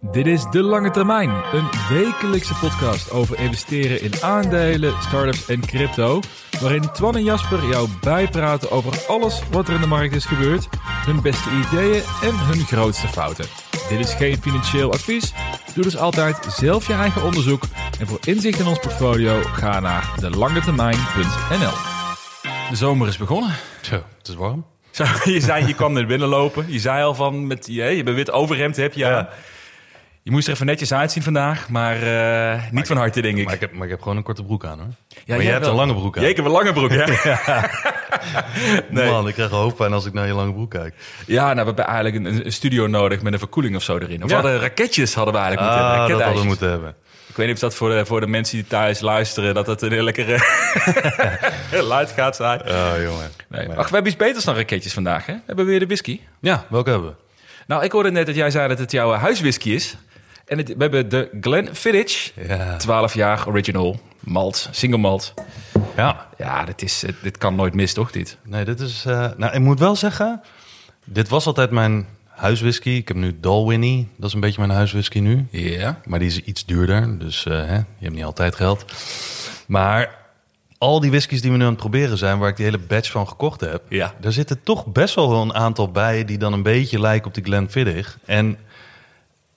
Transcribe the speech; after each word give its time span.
Dit 0.00 0.26
is 0.26 0.44
De 0.50 0.62
Lange 0.62 0.90
Termijn, 0.90 1.30
een 1.30 1.68
wekelijkse 1.88 2.54
podcast 2.54 3.10
over 3.10 3.38
investeren 3.38 4.02
in 4.02 4.12
aandelen, 4.22 4.94
startups 5.02 5.46
en 5.46 5.60
crypto. 5.60 6.20
Waarin 6.60 6.92
Twan 6.92 7.16
en 7.16 7.24
Jasper 7.24 7.68
jou 7.68 7.88
bijpraten 8.00 8.70
over 8.70 9.04
alles 9.08 9.42
wat 9.50 9.68
er 9.68 9.74
in 9.74 9.80
de 9.80 9.86
markt 9.86 10.14
is 10.14 10.24
gebeurd, 10.24 10.68
hun 10.80 11.22
beste 11.22 11.48
ideeën 11.50 12.02
en 12.22 12.38
hun 12.38 12.60
grootste 12.66 13.08
fouten. 13.08 13.46
Dit 13.88 13.98
is 13.98 14.14
geen 14.14 14.42
financieel 14.42 14.92
advies. 14.92 15.32
Doe 15.74 15.84
dus 15.84 15.96
altijd 15.96 16.46
zelf 16.48 16.86
je 16.86 16.92
eigen 16.92 17.22
onderzoek. 17.22 17.62
En 18.00 18.06
voor 18.06 18.18
inzicht 18.24 18.60
in 18.60 18.66
ons 18.66 18.78
portfolio 18.78 19.40
ga 19.42 19.80
naar 19.80 20.12
delangetermijn.nl. 20.20 21.72
De 22.70 22.76
zomer 22.76 23.08
is 23.08 23.16
begonnen. 23.16 23.52
Zo, 23.80 23.94
het 24.18 24.28
is 24.28 24.34
warm. 24.34 24.64
Zo, 24.90 25.04
je, 25.24 25.40
zei, 25.40 25.66
je 25.66 25.74
kwam 25.74 25.96
er 25.96 26.06
binnen 26.06 26.28
lopen. 26.28 26.72
Je 26.72 26.78
zei 26.78 27.02
al 27.02 27.14
van, 27.14 27.46
met, 27.46 27.66
je, 27.66 27.84
je 27.84 28.02
bent 28.02 28.16
wit 28.16 28.30
overhemd 28.30 28.76
heb 28.76 28.94
je 28.94 29.06
aan. 29.06 29.28
Je 30.26 30.30
moest 30.30 30.46
er 30.46 30.52
even 30.54 30.66
netjes 30.66 30.92
uitzien 30.92 31.22
vandaag, 31.22 31.68
maar 31.68 32.02
eh, 32.54 32.62
niet 32.70 32.86
van 32.86 32.96
harte, 32.96 33.20
denk 33.20 33.38
ik. 33.38 33.44
Maar 33.44 33.54
ik, 33.54 33.60
heb, 33.60 33.72
maar 33.72 33.84
ik 33.84 33.90
heb 33.90 34.02
gewoon 34.02 34.16
een 34.16 34.22
korte 34.22 34.44
broek 34.44 34.64
aan 34.64 34.78
hoor. 34.78 34.88
Ja, 35.08 35.34
maar 35.34 35.42
jij 35.42 35.52
hebt 35.52 35.64
wel. 35.64 35.70
een 35.70 35.76
lange 35.80 35.94
broek 35.94 36.16
aan. 36.16 36.22
Jij 36.22 36.32
hebt 36.32 36.46
een 36.46 36.52
lange 36.52 36.72
broek, 36.72 36.90
hè? 36.90 37.04
nee. 39.00 39.10
Man, 39.10 39.28
ik 39.28 39.34
krijg 39.34 39.50
hoofdpijn 39.50 39.92
als 39.92 40.06
ik 40.06 40.12
naar 40.12 40.26
je 40.26 40.32
lange 40.32 40.52
broek 40.52 40.70
kijk. 40.70 40.94
Ja, 41.26 41.42
nou, 41.44 41.54
we 41.58 41.64
hebben 41.64 41.86
eigenlijk 41.86 42.16
een, 42.24 42.46
een 42.46 42.52
studio 42.52 42.86
nodig 42.86 43.22
met 43.22 43.32
een 43.32 43.38
verkoeling 43.38 43.76
of 43.76 43.82
zo 43.82 43.98
erin. 43.98 44.22
Of 44.24 44.30
Ja. 44.30 44.36
we 44.40 44.42
hadden 44.42 44.60
raketjes 44.60 45.14
hadden 45.14 45.34
we 45.34 45.40
eigenlijk 45.40 45.70
moeten 45.70 45.86
Ah, 45.88 45.96
hebben. 45.98 46.16
dat 46.16 46.22
hadden 46.26 46.42
we 46.42 46.48
moeten 46.48 46.70
hebben. 46.70 46.94
Ik 47.26 47.36
weet 47.36 47.46
niet 47.46 47.54
of 47.54 47.60
dat 47.60 47.74
voor 47.74 47.90
de, 47.90 48.04
voor 48.06 48.20
de 48.20 48.26
mensen 48.26 48.56
die 48.56 48.66
thuis 48.66 49.00
luisteren, 49.00 49.54
dat 49.54 49.66
het 49.66 49.82
een 49.82 49.92
heel 49.92 50.02
lekkere 50.04 50.38
luid 51.82 52.10
gaat 52.10 52.36
zijn. 52.36 52.60
Oh, 52.60 52.92
jongen. 53.02 53.30
Nee. 53.48 53.68
Ach, 53.68 53.88
we 53.88 53.94
hebben 53.94 54.06
iets 54.12 54.16
beters 54.16 54.44
dan 54.44 54.54
raketjes 54.54 54.92
vandaag, 54.92 55.26
hè? 55.26 55.34
Hebben 55.46 55.64
we 55.64 55.70
weer 55.70 55.80
de 55.80 55.86
whisky? 55.86 56.20
Ja, 56.40 56.64
welke 56.68 56.90
hebben 56.90 57.08
we? 57.08 57.14
Nou, 57.66 57.84
ik 57.84 57.92
hoorde 57.92 58.10
net 58.10 58.26
dat 58.26 58.34
jij 58.34 58.50
zei 58.50 58.68
dat 58.68 58.78
het 58.78 58.90
jouw 58.90 59.12
huiswhisky 59.12 59.70
is. 59.70 59.96
En 60.46 60.58
het, 60.58 60.68
we 60.68 60.74
hebben 60.78 61.08
de 61.08 61.28
Glenfiddich, 61.40 62.32
Ja. 62.48 62.76
12 62.76 63.14
jaar 63.14 63.48
original, 63.48 64.00
malt, 64.20 64.68
single 64.70 64.98
malt. 64.98 65.34
Ja. 65.96 66.26
Ja, 66.38 66.64
dit, 66.64 66.82
is, 66.82 67.02
het- 67.02 67.22
dit 67.22 67.38
kan 67.38 67.54
nooit 67.54 67.74
mis, 67.74 67.92
toch, 67.92 68.10
dit? 68.10 68.38
Nee, 68.44 68.64
dit 68.64 68.80
is... 68.80 69.04
eh, 69.06 69.26
nou, 69.36 69.52
ik 69.54 69.60
moet 69.60 69.78
wel 69.78 69.96
zeggen... 69.96 70.40
Dit 71.06 71.28
was 71.28 71.46
altijd 71.46 71.70
mijn 71.70 72.06
huiswhisky. 72.28 72.90
Ik 72.90 73.08
heb 73.08 73.16
nu 73.16 73.36
Dalwhinnie. 73.40 74.08
Dat 74.16 74.28
is 74.28 74.34
een 74.34 74.40
beetje 74.40 74.60
mijn 74.60 74.72
huiswhisky 74.72 75.18
nu. 75.20 75.46
Ja. 75.50 76.00
Maar 76.04 76.18
die 76.18 76.28
is 76.28 76.40
iets 76.40 76.64
duurder. 76.64 77.18
Dus 77.18 77.46
eh, 77.46 77.52
hè, 77.52 77.74
je 77.76 77.84
hebt 78.00 78.14
niet 78.14 78.24
altijd 78.24 78.54
geld. 78.54 78.84
Maar 79.66 80.18
al 80.78 81.00
die 81.00 81.10
whiskies 81.10 81.40
die 81.40 81.50
we 81.50 81.56
nu 81.56 81.62
aan 81.62 81.68
het 81.70 81.78
proberen 81.78 82.18
zijn... 82.18 82.38
waar 82.38 82.48
ik 82.48 82.56
die 82.56 82.64
hele 82.64 82.78
batch 82.78 83.10
van 83.10 83.28
gekocht 83.28 83.60
heb... 83.60 83.82
Ja. 83.88 84.14
daar 84.20 84.32
zitten 84.32 84.60
toch 84.62 84.86
best 84.86 85.14
wel 85.14 85.42
een 85.42 85.54
aantal 85.54 85.90
bij... 85.90 86.24
die 86.24 86.38
dan 86.38 86.52
een 86.52 86.62
beetje 86.62 87.00
lijken 87.00 87.26
op 87.26 87.34
die 87.34 87.44
Glenfiddich. 87.44 88.18
En 88.24 88.58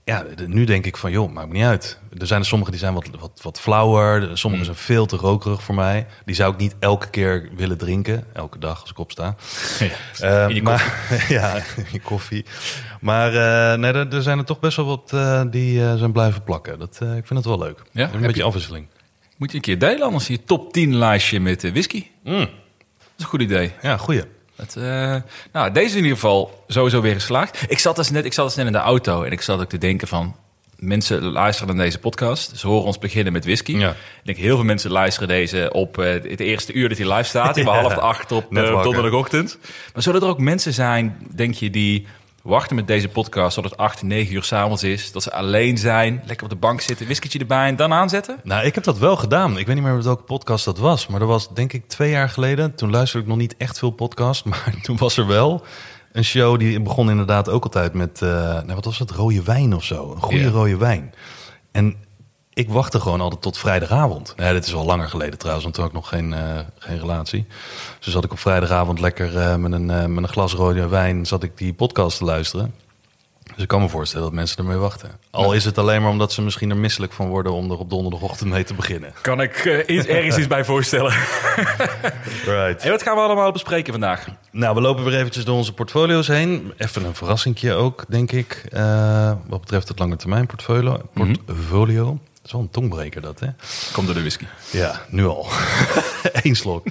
ja, 0.08 0.26
nu 0.46 0.64
denk 0.66 0.86
ik 0.86 0.98
van, 0.98 1.12
joh, 1.12 1.32
maakt 1.32 1.48
me 1.48 1.54
niet 1.54 1.64
uit. 1.66 2.00
Er 2.18 2.28
zijn 2.28 2.40
er 2.40 2.46
sommige 2.46 2.72
die 2.72 2.80
zijn 2.80 2.94
wat, 2.94 3.08
wat, 3.20 3.40
wat 3.44 3.60
flauwer. 3.60 4.38
Sommige 4.38 4.64
zijn 4.64 4.76
veel 4.76 5.06
te 5.06 5.16
rokerig 5.16 5.64
voor 5.64 5.76
mij. 5.76 6.06
Die 6.26 6.36
zou 6.36 6.54
ik 6.54 6.60
niet 6.60 6.76
elke 6.80 7.10
keer 7.10 7.50
willen 7.56 7.78
drinken. 7.78 8.24
Elke 8.34 8.60
dag 8.60 8.82
als 8.82 8.90
ik 8.90 8.98
opsta. 8.98 9.36
Eh, 10.20 10.46
In 10.50 10.56
je 10.56 10.62
maar, 10.62 11.06
ja, 11.30 11.56
in 11.56 11.86
je 11.92 12.00
koffie. 12.02 12.46
Maar 13.02 13.28
eh, 13.28 13.80
nee, 13.80 13.92
er, 13.92 14.14
er 14.14 14.22
zijn 14.22 14.38
er 14.38 14.46
toch 14.46 14.60
best 14.60 14.78
wel 14.78 14.86
wat 14.86 15.12
eh, 15.14 15.42
die 15.50 15.84
eh, 15.84 15.96
zijn 15.96 16.12
blijven 16.12 16.44
plakken. 16.44 16.80
Dat, 16.80 16.98
eh, 17.02 17.08
ik 17.18 17.28
vind 17.28 17.40
het 17.40 17.46
wel 17.46 17.60
leuk. 17.60 17.82
Ja, 17.92 18.04
een 18.06 18.12
heb 18.12 18.22
beetje 18.22 18.36
je- 18.38 18.44
afwisseling. 18.44 18.88
Moet 19.38 19.50
je 19.52 19.56
een 19.56 19.62
keer 19.64 19.80
delen, 19.80 20.02
anders 20.02 20.28
je 20.28 20.44
top 20.44 20.74
10 20.74 20.96
lijstje 20.96 21.40
met 21.40 21.64
eh, 21.64 21.72
whisky. 21.72 22.06
Mm, 22.24 22.34
Dat 22.40 22.48
is 23.18 23.24
een 23.24 23.26
goed 23.30 23.42
idee. 23.42 23.72
ja, 23.82 23.98
goeie. 23.98 24.22
Het, 24.58 24.76
eh, 24.76 25.16
nou, 25.52 25.72
deze 25.72 25.86
is 25.86 25.92
in 25.92 25.98
ieder 25.98 26.14
geval 26.14 26.64
sowieso 26.68 27.02
weer 27.02 27.14
geslaagd. 27.14 27.66
Ik 27.68 27.80
zat 27.80 27.96
dus 27.96 28.10
net, 28.10 28.26
ik 28.26 28.34
zat 28.34 28.46
dus 28.46 28.56
net 28.56 28.66
in 28.66 28.72
de 28.72 28.78
auto 28.78 29.24
en 29.24 29.32
ik 29.32 29.42
zat 29.42 29.60
ook 29.60 29.70
te 29.70 29.78
denken 29.78 30.08
van... 30.08 30.36
Mensen 30.78 31.24
luisteren 31.24 31.76
naar 31.76 31.86
deze 31.86 32.00
podcast. 32.00 32.58
Ze 32.58 32.68
horen 32.68 32.86
ons 32.86 33.00
beginnen 33.00 33.34
met 33.34 33.46
whisky. 33.46 33.78
Ja. 33.78 33.90
Ik 33.90 33.96
denk 34.24 34.38
heel 34.38 34.56
veel 34.56 34.66
mensen 34.66 34.92
luisteren 34.92 35.28
deze 35.28 35.70
op 35.74 35.98
eh, 35.98 36.12
het 36.12 36.40
eerste 36.40 36.74
uur 36.74 36.90
dat 36.90 36.98
hij 36.98 37.08
live 37.14 37.24
staat. 37.24 37.58
In 37.58 37.66
Ja. 37.66 37.82
half 37.82 37.98
acht 37.98 38.32
op 38.32 38.46
donderdagochtend. 38.84 39.58
Maar 39.94 40.04
zullen 40.04 40.22
er 40.22 40.28
ook 40.28 40.40
mensen 40.40 40.74
zijn, 40.74 41.18
denk 41.36 41.54
je, 41.54 41.70
die 41.70 42.08
wachten 42.48 42.76
met 42.76 42.88
deze 42.88 43.10
podcast... 43.10 43.56
tot 43.56 43.64
het 43.64 43.78
acht, 43.78 44.04
negen 44.04 44.36
uur 44.36 44.44
s'avonds 44.44 44.84
is. 44.84 45.12
Dat 45.12 45.24
ze 45.24 45.32
alleen 45.32 45.78
zijn, 45.78 46.24
lekker 46.26 46.46
op 46.46 46.52
de 46.52 46.58
bank 46.58 46.82
zitten, 46.82 47.06
whiskietje 47.06 47.40
erbij 47.40 47.68
en 47.68 47.76
dan 47.76 47.94
aanzetten? 47.94 48.40
Nou, 48.44 48.66
ik 48.66 48.76
heb 48.76 48.84
dat 48.84 48.98
wel 48.98 49.16
gedaan. 49.16 49.58
Ik 49.58 49.66
weet 49.66 49.76
niet 49.76 49.84
meer 49.84 50.04
welke 50.04 50.24
podcast 50.24 50.66
dat 50.66 50.78
was. 50.78 51.08
Maar 51.08 51.20
dat 51.20 51.28
was 51.28 51.54
denk 51.54 51.74
ik 51.74 51.88
twee 51.88 52.10
jaar 52.10 52.30
geleden. 52.30 52.76
Toen 52.76 52.92
luisterde 52.92 53.24
ik 53.24 53.30
nog 53.30 53.40
niet 53.40 53.58
echt 53.58 53.80
veel 53.80 53.92
podcast. 53.92 54.46
Maar 54.50 54.76
toen 54.82 54.98
was 54.98 55.18
er 55.18 55.28
wel 55.28 55.66
een 56.12 56.24
show 56.24 56.60
die 56.60 56.82
begon 56.82 57.10
inderdaad 57.10 57.50
ook 57.50 57.64
altijd 57.64 57.94
met... 57.94 58.22
eh 58.22 58.30
nou, 58.30 58.74
wat 58.74 58.86
was 58.86 59.00
het? 59.00 59.12
Rode 59.12 59.44
wijn 59.44 59.76
of 59.76 59.84
zo. 59.84 60.12
Een 60.12 60.22
goede 60.22 60.50
rode 60.50 60.78
wijn. 60.78 61.14
En 61.72 61.96
ik 62.58 62.70
wachtte 62.70 63.00
gewoon 63.00 63.22
altijd 63.22 63.42
tot 63.42 63.58
vrijdagavond. 63.58 64.34
Nee, 64.38 64.54
dit 64.54 64.66
is 64.66 64.74
al 64.74 64.86
langer 64.86 65.10
geleden 65.10 65.38
trouwens, 65.38 65.64
want 65.64 65.76
toen 65.76 65.86
had 65.86 65.94
ik 65.94 66.00
nog 66.00 66.10
geen, 66.10 66.34
eh, 66.34 66.60
geen 66.78 67.00
relatie. 67.00 67.46
Dus 68.00 68.14
zat 68.14 68.24
ik 68.24 68.32
op 68.32 68.40
vrijdagavond 68.40 69.00
lekker 69.00 69.38
eh, 69.38 69.56
met, 69.56 69.72
een, 69.72 69.90
eh, 69.90 70.06
met 70.06 70.24
een 70.24 70.30
glas 70.30 70.54
rode 70.54 70.88
wijn... 70.88 71.26
zat 71.26 71.44
ik 71.44 71.58
die 71.58 71.74
podcast 71.74 72.18
te 72.18 72.24
luisteren. 72.24 72.74
Dus 73.44 73.62
ik 73.64 73.68
kan 73.68 73.82
me 73.82 73.90
voorstellen 73.90 74.26
dat 74.26 74.36
mensen 74.36 74.58
ermee 74.58 74.78
wachten. 74.78 75.12
Al 75.32 75.54
is 75.54 75.66
het 75.66 75.78
alleen 75.78 76.02
maar 76.02 76.12
omdat 76.12 76.32
ze 76.32 76.42
misschien 76.42 76.70
er 76.70 76.78
misselijk 76.78 77.14
van 77.14 77.28
worden... 77.28 77.52
om 77.52 77.72
er 77.72 77.78
op 77.78 77.90
donderdagochtend 77.90 78.50
mee 78.50 78.64
te 78.64 78.74
beginnen. 78.74 79.14
Kan 79.22 79.42
ik 79.42 79.56
ergens 79.56 80.38
iets 80.38 80.48
bij 80.48 80.66
voorstellen. 80.66 81.14
Right. 82.46 82.84
En 82.84 82.92
wat 82.92 83.02
gaan 83.02 83.16
we 83.16 83.22
allemaal 83.22 83.52
bespreken 83.52 83.92
vandaag? 83.92 84.26
Nou, 84.52 84.76
we 84.76 84.82
lopen 84.82 85.04
weer 85.04 85.20
eventjes 85.20 85.46
door 85.46 85.56
onze 85.56 85.74
portfolio's 85.74 86.28
heen. 86.28 86.74
Even 86.78 87.06
een 87.06 87.16
verrassingje 87.16 87.74
ook, 87.74 88.06
denk 88.08 88.32
ik. 88.32 88.64
wat 89.48 89.60
betreft 89.60 89.88
het 89.88 90.00
lange 90.00 90.16
termijn 90.16 90.46
portfolio. 90.46 91.02
portfolio. 91.14 92.20
Dat 92.37 92.37
is 92.48 92.52
wel 92.54 92.62
een 92.62 92.70
tongbreker 92.70 93.22
dat, 93.22 93.40
hè? 93.40 93.48
Komt 93.94 94.06
door 94.06 94.16
de 94.16 94.22
whisky. 94.22 94.46
Ja, 94.72 95.02
nu 95.10 95.26
al. 95.26 95.48
Eén 96.44 96.56
slok. 96.56 96.86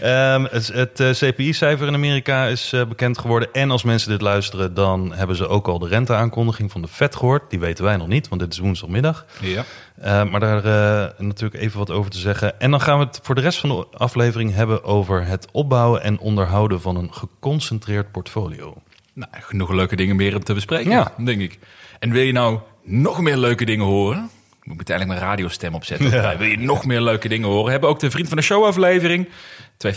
Ehm, 0.00 0.44
het 0.50 0.66
het 0.68 1.00
eh, 1.00 1.10
CPI-cijfer 1.10 1.86
in 1.86 1.94
Amerika 1.94 2.46
is 2.46 2.72
eh, 2.72 2.84
bekend 2.84 3.18
geworden. 3.18 3.48
En 3.52 3.70
als 3.70 3.82
mensen 3.82 4.10
dit 4.10 4.20
luisteren, 4.20 4.74
dan 4.74 5.12
hebben 5.14 5.36
ze 5.36 5.48
ook 5.48 5.68
al 5.68 5.78
de 5.78 5.88
renteaankondiging 5.88 6.70
van 6.70 6.82
de 6.82 6.88
Fed 6.88 7.16
gehoord. 7.16 7.50
Die 7.50 7.58
weten 7.60 7.84
wij 7.84 7.96
nog 7.96 8.06
niet, 8.06 8.28
want 8.28 8.40
dit 8.40 8.52
is 8.52 8.58
woensdagmiddag. 8.58 9.26
Ja. 9.40 9.64
Eh, 10.00 10.24
maar 10.30 10.40
daar 10.40 10.64
eh, 10.64 11.10
natuurlijk 11.18 11.62
even 11.62 11.78
wat 11.78 11.90
over 11.90 12.10
te 12.10 12.18
zeggen. 12.18 12.60
En 12.60 12.70
dan 12.70 12.80
gaan 12.80 12.98
we 12.98 13.04
het 13.04 13.20
voor 13.22 13.34
de 13.34 13.40
rest 13.40 13.58
van 13.58 13.68
de 13.68 13.86
aflevering 13.98 14.54
hebben 14.54 14.84
over 14.84 15.26
het 15.26 15.46
opbouwen 15.52 16.02
en 16.02 16.18
onderhouden 16.18 16.80
van 16.80 16.96
een 16.96 17.14
geconcentreerd 17.14 18.10
portfolio. 18.12 18.74
Nou, 19.12 19.30
genoeg 19.40 19.70
leuke 19.70 19.96
dingen 19.96 20.16
meer 20.16 20.34
om 20.36 20.44
te 20.44 20.54
bespreken, 20.54 20.90
Ja. 20.90 21.12
denk 21.16 21.40
ik. 21.40 21.58
En 21.98 22.10
wil 22.10 22.22
je 22.22 22.32
nou 22.32 22.58
nog 22.82 23.20
meer 23.20 23.36
leuke 23.36 23.64
dingen 23.64 23.86
horen? 23.86 24.30
Moet 24.70 24.80
ik 24.80 24.88
uiteindelijk 24.88 25.18
mijn 25.18 25.30
radiostem 25.30 25.74
opzetten. 25.74 26.10
Ja. 26.10 26.36
Wil 26.36 26.46
je 26.48 26.58
nog 26.58 26.84
meer 26.84 27.00
leuke 27.00 27.28
dingen 27.28 27.48
horen? 27.48 27.70
Hebben 27.70 27.88
we 27.88 27.94
ook 27.94 28.00
de 28.00 28.10
Vriend 28.10 28.28
van 28.28 28.36
de 28.36 28.42
Show 28.42 28.64
aflevering. 28.64 29.28
2,50 29.28 29.32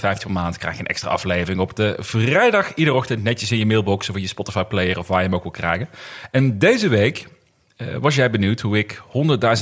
per 0.01 0.31
maand 0.31 0.57
krijg 0.57 0.73
je 0.75 0.79
een 0.79 0.87
extra 0.87 1.09
aflevering 1.09 1.59
op 1.59 1.75
de 1.75 1.95
vrijdag. 1.99 2.73
Iedere 2.73 2.95
ochtend 2.97 3.23
netjes 3.23 3.51
in 3.51 3.57
je 3.57 3.65
mailbox 3.65 4.09
of 4.09 4.15
in 4.15 4.21
je 4.21 4.27
Spotify 4.27 4.63
player 4.63 4.99
of 4.99 5.07
waar 5.07 5.17
je 5.19 5.25
hem 5.25 5.35
ook 5.35 5.43
wil 5.43 5.51
krijgen. 5.51 5.89
En 6.31 6.59
deze 6.59 6.87
week 6.87 7.27
eh, 7.75 7.87
was 8.01 8.15
jij 8.15 8.29
benieuwd 8.29 8.59
hoe 8.59 8.77
ik 8.77 9.01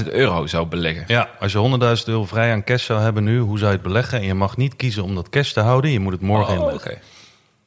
100.000 0.04 0.08
euro 0.12 0.48
zou 0.48 0.66
beleggen. 0.68 1.04
Ja, 1.08 1.30
als 1.40 1.52
je 1.52 1.78
100.000 1.98 2.06
euro 2.06 2.26
vrij 2.26 2.52
aan 2.52 2.64
cash 2.64 2.86
zou 2.86 3.02
hebben 3.02 3.24
nu, 3.24 3.40
hoe 3.40 3.58
zou 3.58 3.70
je 3.72 3.78
het 3.78 3.86
beleggen? 3.86 4.20
En 4.20 4.26
je 4.26 4.34
mag 4.34 4.58
niet 4.58 4.76
kiezen 4.76 5.04
om 5.04 5.16
dat 5.16 5.30
cash 5.30 5.52
te 5.52 5.60
houden. 5.60 5.92
Je 5.92 6.00
moet 6.00 6.12
het 6.12 6.22
morgen 6.22 6.54
Oh, 6.54 6.60
inleggen. 6.60 6.92
oké. 6.92 7.00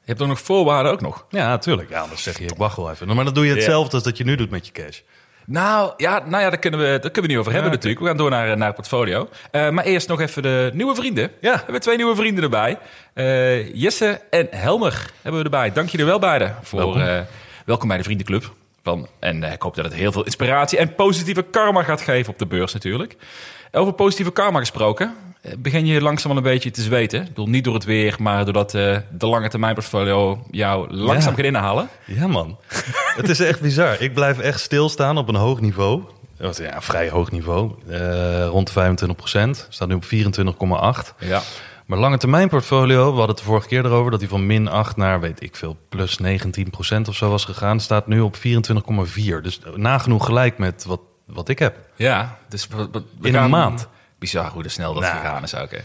Je 0.02 0.11
hebt 0.11 0.20
er 0.20 0.26
nog 0.29 0.41
voorwaarden 0.41 0.93
ook 0.93 1.00
nog. 1.00 1.26
Ja, 1.31 1.49
natuurlijk. 1.49 1.88
Ja, 1.91 2.06
dan 2.06 2.17
zeg 2.19 2.38
je, 2.38 2.44
ik 2.44 2.56
wacht 2.56 2.76
wel 2.76 2.91
even. 2.91 3.14
Maar 3.14 3.25
dan 3.25 3.35
doe 3.35 3.46
je 3.46 3.55
hetzelfde 3.55 3.94
als 3.94 4.02
dat 4.02 4.17
je 4.17 4.25
nu 4.25 4.37
doet 4.37 4.50
met 4.50 4.67
je 4.67 4.73
cash. 4.73 5.00
Nou 5.46 5.93
ja, 5.96 6.23
nou 6.26 6.43
ja 6.43 6.50
daar, 6.50 6.58
kunnen 6.58 6.81
we, 6.81 6.87
daar 6.87 7.00
kunnen 7.00 7.23
we 7.23 7.26
niet 7.26 7.37
over 7.37 7.52
hebben 7.52 7.70
natuurlijk. 7.70 8.00
We 8.00 8.06
gaan 8.06 8.17
door 8.17 8.31
naar, 8.31 8.56
naar 8.56 8.67
het 8.67 8.76
portfolio. 8.76 9.29
Eh, 9.50 9.70
maar 9.70 9.85
eerst 9.85 10.08
nog 10.08 10.20
even 10.20 10.43
de 10.43 10.70
nieuwe 10.75 10.94
vrienden. 10.94 11.31
Ja. 11.41 11.52
We 11.52 11.62
hebben 11.62 11.81
twee 11.81 11.96
nieuwe 11.96 12.14
vrienden 12.17 12.44
erbij. 12.44 12.79
Eh, 13.14 13.75
Jesse 13.75 14.20
en 14.31 14.46
Helmer 14.50 15.11
hebben 15.23 15.41
we 15.41 15.44
erbij. 15.44 15.73
Dank 15.73 15.88
jullie 15.88 16.06
wel 16.06 16.19
beiden. 16.19 16.56
Voor, 16.62 16.79
Welkom. 16.79 17.00
eh, 17.00 17.20
welkom 17.64 17.88
bij 17.88 17.96
de 17.96 18.02
vriendenclub. 18.02 18.52
Van, 18.82 19.08
en 19.19 19.43
eh, 19.44 19.52
ik 19.52 19.62
hoop 19.62 19.75
dat 19.75 19.85
het 19.85 19.94
heel 19.94 20.12
veel 20.12 20.25
inspiratie 20.25 20.79
en 20.79 20.94
positieve 20.94 21.43
karma 21.43 21.82
gaat 21.82 22.00
geven 22.00 22.32
op 22.32 22.38
de 22.38 22.46
beurs 22.46 22.73
natuurlijk. 22.73 23.17
Over 23.73 23.93
positieve 23.93 24.32
karma 24.32 24.58
gesproken. 24.58 25.14
Eh, 25.44 25.52
begin 25.58 25.87
je 25.87 26.00
langzaam 26.00 26.37
een 26.37 26.43
beetje 26.43 26.70
te 26.70 26.82
zweten. 26.82 27.20
Ik 27.23 27.29
bedoel, 27.29 27.49
niet 27.49 27.64
door 27.64 27.75
het 27.75 27.85
weer, 27.85 28.17
maar 28.19 28.44
doordat 28.44 28.75
eh, 28.75 28.96
de 29.11 29.26
lange 29.26 29.49
termijn 29.49 29.75
portfolio 29.75 30.46
jou 30.50 30.94
langzaam 30.94 31.31
Ja. 31.31 31.37
gaat 31.37 31.44
inhalen. 31.46 31.88
Ja, 32.06 32.26
man. 32.26 32.58
het 33.20 33.29
is 33.29 33.41
echt 33.41 33.61
bizar. 33.61 34.00
Ik 34.00 34.14
blijf 34.14 34.38
echt 34.38 34.61
stilstaan 34.61 35.19
op 35.19 35.29
een 35.29 35.35
hoog 35.35 35.61
niveau. 35.61 36.02
Ja, 36.38 36.81
vrij 36.82 37.11
hoog 37.11 37.31
niveau. 37.31 37.73
Eh, 37.88 38.46
rond 38.46 38.67
de 38.67 38.73
25 38.73 39.17
procent. 39.19 39.67
Staat 39.70 39.88
nu 39.88 39.94
op 39.94 40.05
24,8. 40.05 41.14
Ja. 41.19 41.41
Maar 41.87 41.99
lange 41.99 42.17
termijn 42.19 42.49
portfolio, 42.49 42.99
we 43.02 43.08
hadden 43.17 43.29
het 43.29 43.38
de 43.38 43.44
vorige 43.44 43.69
keer 43.69 43.85
erover... 43.85 44.11
dat 44.11 44.20
hij 44.20 44.29
van 44.29 44.46
min 44.46 44.69
8 44.69 44.96
naar, 44.96 45.20
weet 45.20 45.43
ik 45.43 45.56
veel, 45.56 45.76
plus 45.88 46.19
19 46.19 46.70
procent 46.70 47.08
of 47.08 47.14
zo 47.17 47.31
was 47.31 47.44
gegaan. 47.44 47.81
Staat 47.81 48.06
nu 48.06 48.20
op 48.20 48.37
24,4. 48.37 48.41
Dus 49.43 49.61
nagenoeg 49.75 50.25
gelijk 50.25 50.58
met 50.58 50.85
wat, 50.85 51.00
wat 51.26 51.49
ik 51.49 51.58
heb. 51.58 51.76
Ja, 51.96 52.38
dus 52.49 52.67
we- 52.69 52.88
we- 52.93 53.02
we 53.20 53.29
In 53.29 53.35
een 53.35 53.50
maand. 53.50 53.88
Bizar 54.25 54.50
hoe 54.50 54.69
snel 54.69 54.94
dat 54.94 55.03
Nou. 55.03 55.17
gegaan 55.17 55.43
is 55.43 55.55
ook. 55.55 55.71
hè. 55.71 55.79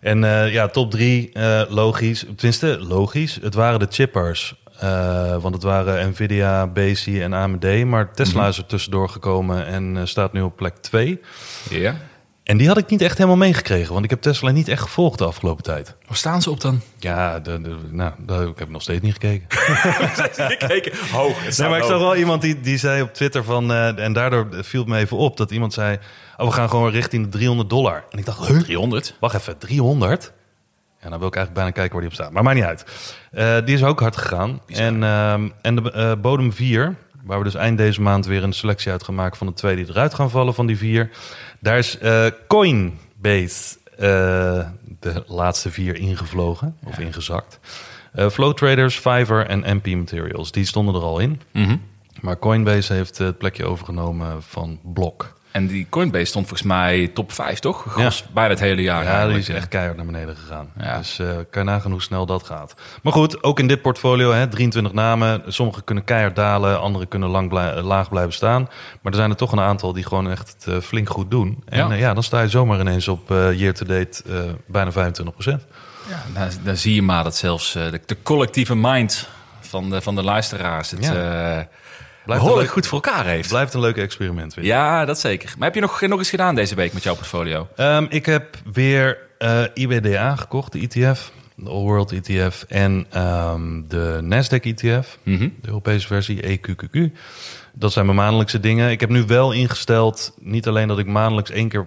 En 0.00 0.24
eh, 0.24 0.52
ja, 0.52 0.68
top 0.68 0.90
drie, 0.90 1.30
eh, 1.32 1.62
logisch. 1.68 2.24
Tenminste, 2.36 2.78
logisch. 2.80 3.38
Het 3.42 3.54
waren 3.54 3.78
de 3.78 3.86
chippers. 3.90 4.54
Eh, 4.78 5.36
want 5.36 5.54
het 5.54 5.62
waren 5.62 6.08
Nvidia, 6.08 6.66
BC 6.66 7.06
en 7.06 7.32
AMD. 7.32 7.84
Maar 7.84 8.12
Tesla 8.12 8.46
is 8.48 8.58
er 8.58 8.66
tussendoor 8.66 9.08
gekomen 9.08 9.66
en 9.66 10.08
staat 10.08 10.32
nu 10.32 10.40
op 10.40 10.56
plek 10.56 10.76
2. 10.76 11.20
Ja. 11.70 11.96
En 12.44 12.56
die 12.56 12.68
had 12.68 12.78
ik 12.78 12.88
niet 12.88 13.00
echt 13.02 13.16
helemaal 13.16 13.36
meegekregen. 13.38 13.92
Want 13.92 14.04
ik 14.04 14.10
heb 14.10 14.20
Tesla 14.20 14.50
niet 14.50 14.68
echt 14.68 14.82
gevolgd 14.82 15.18
de 15.18 15.24
afgelopen 15.24 15.62
tijd. 15.64 15.94
Waar 16.06 16.16
staan 16.16 16.42
ze 16.42 16.50
op 16.50 16.60
dan? 16.60 16.80
Ja, 16.98 17.38
de, 17.40 17.60
de- 17.60 17.76
nou, 17.90 18.12
de- 18.26 18.48
ik 18.52 18.58
heb 18.58 18.68
nog 18.68 18.82
steeds 18.82 19.02
niet 19.02 19.12
gekeken. 19.12 19.46
Gekeken. 20.50 20.92
Hoog. 21.12 21.58
Nee, 21.58 21.68
maar 21.68 21.78
ik 21.78 21.84
zag 21.84 21.98
wel 21.98 22.16
iemand 22.16 22.42
die, 22.42 22.60
die 22.60 22.78
zei 22.78 23.02
op 23.02 23.14
Twitter 23.14 23.44
van... 23.44 23.72
eh, 23.72 23.98
en 23.98 24.12
daardoor 24.12 24.46
viel 24.50 24.80
het 24.80 24.88
me 24.88 24.98
even 24.98 25.16
op 25.16 25.36
dat 25.36 25.50
iemand 25.50 25.72
zei... 25.72 25.98
Oh, 26.36 26.46
we 26.46 26.52
gaan 26.52 26.68
gewoon 26.68 26.90
richting 26.90 27.24
de 27.24 27.30
300 27.30 27.70
dollar. 27.70 28.04
En 28.10 28.18
ik 28.18 28.24
dacht, 28.24 28.46
huh? 28.48 28.58
300. 28.60 29.16
Wacht 29.20 29.34
even, 29.34 29.58
300? 29.58 30.32
Ja, 31.02 31.08
dan 31.08 31.18
wil 31.18 31.28
ik 31.28 31.34
eigenlijk 31.36 31.52
bijna 31.54 31.70
kijken 31.70 31.92
waar 31.92 32.00
die 32.00 32.10
op 32.10 32.14
staat. 32.16 32.32
Maar 32.32 32.42
maakt 32.42 32.56
niet 32.56 32.64
uit. 32.64 32.84
Eh, 33.32 33.66
die 33.66 33.74
is 33.74 33.84
ook 33.84 34.00
hard 34.00 34.16
gegaan. 34.16 34.60
En, 34.66 35.02
ehm, 35.02 35.48
en 35.62 35.74
de 35.76 35.92
eh, 35.92 36.12
bodem 36.20 36.52
4, 36.52 36.96
waar 37.24 37.38
we 37.38 37.44
dus 37.44 37.54
eind 37.54 37.78
deze 37.78 38.00
maand 38.00 38.26
weer 38.26 38.42
een 38.42 38.52
selectie 38.52 38.90
uit 38.90 39.02
gaan 39.02 39.14
maken 39.14 39.36
van 39.36 39.46
de 39.46 39.52
twee 39.52 39.76
die 39.76 39.88
eruit 39.88 40.14
gaan 40.14 40.30
vallen 40.30 40.54
van 40.54 40.66
die 40.66 40.76
vier. 40.76 41.10
Daar 41.60 41.78
is 41.78 41.98
eh, 41.98 42.26
Coinbase 42.48 43.76
eh, 43.96 44.68
de 45.00 45.24
laatste 45.26 45.70
vier 45.70 45.96
ingevlogen 45.96 46.76
of 46.84 46.98
ingezakt. 46.98 47.60
Eh 48.12 48.28
Flow 48.28 48.54
Traders, 48.54 48.94
Fiverr 48.94 49.46
en 49.46 49.76
MP 49.76 49.86
Materials, 49.86 50.52
die 50.52 50.64
stonden 50.64 50.94
er 50.94 51.00
al 51.00 51.18
in. 51.18 51.40
Mhm. 51.52 51.76
Maar 52.20 52.38
Coinbase 52.38 52.92
heeft 52.92 53.18
het 53.18 53.38
plekje 53.38 53.64
overgenomen 53.64 54.42
van 54.42 54.78
Block. 54.82 55.40
En 55.52 55.66
die 55.66 55.86
Coinbase 55.90 56.24
stond 56.24 56.46
volgens 56.46 56.68
mij 56.68 57.08
top 57.14 57.32
5, 57.32 57.58
toch? 57.58 57.84
Gros, 57.88 58.24
Bijna 58.34 58.50
het 58.50 58.60
hele 58.60 58.82
jaar. 58.82 59.04
Ja, 59.04 59.26
die 59.26 59.38
is 59.38 59.48
echt 59.48 59.68
keihard 59.68 59.96
naar 59.96 60.06
beneden 60.06 60.36
gegaan. 60.36 60.70
Ja. 60.78 60.98
Dus 60.98 61.18
eh, 61.18 61.26
kan 61.50 61.64
je 61.64 61.70
nagaan 61.70 61.90
hoe 61.90 62.02
snel 62.02 62.26
dat 62.26 62.42
gaat. 62.42 62.74
Maar 63.02 63.12
goed, 63.12 63.42
ook 63.42 63.58
in 63.58 63.66
dit 63.66 63.82
portfolio, 63.82 64.32
hè, 64.32 64.46
23 64.48 64.92
namen. 64.92 65.42
Sommige 65.46 65.82
kunnen 65.82 66.04
keihard 66.04 66.36
dalen, 66.36 66.80
andere 66.80 67.06
kunnen 67.06 67.28
lang 67.28 67.48
blij- 67.48 67.74
eh, 67.74 67.84
laag 67.84 68.08
blijven 68.08 68.32
staan. 68.32 68.62
Maar 69.02 69.12
er 69.12 69.18
zijn 69.18 69.30
er 69.30 69.36
toch 69.36 69.52
een 69.52 69.60
aantal 69.60 69.92
die 69.92 70.04
gewoon 70.04 70.30
echt 70.30 70.48
het 70.58 70.74
eh, 70.74 70.80
flink 70.80 71.08
goed 71.08 71.30
doen. 71.30 71.62
En 71.64 71.78
Ja. 71.78 71.86
ja. 71.88 71.94
ja, 71.94 72.14
dan 72.14 72.22
sta 72.22 72.40
je 72.40 72.48
zomaar 72.48 72.80
ineens 72.80 73.08
op 73.08 73.30
eh 73.30 73.52
year-to-date 73.58 74.22
eh, 74.28 74.34
bijna 74.66 74.92
25 74.92 75.34
procent. 75.34 75.62
Ja, 76.08 76.22
dan, 76.40 76.48
dan 76.64 76.76
zie 76.76 76.94
je 76.94 77.02
maar 77.02 77.24
dat 77.24 77.36
zelfs 77.36 77.74
eh, 77.74 77.90
de, 77.90 78.00
de 78.06 78.16
collectieve 78.22 78.76
mind 78.76 79.28
van 79.60 79.90
de, 79.90 80.00
van 80.00 80.14
de 80.14 80.22
luisteraars 80.22 80.90
het 80.90 81.04
Ja. 81.04 81.68
Blijft, 82.24 82.42
behoorlijk 82.42 82.68
een 82.68 82.74
goed 82.74 82.86
voor 82.86 83.02
elkaar 83.02 83.24
heeft. 83.24 83.40
leuk, 83.40 83.48
blijft 83.48 83.74
een 83.74 83.80
leuk 83.80 83.96
experiment. 83.96 84.54
Weer. 84.54 84.64
Ja, 84.64 85.04
dat 85.04 85.20
zeker. 85.20 85.54
Maar 85.56 85.64
heb 85.66 85.74
je 85.74 85.80
nog, 85.80 86.00
nog 86.00 86.18
eens 86.18 86.30
gedaan 86.30 86.54
deze 86.54 86.74
week 86.74 86.92
met 86.92 87.02
jouw 87.02 87.14
portfolio? 87.14 87.68
Ehm, 87.76 88.06
ik 88.08 88.26
heb 88.26 88.56
weer 88.72 89.18
eh 89.38 89.62
IBDA 89.74 90.36
gekocht, 90.36 90.72
de 90.72 90.78
ETF. 90.78 91.30
De 91.56 91.70
All 91.70 91.82
World 91.82 92.12
ETF. 92.12 92.64
En 92.68 93.06
ehm, 93.10 93.82
de 93.88 94.18
Nasdaq 94.22 94.62
ETF. 94.64 95.18
Mhm. 95.22 95.38
De 95.60 95.66
Europese 95.68 96.06
versie 96.06 96.42
EQQQ. 96.58 97.12
Dat 97.74 97.92
zijn 97.92 98.04
mijn 98.06 98.16
maandelijkse 98.18 98.60
dingen. 98.60 98.90
Ik 98.90 99.00
heb 99.00 99.08
nu 99.10 99.24
wel 99.26 99.52
ingesteld, 99.52 100.34
niet 100.40 100.68
alleen 100.68 100.88
dat 100.88 100.98
ik 100.98 101.06
maandelijks 101.06 101.50
één 101.50 101.68
keer 101.68 101.86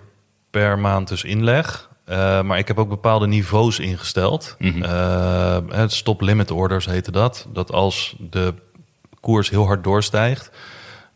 per 0.51 0.79
maand 0.79 1.07
dus 1.07 1.23
inleg. 1.23 1.89
eh, 2.05 2.41
maar 2.41 2.57
ik 2.57 2.67
heb 2.67 2.79
ook 2.79 2.89
bepaalde 2.89 3.27
niveaus 3.27 3.79
ingesteld. 3.79 4.55
Mhm. 4.59 4.83
Eh, 4.83 5.57
het 5.69 5.91
stop-limit 5.91 6.51
orders 6.51 6.85
heette 6.85 7.11
dat. 7.11 7.47
Dat 7.53 7.71
als 7.71 8.15
de 8.19 8.53
koers 9.25 9.49
heel 9.49 9.65
hard 9.65 9.83
doorstijgt, 9.83 10.49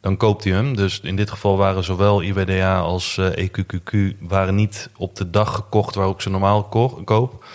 dan 0.01 0.17
koopt 0.17 0.43
hij 0.43 0.53
hem. 0.53 0.75
Dus 0.75 0.99
in 1.03 1.15
dit 1.15 1.29
geval 1.29 1.57
waren 1.57 1.83
zowel 1.83 2.21
IWDA 2.21 2.79
als 2.79 3.17
eh, 3.17 3.47
EQQQ 3.47 4.17
waren 4.19 4.55
niet 4.55 4.89
op 4.97 5.15
de 5.15 5.29
dag 5.29 5.55
gekocht 5.55 5.95
waarop 5.95 6.15
ik 6.15 6.21
ze 6.21 6.29
normaal 6.29 6.63
ko- 6.63 7.01
koop. 7.05 7.45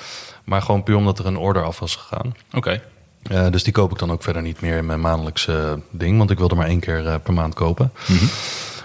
Maar 0.45 0.63
gewoon 0.63 0.83
puur 0.83 0.97
omdat 0.97 1.19
er 1.19 1.27
een 1.27 1.37
order 1.37 1.65
af 1.65 1.79
was 1.79 1.97
gegaan. 1.97 2.35
Oké. 2.53 2.83
Eh, 3.23 3.51
dus 3.51 3.63
die 3.63 3.73
koop 3.73 3.91
ik 3.93 3.99
dan 3.99 4.11
ook 4.13 4.23
verder 4.23 4.43
niet 4.43 4.61
meer 4.61 4.77
in 4.77 4.87
mijn 4.87 5.01
maandelijkse 5.01 5.81
ding. 5.91 6.19
Want 6.19 6.31
ik 6.31 6.39
wil 6.39 6.49
er 6.49 6.57
maar 6.57 6.67
één 6.67 6.81
keer 6.81 7.07
eh, 7.07 7.15
per 7.23 7.33
maand 7.33 7.55
kopen. 7.55 7.93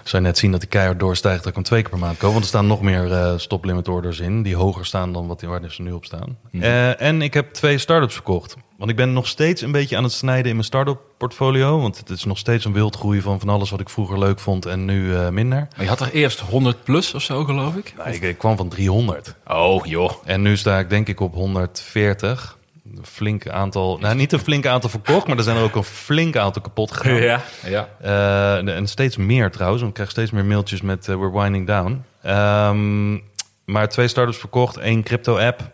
Zou 0.10 0.22
je 0.22 0.28
net 0.28 0.38
zien 0.38 0.52
dat 0.52 0.60
die 0.60 0.70
keihard 0.70 1.00
doorstijgt 1.00 1.38
dat 1.38 1.48
ik 1.48 1.54
hem 1.54 1.64
twee 1.64 1.82
keer 1.82 1.90
per 1.90 2.00
maand 2.00 2.18
koop. 2.18 2.32
Want 2.32 2.44
er 2.44 2.50
staan 2.50 2.68
nog 2.68 2.82
meer 2.82 3.12
eh 3.12 3.34
stop-limit 3.38 3.88
orders 3.88 4.20
in. 4.20 4.44
Die 4.44 4.56
hoger 4.56 4.86
staan 4.86 5.14
dan 5.14 5.28
wat 5.28 5.40
die, 5.40 5.50
waar 5.50 5.72
ze 5.72 5.82
nu 5.82 5.92
op 5.92 6.06
staan. 6.06 6.38
Eh, 6.52 7.02
en 7.02 7.22
ik 7.22 7.34
heb 7.34 7.54
twee 7.54 7.78
startups 7.78 8.14
verkocht. 8.14 8.56
Want 8.78 8.92
ik 8.92 8.98
ben 8.98 9.14
nog 9.14 9.28
steeds 9.28 9.62
een 9.62 9.72
beetje 9.72 9.98
aan 9.98 10.04
het 10.04 10.12
snijden 10.12 10.46
in 10.46 10.54
mijn 10.54 10.66
start-up 10.66 11.00
portfolio. 11.18 11.80
Want 11.80 11.98
het 11.98 12.10
is 12.10 12.24
nog 12.24 12.38
steeds 12.38 12.66
een 12.66 12.74
wildgroei 12.74 13.22
van 13.22 13.40
van 13.40 13.50
alles 13.50 13.70
wat 13.70 13.80
ik 13.80 13.90
vroeger 13.90 14.20
leuk 14.20 14.40
vond 14.40 14.66
en 14.66 14.86
nu 14.86 15.16
eh, 15.16 15.30
minder. 15.30 15.68
Maar 15.76 15.84
je 15.84 15.90
had 15.90 16.00
er 16.00 16.12
eerst 16.12 16.40
100 16.40 16.84
plus 16.84 17.14
of 17.14 17.22
zo, 17.22 17.44
geloof 17.44 17.76
ik? 17.76 17.94
Nou, 17.98 18.10
ik, 18.10 18.22
ik 18.22 18.38
kwam 18.38 18.58
van 18.58 18.70
300. 18.70 19.36
Oh, 19.48 19.86
joh. 19.86 20.12
En 20.26 20.42
nu 20.42 20.58
sta 20.58 20.80
ik 20.80 20.90
denk 20.90 21.08
ik 21.08 21.20
op 21.20 21.34
140. 21.34 22.58
Een 22.96 23.06
flink 23.06 23.48
aantal, 23.48 23.98
nou 23.98 24.16
niet 24.16 24.34
een 24.34 24.40
flink 24.40 24.66
aantal 24.66 24.90
verkocht, 24.90 25.28
maar 25.28 25.38
er 25.38 25.44
zijn 25.44 25.58
er 25.58 25.64
ook 25.64 25.76
een 25.76 25.84
flink 25.84 26.36
aantal 26.36 26.62
kapot 26.62 26.92
gegaan. 26.92 27.22
Ja, 27.22 27.42
ja. 27.66 27.90
Eh, 28.02 28.76
en 28.76 28.88
steeds 28.88 29.18
meer 29.18 29.52
trouwens, 29.52 29.82
want 29.82 29.90
ik 29.92 29.96
krijg 29.96 30.12
steeds 30.12 30.32
meer 30.32 30.46
mailtjes 30.46 30.82
met 30.82 31.08
eh, 31.08 31.16
we're 31.16 31.40
winding 31.40 31.68
down. 31.68 32.04
Ehm, 32.22 33.18
maar 33.66 33.90
twee 33.90 34.08
startups 34.08 34.38
verkocht, 34.38 34.78
één 34.78 35.04
crypto-app. 35.04 35.72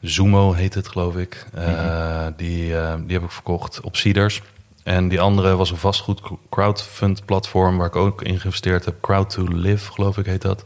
Zumo 0.00 0.52
heet 0.52 0.74
het, 0.74 0.88
geloof 0.88 1.16
ik. 1.16 1.46
Eh, 1.54 2.26
die, 2.36 2.76
eh, 2.76 2.94
die 3.04 3.16
heb 3.16 3.24
ik 3.24 3.30
verkocht 3.30 3.80
op 3.80 3.96
Seeders. 3.96 4.42
En 4.82 5.08
die 5.08 5.20
andere 5.20 5.56
was 5.56 5.70
een 5.70 5.76
vastgoed 5.76 6.20
crowdfund 6.50 7.24
platform 7.24 7.78
waar 7.78 7.86
ik 7.86 7.96
ook 7.96 8.22
in 8.22 8.40
geïnvesteerd 8.40 8.84
heb. 8.84 8.94
Crowd 9.00 9.30
to 9.30 9.44
Live, 9.48 9.92
geloof 9.92 10.18
ik, 10.18 10.26
heet 10.26 10.42
dat. 10.42 10.64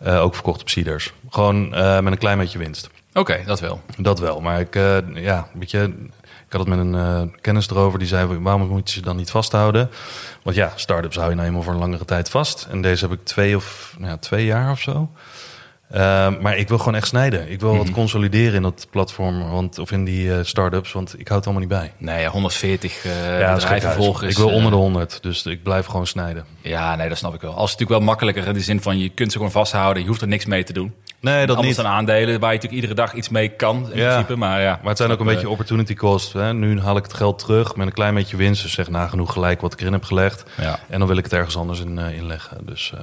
Eh, 0.00 0.20
ook 0.20 0.34
verkocht 0.34 0.60
op 0.60 0.68
Seeders. 0.68 1.12
Gewoon 1.30 1.74
eh, 1.74 2.00
met 2.00 2.12
een 2.12 2.18
klein 2.18 2.38
beetje 2.38 2.58
winst. 2.58 2.90
Oké, 3.12 3.42
dat 3.46 3.60
wel. 3.60 3.80
Dat 3.96 4.18
wel, 4.18 4.40
maar 4.40 4.60
ik, 4.60 4.76
eh, 4.76 4.96
ja, 5.14 5.48
weet 5.54 5.70
je, 5.70 5.82
ik 6.22 6.52
had 6.52 6.60
het 6.60 6.68
met 6.68 6.78
een 6.78 6.94
eh, 6.94 7.22
kennis 7.40 7.70
erover. 7.70 7.98
Die 7.98 8.08
zei, 8.08 8.38
waarom 8.38 8.68
moet 8.68 8.90
je 8.90 8.94
ze 8.98 9.04
dan 9.04 9.16
niet 9.16 9.30
vasthouden? 9.30 9.90
Want 10.42 10.56
ja, 10.56 10.72
start-ups 10.74 11.16
hou 11.16 11.28
je 11.28 11.34
nou 11.34 11.48
eenmaal 11.48 11.62
voor 11.62 11.72
een 11.72 11.78
langere 11.78 12.04
tijd 12.04 12.30
vast. 12.30 12.66
En 12.70 12.82
deze 12.82 13.04
heb 13.08 13.18
ik 13.18 13.24
twee 13.24 13.56
of 13.56 13.94
nou 13.98 14.10
ja, 14.10 14.16
twee 14.16 14.44
jaar 14.44 14.70
of 14.70 14.80
zo. 14.80 15.10
Eh, 15.88 16.38
maar 16.40 16.56
ik 16.56 16.68
wil 16.68 16.78
gewoon 16.78 16.94
echt 16.94 17.06
snijden. 17.06 17.50
Ik 17.50 17.60
wil 17.60 17.76
wat 17.76 17.90
consolideren 17.90 18.54
in 18.54 18.62
dat 18.62 18.86
platform, 18.90 19.50
want, 19.50 19.78
of 19.78 19.92
in 19.92 20.04
die 20.04 20.34
eh, 20.34 20.38
start-ups, 20.42 20.92
want 20.92 21.18
ik 21.18 21.28
houd 21.28 21.44
het 21.44 21.54
allemaal 21.54 21.68
niet 21.68 21.96
bij. 21.96 22.12
Nee, 22.12 22.26
140 22.26 23.04
eh 23.04 23.40
ja, 23.40 23.54
bedrijven 23.54 23.92
volgers. 23.92 24.30
Ik 24.30 24.36
wil 24.36 24.50
onder 24.52 24.70
de 24.70 24.76
100, 24.76 25.22
dus 25.22 25.46
ik 25.46 25.62
blijf 25.62 25.86
gewoon 25.86 26.06
snijden. 26.06 26.44
Ja, 26.60 26.96
nee, 26.96 27.08
dat 27.08 27.18
snap 27.18 27.34
ik 27.34 27.40
wel. 27.40 27.50
Als 27.50 27.70
het 27.70 27.78
natuurlijk 27.78 27.98
wel 27.98 28.08
makkelijker 28.08 28.46
in 28.46 28.52
de 28.52 28.60
zin 28.60 28.82
van 28.82 28.98
je 28.98 29.08
kunt 29.08 29.32
ze 29.32 29.36
gewoon 29.36 29.52
vasthouden. 29.52 30.02
Je 30.02 30.08
hoeft 30.08 30.20
er 30.20 30.28
niks 30.28 30.44
mee 30.44 30.64
te 30.64 30.72
doen. 30.72 30.94
Nee, 31.20 31.46
dat 31.46 31.56
Anders 31.56 31.76
niet. 31.76 31.84
dan 31.84 31.94
aandelen 31.94 32.40
waar 32.40 32.52
je 32.52 32.56
natuurlijk 32.56 32.72
iedere 32.82 32.94
dag 32.94 33.12
iets 33.14 33.28
mee 33.28 33.48
kan 33.48 33.88
in 33.92 33.98
Ja. 33.98 34.08
principe. 34.08 34.36
Maar 34.36 34.60
ja, 34.60 34.78
Maar 34.80 34.88
het 34.88 34.96
zijn 34.98 35.10
ook 35.10 35.20
een 35.20 35.26
Eh, 35.28 35.32
beetje 35.34 35.48
opportunity 35.48 35.94
cost. 35.94 36.32
Hè? 36.32 36.54
Nu 36.54 36.80
haal 36.80 36.96
ik 36.96 37.02
het 37.02 37.14
geld 37.14 37.38
terug 37.38 37.76
met 37.76 37.86
een 37.86 37.92
klein 37.92 38.14
beetje 38.14 38.36
winst. 38.36 38.62
Dus 38.62 38.72
zeg 38.72 38.88
nagenoeg 38.88 39.32
gelijk 39.32 39.60
wat 39.60 39.72
ik 39.72 39.80
erin 39.80 39.92
heb 39.92 40.04
gelegd. 40.04 40.44
Ja. 40.60 40.78
En 40.88 40.98
dan 40.98 41.08
wil 41.08 41.16
ik 41.16 41.24
het 41.24 41.32
ergens 41.32 41.56
anders 41.56 41.80
in 41.80 41.98
eh, 41.98 42.16
inleggen. 42.16 42.58
Dus, 42.66 42.92
eh, 42.94 43.00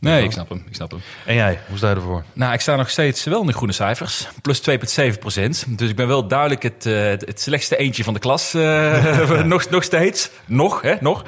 Nee, 0.00 0.22
ik 0.24 0.32
snap 0.32 0.48
hem. 0.48 0.64
Ik 0.68 0.74
snap 0.74 0.90
hem. 0.90 1.00
En 1.26 1.34
jij, 1.34 1.58
hoe 1.68 1.76
sta 1.76 1.88
je 1.88 1.94
ervoor? 1.94 2.22
Nou, 2.32 2.52
ik 2.52 2.60
sta 2.60 2.76
nog 2.76 2.90
steeds 2.90 3.24
wel 3.24 3.40
in 3.40 3.46
de 3.46 3.52
groene 3.52 3.72
cijfers. 3.72 4.28
Plus 4.42 4.60
2,7 4.60 5.18
procent. 5.18 5.64
Dus 5.78 5.90
ik 5.90 5.96
ben 5.96 6.06
wel 6.08 6.26
duidelijk 6.28 6.62
het, 6.62 6.84
het, 6.84 7.20
het 7.26 7.40
slechtste 7.40 7.76
eentje 7.76 8.04
van 8.04 8.14
de 8.14 8.20
klas. 8.20 8.54
eh, 8.54 9.42
nog, 9.44 9.70
nog 9.70 9.82
steeds. 9.82 10.30
Nog, 10.44 10.82
hè? 10.82 10.94
Nog. 11.00 11.24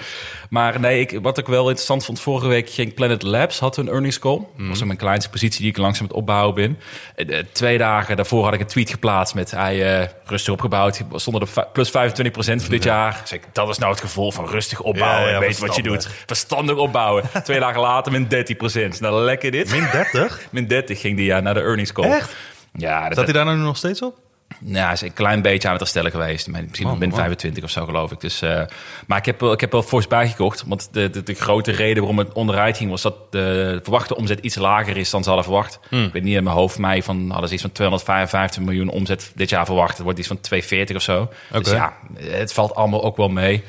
Maar 0.51 0.81
nee, 0.81 1.01
ik, 1.01 1.19
wat 1.23 1.39
ik 1.39 1.47
wel 1.47 1.63
interessant 1.63 2.05
vond, 2.05 2.21
vorige 2.21 2.49
week 2.49 2.71
ging 2.71 2.95
Planet 2.95 3.23
Labs, 3.23 3.59
had 3.59 3.77
een 3.77 3.89
earnings 3.89 4.19
call. 4.19 4.39
Dat 4.57 4.67
was 4.69 4.81
ook 4.81 4.87
mijn 4.87 4.99
kleinste 4.99 5.31
positie 5.31 5.61
die 5.61 5.71
ik 5.71 5.77
langzaam 5.77 6.07
met 6.07 6.17
opbouwen 6.17 6.55
ben. 6.55 6.79
Eh, 7.15 7.39
twee 7.53 7.79
dagen 7.79 8.17
daarvoor 8.17 8.45
had 8.45 8.55
ik 8.55 8.61
een 8.61 8.67
tweet 8.67 8.91
geplaatst 8.91 9.35
met 9.35 9.51
hij 9.51 10.01
eh, 10.01 10.09
rustig 10.25 10.53
opgebouwd. 10.53 11.03
Stonden 11.15 11.43
op 11.43 11.69
plus 11.73 11.91
25 11.91 12.35
procent 12.35 12.63
voor 12.63 12.71
dit 12.71 12.85
jaar. 12.85 13.23
Ik, 13.31 13.43
dat 13.53 13.69
is 13.69 13.79
nou 13.79 13.93
het 13.93 14.01
gevolg 14.01 14.35
van 14.35 14.47
rustig 14.49 14.81
opbouwen. 14.81 15.23
Ja, 15.23 15.29
ja, 15.29 15.35
en 15.35 15.41
weet 15.41 15.59
wat 15.59 15.77
je 15.77 15.83
doet. 15.83 16.09
verstandig. 16.27 16.77
Opbouwen. 16.77 17.25
twee 17.45 17.61
dagen 17.61 17.81
later 17.81 18.13
min 18.13 18.29
13 18.29 18.57
procent. 18.57 19.01
Nou, 19.01 19.23
lekker 19.23 19.51
dit. 19.51 19.71
Min 19.71 19.89
30? 19.93 20.47
Min 20.51 20.67
30 20.67 21.01
ging 21.01 21.17
die 21.17 21.27
ja 21.27 21.41
naar 21.41 21.55
de 21.55 21.61
earnings 21.61 21.93
call. 21.93 22.11
Echt? 22.11 22.37
Ja, 22.73 23.03
dat, 23.03 23.13
Staat 23.13 23.25
hij 23.25 23.35
daar 23.35 23.45
nou 23.45 23.57
nu 23.57 23.63
nog 23.63 23.77
steeds 23.77 24.03
op? 24.03 24.19
Nou, 24.59 24.93
is 24.93 25.01
een 25.01 25.13
klein 25.13 25.43
beetje 25.43 25.67
aan 25.69 25.75
het 25.75 25.83
herstellen 25.83 26.11
geweest. 26.11 26.49
Misschien 26.49 26.87
Man, 26.87 26.99
binnen 26.99 27.17
man. 27.17 27.19
25 27.27 27.65
of 27.65 27.71
zo, 27.71 27.85
geloof 27.85 28.13
ik. 28.13 28.21
Dus, 28.21 28.43
eh, 28.43 28.63
maar 29.07 29.19
ik 29.19 29.25
heb, 29.25 29.43
ik 29.43 29.61
heb 29.61 29.73
wel 29.73 29.83
fors 29.83 30.07
bijgekocht. 30.07 30.65
Want 30.67 30.89
de, 30.93 31.11
de, 31.11 31.23
de 31.23 31.35
grote 31.35 31.71
reden 31.73 31.97
waarom 31.99 32.19
het 32.19 32.33
onderuit 32.33 32.77
ging... 32.77 32.91
was 32.91 33.03
dat 33.03 33.33
de 33.33 33.81
verwachte 33.83 34.17
omzet 34.17 34.39
iets 34.39 34.57
lager 34.57 34.97
is 34.97 35.11
dan 35.11 35.23
ze 35.23 35.29
hadden 35.29 35.47
verwacht. 35.47 35.79
Ik 35.91 36.13
weet 36.13 36.23
niet 36.23 36.37
in 36.37 36.45
mijn 36.45 36.57
hoofd, 36.57 36.79
mij 36.79 37.03
van, 37.03 37.31
hadden 37.31 37.49
ze 37.49 37.55
iets 37.55 37.63
van 37.63 37.73
255 37.73 38.63
miljoen 38.63 38.89
omzet 38.89 39.33
dit 39.35 39.51
jaar 39.51 39.65
verwacht. 39.65 39.93
Het 39.95 40.03
wordt 40.03 40.19
iets 40.19 40.29
van 40.29 40.41
240 40.41 40.97
of 40.97 41.03
zo. 41.03 41.29
Dus 41.53 41.71
ja, 41.71 41.93
het 42.21 42.53
valt 42.53 42.75
allemaal 42.75 43.05
ook 43.05 43.17
wel 43.17 43.29
mee. 43.29 43.63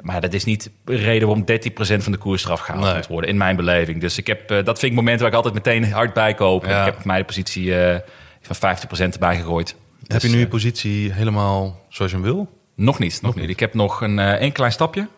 Maar 0.00 0.20
dat 0.20 0.32
is 0.32 0.44
niet 0.44 0.70
de 0.84 0.96
reden 0.96 1.28
waarom 1.28 1.44
13% 1.50 2.02
van 2.02 2.12
de 2.12 2.18
koers 2.18 2.44
eraf 2.44 2.60
gehaald 2.60 2.84
Nee. 2.84 2.94
moet 2.94 3.06
worden, 3.06 3.30
in 3.30 3.36
mijn 3.36 3.56
beleving. 3.56 4.00
Dus 4.00 4.18
ik 4.18 4.26
heb, 4.26 4.50
eh, 4.50 4.64
dat 4.64 4.78
vind 4.78 4.92
ik 4.92 4.98
momenten 4.98 5.20
waar 5.20 5.30
ik 5.30 5.36
altijd 5.44 5.54
meteen 5.54 5.92
hard 5.92 6.12
bij 6.12 6.34
koop. 6.34 6.64
Ja. 6.66 6.78
Ik 6.78 6.84
heb 6.94 7.04
mij 7.04 7.18
de 7.18 7.24
positie 7.24 7.80
eh, 7.80 7.98
van 8.42 8.56
50% 8.56 9.12
erbij 9.12 9.36
gegooid. 9.36 9.74
Heb 10.06 10.20
je 10.20 10.26
Dus, 10.26 10.30
nu 10.30 10.38
je 10.38 10.44
eh, 10.44 10.50
positie 10.50 11.12
helemaal 11.12 11.80
zoals 11.88 12.10
je 12.10 12.16
hem 12.16 12.26
wil? 12.26 12.56
nog 12.78 12.98
niet, 12.98 13.22
nog 13.22 13.34
niet. 13.34 13.50
Ik 13.50 13.60
heb 13.60 13.74
nog 13.74 14.00
een 14.00 14.18
eh 14.18 14.32
één 14.32 14.52
klein 14.52 14.72
stapje. 14.72 15.08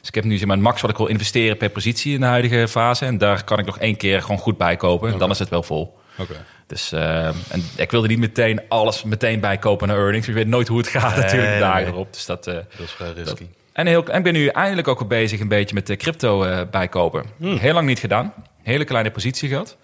Dus 0.00 0.08
ik 0.08 0.14
heb 0.14 0.24
nu 0.24 0.36
zeg 0.36 0.46
maar, 0.46 0.56
een 0.56 0.62
max 0.62 0.80
wat 0.80 0.90
ik 0.90 0.96
wil 0.96 1.06
investeren 1.06 1.56
per 1.56 1.68
positie 1.68 2.14
in 2.14 2.20
de 2.20 2.26
huidige 2.26 2.68
fase. 2.68 3.04
En 3.04 3.18
daar 3.18 3.44
kan 3.44 3.58
ik 3.58 3.66
nog 3.66 3.78
één 3.78 3.96
keer 3.96 4.22
gewoon 4.22 4.38
goed 4.38 4.56
bij 4.56 4.76
kopen. 4.76 5.12
En 5.12 5.18
dan 5.18 5.30
is 5.30 5.38
het 5.38 5.48
wel 5.48 5.62
vol. 5.62 5.98
Oké. 6.18 6.44
Dus 6.66 6.92
eh, 6.92 7.26
en 7.26 7.62
ik 7.76 7.90
wilde 7.90 8.08
niet 8.08 8.18
meteen 8.18 8.60
alles 8.68 9.02
meteen 9.02 9.40
bijkopen 9.40 9.88
naar 9.88 9.96
earnings. 9.96 10.26
Je 10.26 10.32
weet 10.32 10.46
nooit 10.46 10.68
hoe 10.68 10.78
het 10.78 10.88
gaat 10.88 11.14
Nee, 11.14 11.24
natuurlijk 11.24 11.52
de 11.52 11.58
dagen 11.58 11.82
nee. 11.82 11.92
erop. 11.92 12.12
Dus 12.12 12.26
dat, 12.26 12.44
Dat 12.44 12.64
is 12.78 12.90
vrij 12.90 13.12
risky. 13.12 13.46
en, 13.72 13.86
heel, 13.86 14.04
en 14.04 14.16
ik 14.18 14.22
ben 14.22 14.32
nu 14.32 14.46
eindelijk 14.46 14.88
ook 14.88 14.98
weer 14.98 15.08
bezig 15.08 15.40
een 15.40 15.48
beetje 15.48 15.74
met 15.74 15.86
de 15.86 15.96
crypto 15.96 16.66
bijkopen. 16.70 17.24
Hmm. 17.38 17.56
Heel 17.56 17.74
lang 17.74 17.86
niet 17.86 17.98
gedaan. 17.98 18.34
Hele 18.62 18.84
kleine 18.84 19.10
positie 19.10 19.48
gehad. 19.48 19.76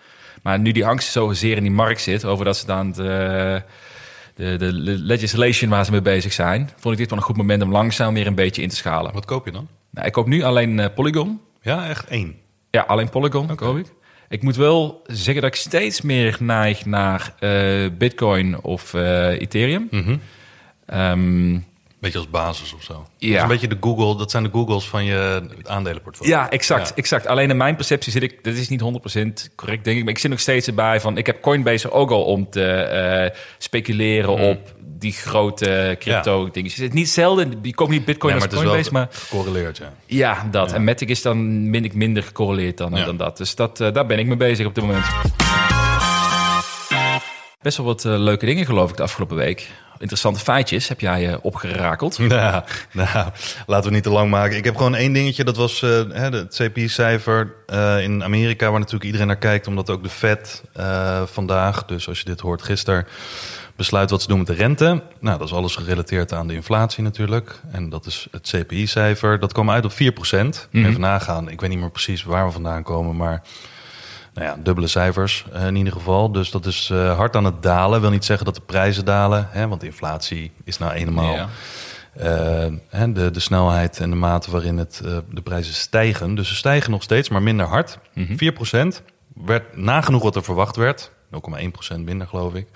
Maar 0.42 0.58
nu 0.58 0.72
die 0.72 0.86
angst 0.86 1.12
zo 1.12 1.32
zeer 1.32 1.56
in 1.56 1.62
die 1.62 1.72
markt 1.72 2.00
zit... 2.00 2.24
over 2.24 2.44
dat 2.44 2.56
ze 2.56 2.66
dan 2.66 2.92
de, 2.92 3.62
de, 4.42 4.56
de 4.56 4.72
legislation 4.82 5.70
waar 5.70 5.84
ze 5.84 5.90
mee 5.90 6.02
bezig 6.02 6.32
zijn... 6.32 6.70
vond 6.76 6.94
ik 6.94 7.00
dit 7.00 7.10
wel 7.10 7.18
een 7.18 7.24
goed 7.24 7.36
moment 7.36 7.62
om 7.62 7.70
langzaam 7.70 8.14
weer 8.14 8.26
een 8.26 8.34
beetje 8.34 8.62
in 8.62 8.68
te 8.68 8.76
schalen. 8.76 9.12
Wat 9.12 9.24
koop 9.24 9.44
je 9.44 9.52
dan? 9.52 9.68
Nou, 9.90 10.06
ik 10.06 10.12
koop 10.12 10.26
nu 10.26 10.42
alleen 10.42 10.80
eh, 10.80 10.94
Polygon. 10.94 11.40
Ja, 11.62 11.88
echt 11.88 12.06
één. 12.06 12.34
Ja, 12.70 12.80
alleen 12.80 13.08
Polygon 13.08 13.54
koop 13.54 13.76
ik. 13.76 13.86
Ik 14.28 14.42
moet 14.42 14.56
wel 14.56 15.02
zeggen 15.06 15.34
dat 15.34 15.54
ik 15.54 15.60
steeds 15.60 16.00
meer 16.00 16.36
neig 16.40 16.86
naar 16.86 17.34
eh, 17.38 17.90
Bitcoin 17.98 18.62
of 18.62 18.94
eh, 18.94 19.40
Ethereum. 19.40 19.88
Mhm. 19.90 20.16
Ehm, 20.86 21.58
Beetje 22.02 22.18
als 22.18 22.30
basis 22.30 22.74
of 22.74 22.82
zo. 22.82 23.06
Ja. 23.18 23.36
is 23.36 23.42
een 23.42 23.48
beetje 23.48 23.68
de 23.68 23.76
Google, 23.80 24.16
dat 24.16 24.30
zijn 24.30 24.42
de 24.42 24.48
Googles 24.52 24.84
van 24.88 25.04
je 25.04 25.42
aandelenportfolio. 25.64 26.32
Ja, 26.32 26.50
exact, 26.50 26.88
Ja. 26.88 26.94
exact. 26.94 27.26
Alleen 27.26 27.50
in 27.50 27.56
mijn 27.56 27.76
perceptie 27.76 28.12
zit 28.12 28.22
ik, 28.22 28.44
dat 28.44 28.54
is 28.54 28.68
niet 28.68 28.80
100% 28.80 29.50
correct, 29.56 29.84
denk 29.84 29.96
ik, 29.98 30.04
maar 30.04 30.12
ik 30.12 30.18
zit 30.18 30.30
nog 30.30 30.40
steeds 30.40 30.66
erbij 30.66 31.00
van, 31.00 31.16
ik 31.16 31.26
heb 31.26 31.40
Coinbase 31.42 31.90
ook 31.90 32.10
al 32.10 32.24
om 32.24 32.50
te 32.50 32.64
eh, 32.72 33.38
speculeren 33.58 34.28
op 34.38 34.74
die 34.98 35.12
grote 35.12 35.96
crypto 35.98 36.50
dingen. 36.50 36.70
Je 36.70 36.76
zit 36.76 36.92
niet 36.92 37.08
zelden, 37.08 37.58
je 37.62 37.74
koopt 37.74 37.90
niet 37.90 38.04
Bitcoin 38.04 38.34
Ja, 38.34 38.40
als 38.40 38.48
maar 38.48 38.58
het 38.58 38.66
is 38.68 38.72
Coinbase, 38.72 38.92
wel 38.92 39.02
maar 39.02 39.12
gecorreleerd, 39.12 39.76
ja. 39.76 39.92
ja, 40.06 40.48
dat. 40.50 40.72
En 40.72 40.84
Matic 40.84 41.08
is 41.08 41.22
dan 41.22 41.70
min 41.70 41.84
ik 41.84 41.94
minder 41.94 42.22
gecorreleerd 42.22 42.76
dan, 42.78 42.94
Ja. 42.94 43.04
dan 43.04 43.16
dat. 43.16 43.36
Dus 43.36 43.54
dat, 43.54 43.80
eh, 43.80 43.92
daar 43.92 44.06
ben 44.06 44.18
ik 44.18 44.26
mee 44.26 44.36
bezig 44.36 44.66
op 44.66 44.74
dit 44.74 44.84
moment. 44.84 45.04
Best 47.62 47.76
wel 47.76 47.86
wat 47.86 48.04
eh, 48.04 48.18
leuke 48.18 48.46
dingen 48.46 48.66
geloof 48.66 48.90
ik 48.90 48.96
de 48.96 49.02
afgelopen 49.02 49.36
week. 49.36 49.70
Interessante 50.02 50.40
feitjes 50.40 50.88
heb 50.88 51.00
jij 51.00 51.28
eh, 51.28 51.36
opgerakeld. 51.42 52.18
Nou, 52.32 52.62
nou, 52.92 53.28
laten 53.66 53.88
we 53.88 53.94
niet 53.94 54.02
te 54.02 54.10
lang 54.10 54.30
maken. 54.30 54.56
Ik 54.56 54.64
heb 54.64 54.76
gewoon 54.76 54.94
één 54.94 55.12
dingetje. 55.12 55.44
Dat 55.44 55.56
was 55.56 55.82
eh, 55.82 56.02
het 56.12 56.54
CPI-cijfer 56.62 57.54
eh, 57.66 58.02
in 58.02 58.24
Amerika, 58.24 58.70
waar 58.70 58.78
natuurlijk 58.78 59.04
iedereen 59.04 59.26
naar 59.26 59.36
kijkt. 59.36 59.66
Omdat 59.66 59.90
ook 59.90 60.02
de 60.02 60.08
Fed 60.08 60.62
eh, 60.72 61.22
vandaag, 61.24 61.84
dus 61.84 62.08
als 62.08 62.18
je 62.18 62.24
dit 62.24 62.40
hoort 62.40 62.62
gisteren, 62.62 63.06
besluit 63.76 64.10
wat 64.10 64.22
ze 64.22 64.28
doen 64.28 64.38
met 64.38 64.46
de 64.46 64.54
rente. 64.54 65.02
Nou, 65.20 65.38
dat 65.38 65.46
is 65.46 65.54
alles 65.54 65.76
gerelateerd 65.76 66.32
aan 66.32 66.46
de 66.46 66.54
inflatie 66.54 67.02
natuurlijk. 67.02 67.60
En 67.70 67.88
dat 67.88 68.06
is 68.06 68.26
het 68.30 68.48
CPI-cijfer. 68.56 69.38
Dat 69.38 69.52
kwam 69.52 69.70
uit 69.70 69.84
op 69.84 69.92
4 69.92 70.12
Mhm. 70.12 70.84
Even 70.84 71.00
nagaan. 71.00 71.50
Ik 71.50 71.60
weet 71.60 71.70
niet 71.70 71.78
meer 71.78 71.90
precies 71.90 72.22
waar 72.22 72.46
we 72.46 72.52
vandaan 72.52 72.82
komen, 72.82 73.16
maar... 73.16 73.42
Nou 74.34 74.46
ja, 74.46 74.56
dubbele 74.62 74.86
cijfers 74.86 75.44
eh, 75.52 75.66
in 75.66 75.76
ieder 75.76 75.92
geval. 75.92 76.32
Dus 76.32 76.50
dat 76.50 76.66
is 76.66 76.90
eh, 76.92 77.16
hard 77.16 77.36
aan 77.36 77.44
het 77.44 77.62
dalen. 77.62 78.00
Wil 78.00 78.10
niet 78.10 78.24
zeggen 78.24 78.44
dat 78.46 78.54
de 78.54 78.60
prijzen 78.60 79.04
dalen, 79.04 79.48
hè, 79.50 79.68
want 79.68 79.80
de 79.80 79.86
inflatie 79.86 80.52
is 80.64 80.78
nou 80.78 80.92
eenmaal 80.92 81.34
Ja. 81.34 81.48
eh, 82.90 83.04
de, 83.14 83.30
de 83.30 83.40
snelheid 83.40 84.00
en 84.00 84.10
de 84.10 84.16
mate 84.16 84.50
waarin 84.50 84.78
het, 84.78 85.02
de 85.30 85.42
prijzen 85.42 85.74
stijgen. 85.74 86.34
Dus 86.34 86.48
ze 86.48 86.54
stijgen 86.54 86.90
nog 86.90 87.02
steeds, 87.02 87.28
maar 87.28 87.42
minder 87.42 87.66
hard. 87.66 87.98
4% 88.18 89.02
werd 89.34 89.76
nagenoeg 89.76 90.22
wat 90.22 90.36
er 90.36 90.42
verwacht 90.44 90.76
werd. 90.76 91.10
0,1% 91.30 91.98
minder, 92.00 92.26
geloof 92.26 92.54
ik. 92.54 92.66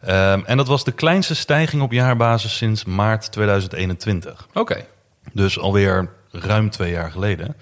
Ehm, 0.00 0.40
en 0.44 0.56
dat 0.56 0.66
was 0.68 0.84
de 0.84 0.92
kleinste 0.92 1.34
stijging 1.34 1.82
op 1.82 1.92
jaarbasis 1.92 2.56
sinds 2.56 2.84
maart 2.84 3.32
2021. 3.32 4.46
Oké. 4.54 4.84
Dus 5.32 5.58
alweer 5.58 6.10
ruim 6.30 6.70
twee 6.70 6.90
jaar 6.90 7.10
geleden. 7.10 7.56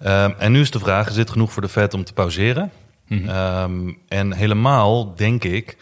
Ehm, 0.00 0.32
en 0.38 0.52
nu 0.52 0.60
is 0.60 0.70
de 0.70 0.78
vraag, 0.78 1.08
is 1.08 1.14
dit 1.14 1.30
genoeg 1.30 1.52
voor 1.52 1.62
de 1.62 1.68
Fed 1.68 1.94
om 1.94 2.04
te 2.04 2.12
pauzeren? 2.12 2.70
Ehm, 3.08 3.92
en 4.08 4.32
helemaal, 4.32 5.14
denk 5.14 5.44
ik, 5.44 5.76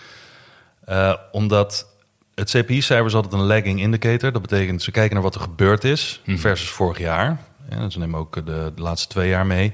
eh, 0.85 1.15
omdat 1.33 1.87
het 2.35 2.51
CPI-cijfer 2.51 3.07
is 3.07 3.15
altijd 3.15 3.33
een 3.33 3.47
lagging 3.47 3.81
indicator. 3.81 4.33
Dat 4.33 4.43
betekent, 4.43 4.83
ze 4.83 4.91
kijken 4.91 5.15
naar 5.15 5.23
wat 5.23 5.35
er 5.35 5.41
gebeurd 5.41 5.85
is 5.85 6.23
versus 6.27 6.69
vorig 6.69 6.99
jaar. 6.99 7.41
Ja, 7.71 7.91
ze 7.91 7.99
nemen 7.99 8.21
ook 8.21 8.35
de, 8.35 8.73
de 8.75 8.83
laatste 8.83 9.09
twee 9.09 9.29
jaar 9.29 9.47
mee. 9.47 9.73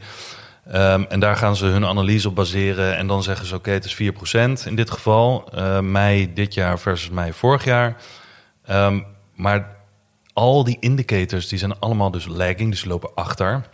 Ehm, 0.67 1.03
en 1.09 1.21
daar 1.21 1.37
gaan 1.37 1.57
ze 1.57 1.67
hun 1.67 1.87
analyse 1.87 2.29
op 2.29 2.35
baseren. 2.35 2.97
En 2.97 3.07
dan 3.07 3.23
zeggen 3.23 3.47
ze, 3.47 3.55
oké, 3.55 3.71
het 3.71 3.85
is 3.85 3.95
4% 3.95 4.67
in 4.67 4.77
dit 4.77 4.91
geval. 4.91 5.49
Eh, 5.55 5.81
mei 5.81 6.33
dit 6.33 6.55
jaar 6.55 6.79
versus 6.79 7.11
mei 7.11 7.33
vorig 7.33 7.65
jaar. 7.65 7.97
Maar 9.35 9.77
al 10.33 10.65
die 10.65 10.77
indicators 10.81 11.49
die 11.49 11.59
zijn 11.59 11.79
allemaal 11.79 12.11
dus 12.11 12.27
lagging, 12.27 12.71
dus 12.71 12.85
lopen 12.85 13.11
achter. 13.15 13.69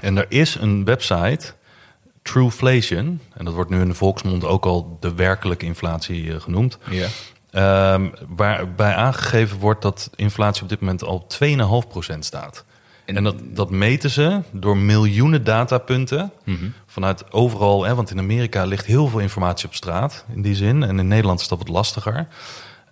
En 0.00 0.16
er 0.16 0.26
is 0.28 0.54
een 0.54 0.84
website, 0.84 1.52
Trueflation, 2.22 3.20
en 3.34 3.44
dat 3.44 3.54
wordt 3.54 3.70
nu 3.70 3.80
in 3.80 3.88
de 3.88 3.94
volksmond 3.94 4.44
ook 4.44 4.64
al 4.64 4.96
de 5.00 5.14
werkelijke 5.14 5.66
inflatie 5.66 6.34
eh, 6.34 6.40
genoemd. 6.40 6.78
Ja. 6.90 7.06
Ehm, 7.50 8.08
waarbij 8.28 8.94
aangegeven 8.94 9.58
wordt 9.58 9.82
dat 9.82 10.10
inflatie 10.16 10.62
op 10.62 10.68
dit 10.68 10.80
moment 10.80 11.04
al 11.04 11.26
2,5% 11.26 12.18
staat. 12.18 12.64
En, 13.04 13.24
dat, 13.24 13.36
dat 13.44 13.70
meten 13.70 14.10
ze 14.10 14.40
door 14.52 14.76
miljoenen 14.76 15.44
datapunten 15.44 16.32
vanuit 16.86 17.32
overal. 17.32 17.84
Hè, 17.84 17.94
want 17.94 18.10
in 18.10 18.18
Amerika 18.18 18.64
ligt 18.64 18.86
heel 18.86 19.08
veel 19.08 19.18
informatie 19.18 19.66
op 19.66 19.74
straat 19.74 20.24
in 20.34 20.42
die 20.42 20.54
zin. 20.54 20.82
En 20.82 20.98
in 20.98 21.08
Nederland 21.08 21.40
is 21.40 21.48
dat 21.48 21.58
wat 21.58 21.68
lastiger. 21.68 22.28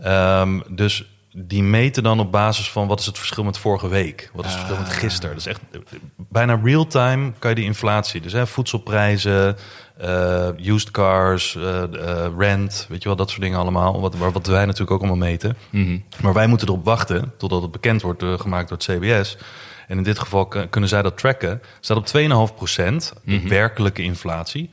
Ehm, 0.00 0.60
dus 0.68 1.17
die 1.32 1.62
meten 1.62 2.02
dan 2.02 2.20
op 2.20 2.32
basis 2.32 2.70
van 2.70 2.86
wat 2.86 3.00
is 3.00 3.06
het 3.06 3.18
verschil 3.18 3.44
met 3.44 3.58
vorige 3.58 3.88
week? 3.88 4.30
Wat 4.34 4.44
is 4.44 4.50
het 4.50 4.60
verschil 4.60 4.82
met 4.84 4.92
gisteren? 4.92 5.34
Dus 5.34 5.46
echt 5.46 5.60
eh, 5.70 5.80
bijna 6.16 6.60
real-time 6.62 7.32
kan 7.38 7.50
je 7.50 7.56
die 7.56 7.64
inflatie. 7.64 8.20
Dus 8.20 8.32
hè, 8.32 8.46
voedselprijzen, 8.46 9.56
eh, 9.98 10.48
used 10.56 10.90
cars, 10.90 11.56
eh, 11.56 11.82
eh, 11.82 12.32
rent, 12.38 12.86
weet 12.88 13.02
je 13.02 13.08
wel, 13.08 13.16
dat 13.16 13.30
soort 13.30 13.42
dingen 13.42 13.58
allemaal. 13.58 14.00
Wat, 14.00 14.14
wat 14.16 14.46
wij 14.46 14.64
natuurlijk 14.64 14.90
ook 14.90 14.98
allemaal 14.98 15.28
meten. 15.28 15.56
Maar 16.22 16.32
wij 16.32 16.46
moeten 16.46 16.68
erop 16.68 16.84
wachten 16.84 17.32
totdat 17.38 17.62
het 17.62 17.70
bekend 17.70 18.02
wordt 18.02 18.24
gemaakt 18.24 18.68
door 18.68 18.78
het 18.78 18.86
CBS. 18.86 19.36
En 19.88 19.96
in 19.96 20.02
dit 20.02 20.18
geval 20.18 20.46
kunnen 20.46 20.88
zij 20.88 21.02
dat 21.02 21.18
tracken. 21.18 21.62
Staat 21.80 21.96
op 21.96 22.06
2,5 22.06 22.54
procent, 22.54 23.12
de 23.24 23.48
werkelijke 23.48 24.02
inflatie. 24.02 24.70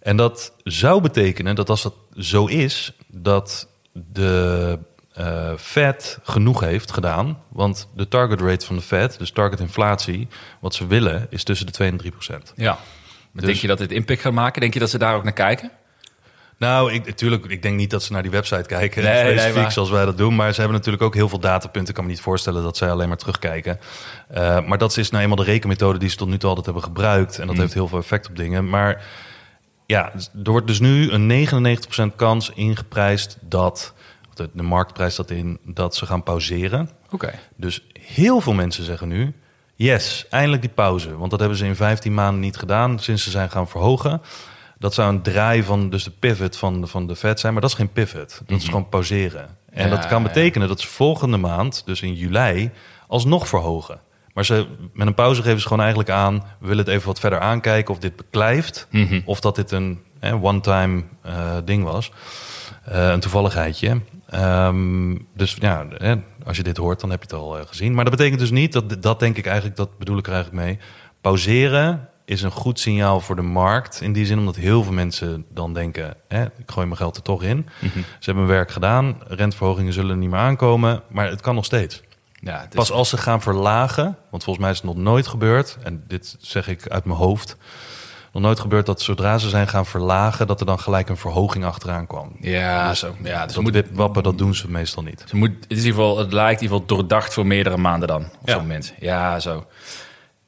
En 0.00 0.16
dat 0.16 0.52
zou 0.64 1.00
betekenen 1.00 1.54
dat 1.54 1.70
als 1.70 1.82
dat 1.82 1.94
zo 2.16 2.46
is, 2.46 2.92
dat 3.06 3.68
de 3.92 4.78
eh, 5.18 5.52
Fed 5.56 6.18
genoeg 6.22 6.60
heeft 6.60 6.92
gedaan. 6.92 7.38
Want 7.48 7.88
de 7.94 8.08
target 8.08 8.40
rate 8.40 8.66
van 8.66 8.76
de 8.76 8.82
Fed, 8.82 9.18
dus 9.18 9.30
target 9.30 9.60
inflatie, 9.60 10.28
wat 10.60 10.74
ze 10.74 10.86
willen, 10.86 11.26
is 11.30 11.44
tussen 11.44 11.66
de 11.66 11.72
2 11.72 11.90
en 11.90 11.96
3 11.96 12.10
procent. 12.10 12.52
Ja. 12.56 12.72
Maar 12.72 12.78
Dus- 13.32 13.44
Denk 13.44 13.56
je 13.56 13.66
dat 13.66 13.78
dit 13.78 13.92
impact 13.92 14.20
gaat 14.20 14.32
maken? 14.32 14.60
Denk 14.60 14.74
je 14.74 14.80
dat 14.80 14.90
ze 14.90 14.98
daar 14.98 15.14
ook 15.14 15.24
naar 15.24 15.32
kijken? 15.32 15.70
Nou, 16.58 16.92
ik, 16.92 17.06
natuurlijk, 17.06 17.44
ik 17.44 17.62
denk 17.62 17.76
niet 17.76 17.90
dat 17.90 18.02
ze 18.02 18.12
naar 18.12 18.22
die 18.22 18.30
website 18.30 18.62
kijken, 18.66 19.02
Nee, 19.02 19.38
specifiek 19.38 19.70
zoals 19.70 19.90
wij 19.90 20.04
dat 20.04 20.16
doen. 20.18 20.36
Maar 20.36 20.52
ze 20.52 20.60
hebben 20.60 20.76
natuurlijk 20.76 21.04
ook 21.04 21.14
heel 21.14 21.28
veel 21.28 21.38
datapunten. 21.40 21.88
Ik 21.88 21.94
kan 21.94 22.04
me 22.04 22.10
niet 22.10 22.20
voorstellen 22.20 22.62
dat 22.62 22.76
zij 22.76 22.90
alleen 22.90 23.08
maar 23.08 23.16
terugkijken. 23.16 23.78
Eh, 24.28 24.60
maar 24.66 24.78
dat 24.78 24.96
is 24.96 25.10
nou 25.10 25.22
eenmaal 25.22 25.36
de 25.36 25.42
rekenmethode 25.44 25.98
die 25.98 26.08
ze 26.08 26.16
tot 26.16 26.28
nu 26.28 26.38
toe 26.38 26.48
altijd 26.48 26.66
hebben 26.66 26.84
gebruikt. 26.84 27.38
En 27.38 27.46
dat 27.46 27.56
heeft 27.56 27.74
heel 27.74 27.88
veel 27.88 27.98
effect 27.98 28.28
op 28.28 28.36
dingen. 28.36 28.68
Maar 28.68 29.04
ja, 29.86 30.12
er 30.44 30.50
wordt 30.50 30.66
dus 30.66 30.80
nu 30.80 31.10
een 31.10 31.26
99% 31.26 32.16
kans 32.16 32.50
ingeprijsd 32.54 33.38
dat... 33.40 33.94
De, 34.38 34.50
de 34.52 34.62
markt 34.62 34.92
prijst 34.92 35.16
dat 35.16 35.30
in 35.30 35.58
dat 35.64 35.96
ze 35.96 36.06
gaan 36.06 36.22
pauzeren. 36.22 36.90
Oké. 37.10 37.34
Dus 37.56 37.84
heel 38.00 38.40
veel 38.40 38.52
mensen 38.54 38.84
zeggen 38.84 39.08
nu: 39.08 39.34
yes, 39.74 40.26
eindelijk 40.30 40.62
die 40.62 40.70
pauze. 40.70 41.16
Want 41.16 41.30
dat 41.30 41.40
hebben 41.40 41.58
ze 41.58 41.66
in 41.66 41.76
15 41.76 42.14
maanden 42.14 42.40
niet 42.40 42.56
gedaan 42.56 42.98
sinds 42.98 43.22
ze 43.22 43.30
zijn 43.30 43.50
gaan 43.50 43.68
verhogen. 43.68 44.20
Dat 44.78 44.94
zou 44.94 45.08
een 45.12 45.22
draai 45.22 45.62
van 45.62 45.90
dus 45.90 46.04
de 46.04 46.10
pivot 46.10 46.56
van, 46.56 46.80
de- 46.80 46.86
van 46.86 47.06
de 47.06 47.16
Fed 47.16 47.40
zijn, 47.40 47.52
maar 47.52 47.62
dat 47.62 47.70
is 47.70 47.76
geen 47.76 47.92
pivot. 47.92 48.40
Dat 48.46 48.58
is 48.58 48.64
gewoon 48.64 48.88
pauzeren. 48.88 49.56
En 49.70 49.88
Ja, 49.88 49.96
dat 49.96 50.06
kan 50.06 50.22
betekenen 50.22 50.68
dat 50.68 50.80
ze 50.80 50.86
volgende 50.88 51.36
maand, 51.36 51.82
dus 51.84 52.02
in 52.02 52.14
juli, 52.14 52.70
alsnog 53.06 53.48
verhogen. 53.48 54.00
Maar 54.34 54.44
ze, 54.44 54.66
met 54.92 55.06
een 55.06 55.14
pauze 55.14 55.42
geven 55.42 55.60
ze 55.60 55.66
gewoon 55.66 55.82
eigenlijk 55.82 56.10
aan... 56.10 56.34
we 56.60 56.66
willen 56.68 56.84
het 56.84 56.94
even 56.94 57.06
wat 57.06 57.20
verder 57.20 57.40
aankijken 57.40 57.94
of 57.94 58.00
dit 58.00 58.16
beklijft... 58.16 58.86
Mhm. 58.90 59.20
of 59.24 59.40
dat 59.40 59.56
dit 59.56 59.70
een 59.70 60.02
eh, 60.20 60.44
one-time 60.44 61.04
ding 61.64 61.84
was. 61.84 62.12
Eh, 62.90 63.08
een 63.08 63.20
toevalligheidje. 63.20 64.00
Ehm, 64.28 65.16
dus 65.34 65.56
ja, 65.60 65.86
als 66.44 66.56
je 66.56 66.62
dit 66.62 66.76
hoort, 66.76 67.00
dan 67.00 67.10
heb 67.10 67.22
je 67.22 67.28
het 67.28 67.44
al 67.44 67.58
eh, 67.58 67.66
gezien. 67.66 67.94
Maar 67.94 68.04
dat 68.04 68.16
betekent 68.16 68.40
dus 68.40 68.50
niet, 68.50 68.72
dat, 68.72 69.02
dat 69.02 69.20
denk 69.20 69.36
ik 69.36 69.46
eigenlijk... 69.46 69.76
dat 69.76 69.98
bedoel 69.98 70.18
ik 70.18 70.26
er 70.26 70.32
eigenlijk 70.32 70.64
mee... 70.64 70.78
pauzeren 71.20 72.08
is 72.24 72.42
een 72.42 72.50
goed 72.50 72.80
signaal 72.80 73.20
voor 73.20 73.36
de 73.36 73.42
markt. 73.42 74.00
In 74.00 74.12
die 74.12 74.26
zin 74.26 74.38
omdat 74.38 74.56
heel 74.56 74.82
veel 74.82 74.92
mensen 74.92 75.44
dan 75.54 75.74
denken... 75.74 76.14
Hè, 76.28 76.44
ik 76.44 76.70
gooi 76.70 76.86
mijn 76.86 76.98
geld 76.98 77.16
er 77.16 77.22
toch 77.22 77.42
in. 77.42 77.66
Mhm. 77.78 77.98
Ze 77.98 78.24
hebben 78.24 78.44
hun 78.44 78.52
werk 78.52 78.70
gedaan. 78.70 79.16
Renteverhogingen 79.26 79.92
zullen 79.92 80.18
niet 80.18 80.30
meer 80.30 80.38
aankomen. 80.38 81.02
Maar 81.08 81.28
het 81.28 81.40
kan 81.40 81.54
nog 81.54 81.64
steeds. 81.64 82.02
Ja, 82.40 82.68
Pas 82.74 82.92
als 82.92 83.08
ze 83.08 83.16
gaan 83.16 83.42
verlagen, 83.42 84.16
want 84.30 84.44
volgens 84.44 84.64
mij 84.64 84.70
is 84.70 84.76
het 84.76 84.86
nog 84.86 84.96
nooit 84.96 85.26
gebeurd, 85.26 85.78
en 85.82 86.04
dit 86.06 86.36
zeg 86.40 86.68
ik 86.68 86.88
uit 86.88 87.04
mijn 87.04 87.18
hoofd, 87.18 87.56
nog 88.32 88.42
nooit 88.42 88.60
gebeurd 88.60 88.86
dat 88.86 89.00
zodra 89.00 89.38
ze 89.38 89.48
zijn 89.48 89.68
gaan 89.68 89.86
verlagen, 89.86 90.46
dat 90.46 90.60
er 90.60 90.66
dan 90.66 90.78
gelijk 90.80 91.08
een 91.08 91.16
verhoging 91.16 91.64
achteraan 91.64 92.06
kwam. 92.06 92.36
Ja, 92.40 92.94
zo. 92.94 93.14
Ja, 93.22 93.44
dus 93.46 93.54
dat 93.54 93.62
moet, 93.62 93.72
wipwappen, 93.72 94.22
dat 94.22 94.38
doen 94.38 94.54
ze 94.54 94.70
meestal 94.70 95.02
niet. 95.02 95.24
ze 95.28 95.36
moet, 95.36 95.50
het, 95.50 95.56
is 95.68 95.78
in 95.78 95.84
ieder 95.84 95.92
geval, 95.92 96.18
het 96.18 96.32
lijkt 96.32 96.60
in 96.60 96.62
ieder 96.62 96.78
geval 96.80 96.96
doordacht 96.96 97.34
voor 97.34 97.46
meerdere 97.46 97.76
maanden 97.76 98.08
dan. 98.08 98.22
Op 98.22 98.46
Ja. 98.48 98.52
zo'n 98.52 98.60
moment. 98.62 98.94
Ja, 99.00 99.40
zo. 99.40 99.66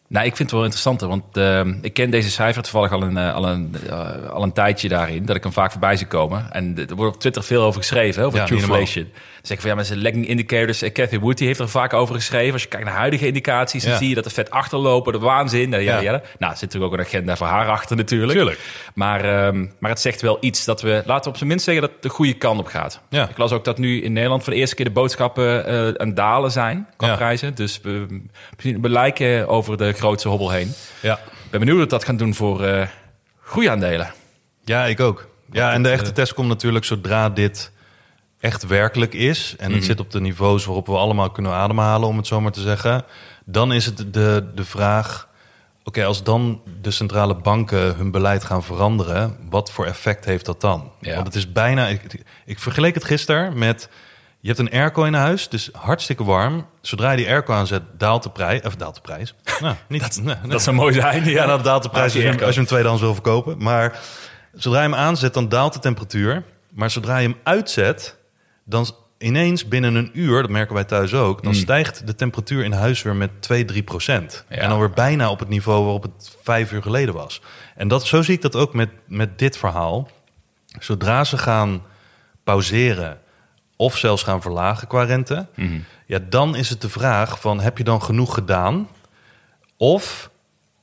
Nou, 0.09 0.27
ik 0.27 0.37
vind 0.37 0.51
het 0.51 0.51
wel 0.51 0.63
interessant, 0.69 1.01
want 1.01 1.37
eh, 1.37 1.83
ik 1.83 1.95
ken 1.95 2.11
deze 2.11 2.31
cijfer 2.31 2.63
toevallig 2.63 2.93
al 2.93 3.03
een, 3.03 3.17
eh, 3.17 3.35
al, 3.35 3.49
een, 3.49 3.77
eh, 3.89 4.31
al 4.31 4.43
een 4.43 4.53
tijdje 4.53 4.89
daarin, 4.89 5.25
dat 5.27 5.37
ik 5.37 5.43
hem 5.43 5.53
vaak 5.53 5.71
voorbij 5.71 5.97
zie 5.97 6.07
komen. 6.07 6.53
En 6.53 6.87
er 6.89 6.95
wordt 6.95 7.15
op 7.15 7.21
Twitter 7.21 7.43
veel 7.43 7.63
over 7.63 7.81
geschreven, 7.81 8.21
hè, 8.21 8.27
over 8.27 8.39
Ja, 8.39 8.49
normaal. 8.61 8.85
Zeg 9.43 9.57
ik 9.57 9.61
van 9.61 9.71
ja, 9.71 9.77
met 9.77 9.87
zijn 9.87 10.03
lagging 10.03 10.27
indicators, 10.29 10.83
eh, 10.83 10.93
Cathy 10.93 11.19
Wood 11.19 11.39
die 11.39 11.47
heeft 11.47 11.61
er 11.61 11.69
vaak 11.69 11.93
over 11.93 12.15
geschreven. 12.15 12.53
Als 12.53 12.63
je 12.63 12.69
kijkt 12.69 12.87
naar 12.87 12.95
huidige 12.97 13.27
indicaties, 13.27 13.83
dan 13.83 13.93
Ja. 13.93 13.99
zie 13.99 14.09
je 14.09 14.15
dat 14.15 14.25
er 14.25 14.31
vet 14.31 14.51
achterlopen, 14.51 15.13
de 15.13 15.19
waanzin. 15.19 15.75
eh, 15.75 15.85
Ja, 15.85 15.99
Ja. 16.01 16.11
Nou, 16.11 16.21
er 16.53 16.59
zit 16.59 16.61
natuurlijk 16.61 16.93
ook 16.93 16.99
een 16.99 17.05
agenda 17.05 17.37
voor 17.37 17.47
haar 17.47 17.69
achter 17.69 17.97
natuurlijk. 17.97 18.33
Tuurlijk. 18.33 18.59
Maar, 18.95 19.25
ehm, 19.25 19.67
maar 19.79 19.91
het 19.91 20.01
zegt 20.01 20.21
wel 20.21 20.37
iets 20.41 20.65
dat 20.65 20.83
we, 20.83 21.03
laten 21.07 21.25
we 21.25 21.29
op 21.31 21.37
zijn 21.37 21.49
minst 21.49 21.65
zeggen, 21.65 21.83
dat 21.83 21.93
het 21.93 22.03
de 22.03 22.09
goede 22.09 22.33
kant 22.35 22.59
op 22.61 22.67
gaat. 22.67 23.01
Ja. 23.09 23.29
Ik 23.29 23.39
las 23.39 23.53
ook 23.53 23.65
dat 23.65 23.79
nu 23.79 24.03
in 24.03 24.13
Nederland 24.13 24.43
voor 24.45 24.53
de 24.53 24.59
eerste 24.59 24.75
keer 24.75 24.85
de 24.85 24.91
boodschappen 24.91 25.67
eh 25.67 25.89
aan 25.97 26.15
dalen 26.15 26.51
zijn 26.51 26.87
qua 26.97 27.07
Ja. 27.07 27.17
prijzen. 27.17 27.55
Dus 27.55 27.81
we, 27.83 28.07
we 28.81 28.89
lijken 28.89 29.49
over 29.49 29.77
de 29.77 29.93
grootste 29.93 30.29
hobbel 30.29 30.51
heen. 30.51 30.73
Ja, 31.01 31.15
Ik 31.15 31.51
ben 31.51 31.61
benieuwd 31.61 31.79
wat 31.79 31.91
dat 31.91 32.05
gaat 32.05 32.19
doen 32.19 32.35
voor 32.35 32.65
eh 32.65 32.87
groeiaandelen. 33.43 34.13
ja 34.65 34.85
ik 34.87 35.01
ook. 35.01 35.29
Ja, 35.53 35.73
en 35.73 35.83
de 35.83 35.89
echte 35.91 36.13
test 36.13 36.35
komt 36.35 36.49
natuurlijk 36.49 36.85
zodra 36.85 37.29
dit 37.29 37.73
echt 38.41 38.67
werkelijk 38.67 39.15
is. 39.15 39.55
En 39.59 39.67
Mhm. 39.67 39.75
het 39.77 39.85
zit 39.85 40.01
op 40.01 40.11
de 40.11 40.21
niveaus 40.21 40.65
waarop 40.65 40.87
we 40.87 40.97
allemaal 40.97 41.31
kunnen 41.31 41.53
ademhalen, 41.53 42.09
om 42.09 42.17
het 42.17 42.27
zo 42.27 42.41
maar 42.41 42.53
te 42.53 42.61
zeggen. 42.61 43.05
Dan 43.45 43.73
is 43.73 43.85
het 43.87 44.13
de, 44.15 44.51
de 44.55 44.65
vraag... 44.65 45.29
Oké, 45.85 46.05
als 46.05 46.23
dan 46.23 46.61
de 46.81 46.91
centrale 46.91 47.35
banken 47.35 47.97
hun 47.97 48.11
beleid 48.11 48.45
gaan 48.45 48.63
veranderen... 48.63 49.37
wat 49.51 49.71
voor 49.73 49.87
effect 49.87 50.25
heeft 50.25 50.45
dat 50.45 50.61
dan? 50.61 50.93
Ja. 51.01 51.15
Want 51.15 51.27
het 51.27 51.35
is 51.37 51.53
bijna... 51.53 51.87
Ik, 51.87 52.25
ik 52.47 52.59
vergeleek 52.59 52.95
het 52.95 53.05
gisteren 53.05 53.59
met... 53.59 53.89
Je 54.43 54.49
hebt 54.49 54.61
een 54.61 54.71
airco 54.71 55.03
in 55.05 55.15
huis, 55.15 55.49
dus 55.49 55.69
hartstikke 55.73 56.25
warm. 56.25 56.67
Zodra 56.81 57.11
je 57.11 57.17
die 57.17 57.29
airco 57.29 57.53
aanzet, 57.53 57.83
daalt 57.99 58.23
de 58.23 58.31
prijs. 58.31 58.61
Of 58.63 58.77
daalt 58.77 58.95
de 58.95 59.01
prijs. 59.01 59.35
Nou, 59.61 59.75
niet, 59.89 60.01
dat, 60.01 60.21
nee, 60.23 60.35
nee. 60.43 60.51
Dat 60.51 60.63
zou 60.63 60.77
mooi 60.77 60.95
zijn. 60.95 61.25
Ja, 61.25 61.47
nou, 61.47 61.63
daalt 61.63 61.83
de 61.83 61.89
prijs 61.89 62.05
als 62.15 62.23
je, 62.23 62.29
hem- 62.29 62.41
als 62.43 62.55
je 62.55 62.61
hem 62.61 62.69
tweedehands 62.69 63.03
wil 63.03 63.13
verkopen. 63.13 63.63
Maar 63.63 64.01
zodra 64.55 64.79
je 64.83 64.89
hem 64.89 64.95
aanzet, 64.99 65.35
dan 65.35 65.49
daalt 65.49 65.73
de 65.73 65.79
temperatuur. 65.79 66.43
Maar 66.75 66.91
zodra 66.91 67.19
je 67.19 67.29
hem 67.29 67.37
uitzet, 67.43 68.17
dan 68.71 68.87
ineens 69.19 69.69
binnen 69.69 69.95
een 69.95 70.11
uur, 70.13 70.41
dat 70.41 70.51
merken 70.51 70.75
wij 70.75 70.85
thuis 70.85 71.15
ook... 71.15 71.43
dan 71.43 71.55
stijgt 71.55 72.07
de 72.07 72.15
temperatuur 72.15 72.65
in 72.65 72.73
huis 72.73 73.03
weer 73.03 73.15
met 73.15 73.43
2, 73.43 73.65
3 73.65 73.83
procent. 73.83 74.45
Ja. 74.49 74.57
En 74.57 74.69
dan 74.69 74.79
weer 74.79 74.91
bijna 74.91 75.31
op 75.31 75.39
het 75.39 75.49
niveau 75.49 75.83
waarop 75.83 76.03
het 76.03 76.37
vijf 76.43 76.73
uur 76.73 76.83
geleden 76.83 77.15
was. 77.15 77.43
En 77.75 77.89
dat, 77.89 78.07
zo 78.07 78.23
zie 78.23 78.35
ik 78.35 78.43
dat 78.43 78.57
ook 78.57 78.75
met, 78.75 78.91
met 79.07 79.39
dit 79.39 79.57
verhaal. 79.57 80.09
Zodra 80.79 81.25
ze 81.25 81.39
gaan 81.39 81.83
pauzeren 82.45 83.21
of 83.77 83.97
zelfs 83.97 84.23
gaan 84.23 84.43
verlagen 84.43 84.89
qua 84.89 85.03
rente... 85.03 85.47
ja, 86.07 86.19
dan 86.29 86.57
is 86.57 86.71
het 86.71 86.81
de 86.81 86.89
vraag 86.89 87.41
van 87.41 87.61
heb 87.61 87.79
je 87.79 87.85
dan 87.85 88.03
genoeg 88.03 88.35
gedaan... 88.35 88.89
Of 89.81 90.31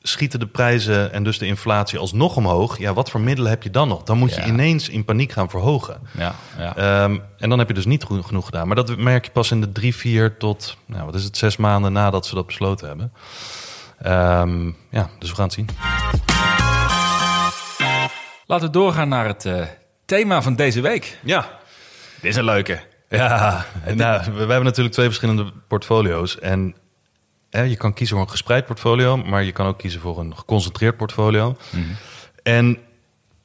schieten 0.07 0.39
de 0.39 0.47
prijzen 0.47 1.13
en 1.13 1.23
dus 1.23 1.37
de 1.37 1.45
inflatie 1.45 1.99
alsnog 1.99 2.35
omhoog. 2.35 2.77
Ja, 2.77 2.93
wat 2.93 3.09
voor 3.09 3.19
middelen 3.21 3.51
heb 3.51 3.63
je 3.63 3.69
dan 3.69 3.87
nog? 3.87 4.03
Dan 4.03 4.17
moet 4.17 4.35
je 4.35 4.41
Ja. 4.41 4.47
ineens 4.47 4.89
in 4.89 5.05
paniek 5.05 5.31
gaan 5.31 5.49
verhogen. 5.49 5.97
Ja, 6.17 6.35
ja. 6.57 6.75
Ehm, 6.75 7.17
en 7.37 7.49
dan 7.49 7.59
heb 7.59 7.67
je 7.67 7.73
dus 7.73 7.85
niet 7.85 8.03
goed 8.03 8.25
genoeg 8.25 8.45
gedaan. 8.45 8.67
Maar 8.67 8.75
dat 8.75 8.97
merk 8.97 9.25
je 9.25 9.31
pas 9.31 9.51
in 9.51 9.61
de 9.61 9.71
drie, 9.71 9.95
vier 9.95 10.37
tot, 10.37 10.77
nou, 10.85 11.05
wat 11.05 11.15
is 11.15 11.23
het, 11.23 11.37
zes 11.37 11.57
maanden 11.57 11.93
nadat 11.93 12.25
ze 12.25 12.35
dat 12.35 12.45
besloten 12.45 12.87
hebben. 12.87 13.11
Ehm, 14.01 14.65
ja, 14.89 15.09
dus 15.19 15.29
we 15.29 15.35
gaan 15.35 15.45
het 15.45 15.53
zien. 15.53 15.67
Laten 18.45 18.65
we 18.67 18.71
doorgaan 18.73 19.09
naar 19.09 19.25
het 19.27 19.45
eh, 19.45 19.61
thema 20.05 20.41
van 20.41 20.55
deze 20.55 20.81
week. 20.81 21.17
Ja, 21.23 21.49
Dit 22.21 22.31
is 22.31 22.35
een 22.35 22.43
leuke. 22.43 22.79
ja. 23.09 23.65
Nou, 23.95 24.21
we, 24.25 24.31
we 24.31 24.37
hebben 24.39 24.63
natuurlijk 24.63 24.95
twee 24.95 25.05
verschillende 25.05 25.51
portfolio's. 25.67 26.39
En 26.39 26.75
je 27.49 27.75
kan 27.77 27.93
kiezen 27.93 28.15
voor 28.15 28.25
een 28.25 28.31
gespreid 28.31 28.65
portfolio, 28.65 29.17
maar 29.17 29.43
je 29.43 29.51
kan 29.51 29.67
ook 29.67 29.77
kiezen 29.77 30.01
voor 30.01 30.19
een 30.19 30.37
geconcentreerd 30.37 30.97
portfolio. 30.97 31.55
En 32.43 32.77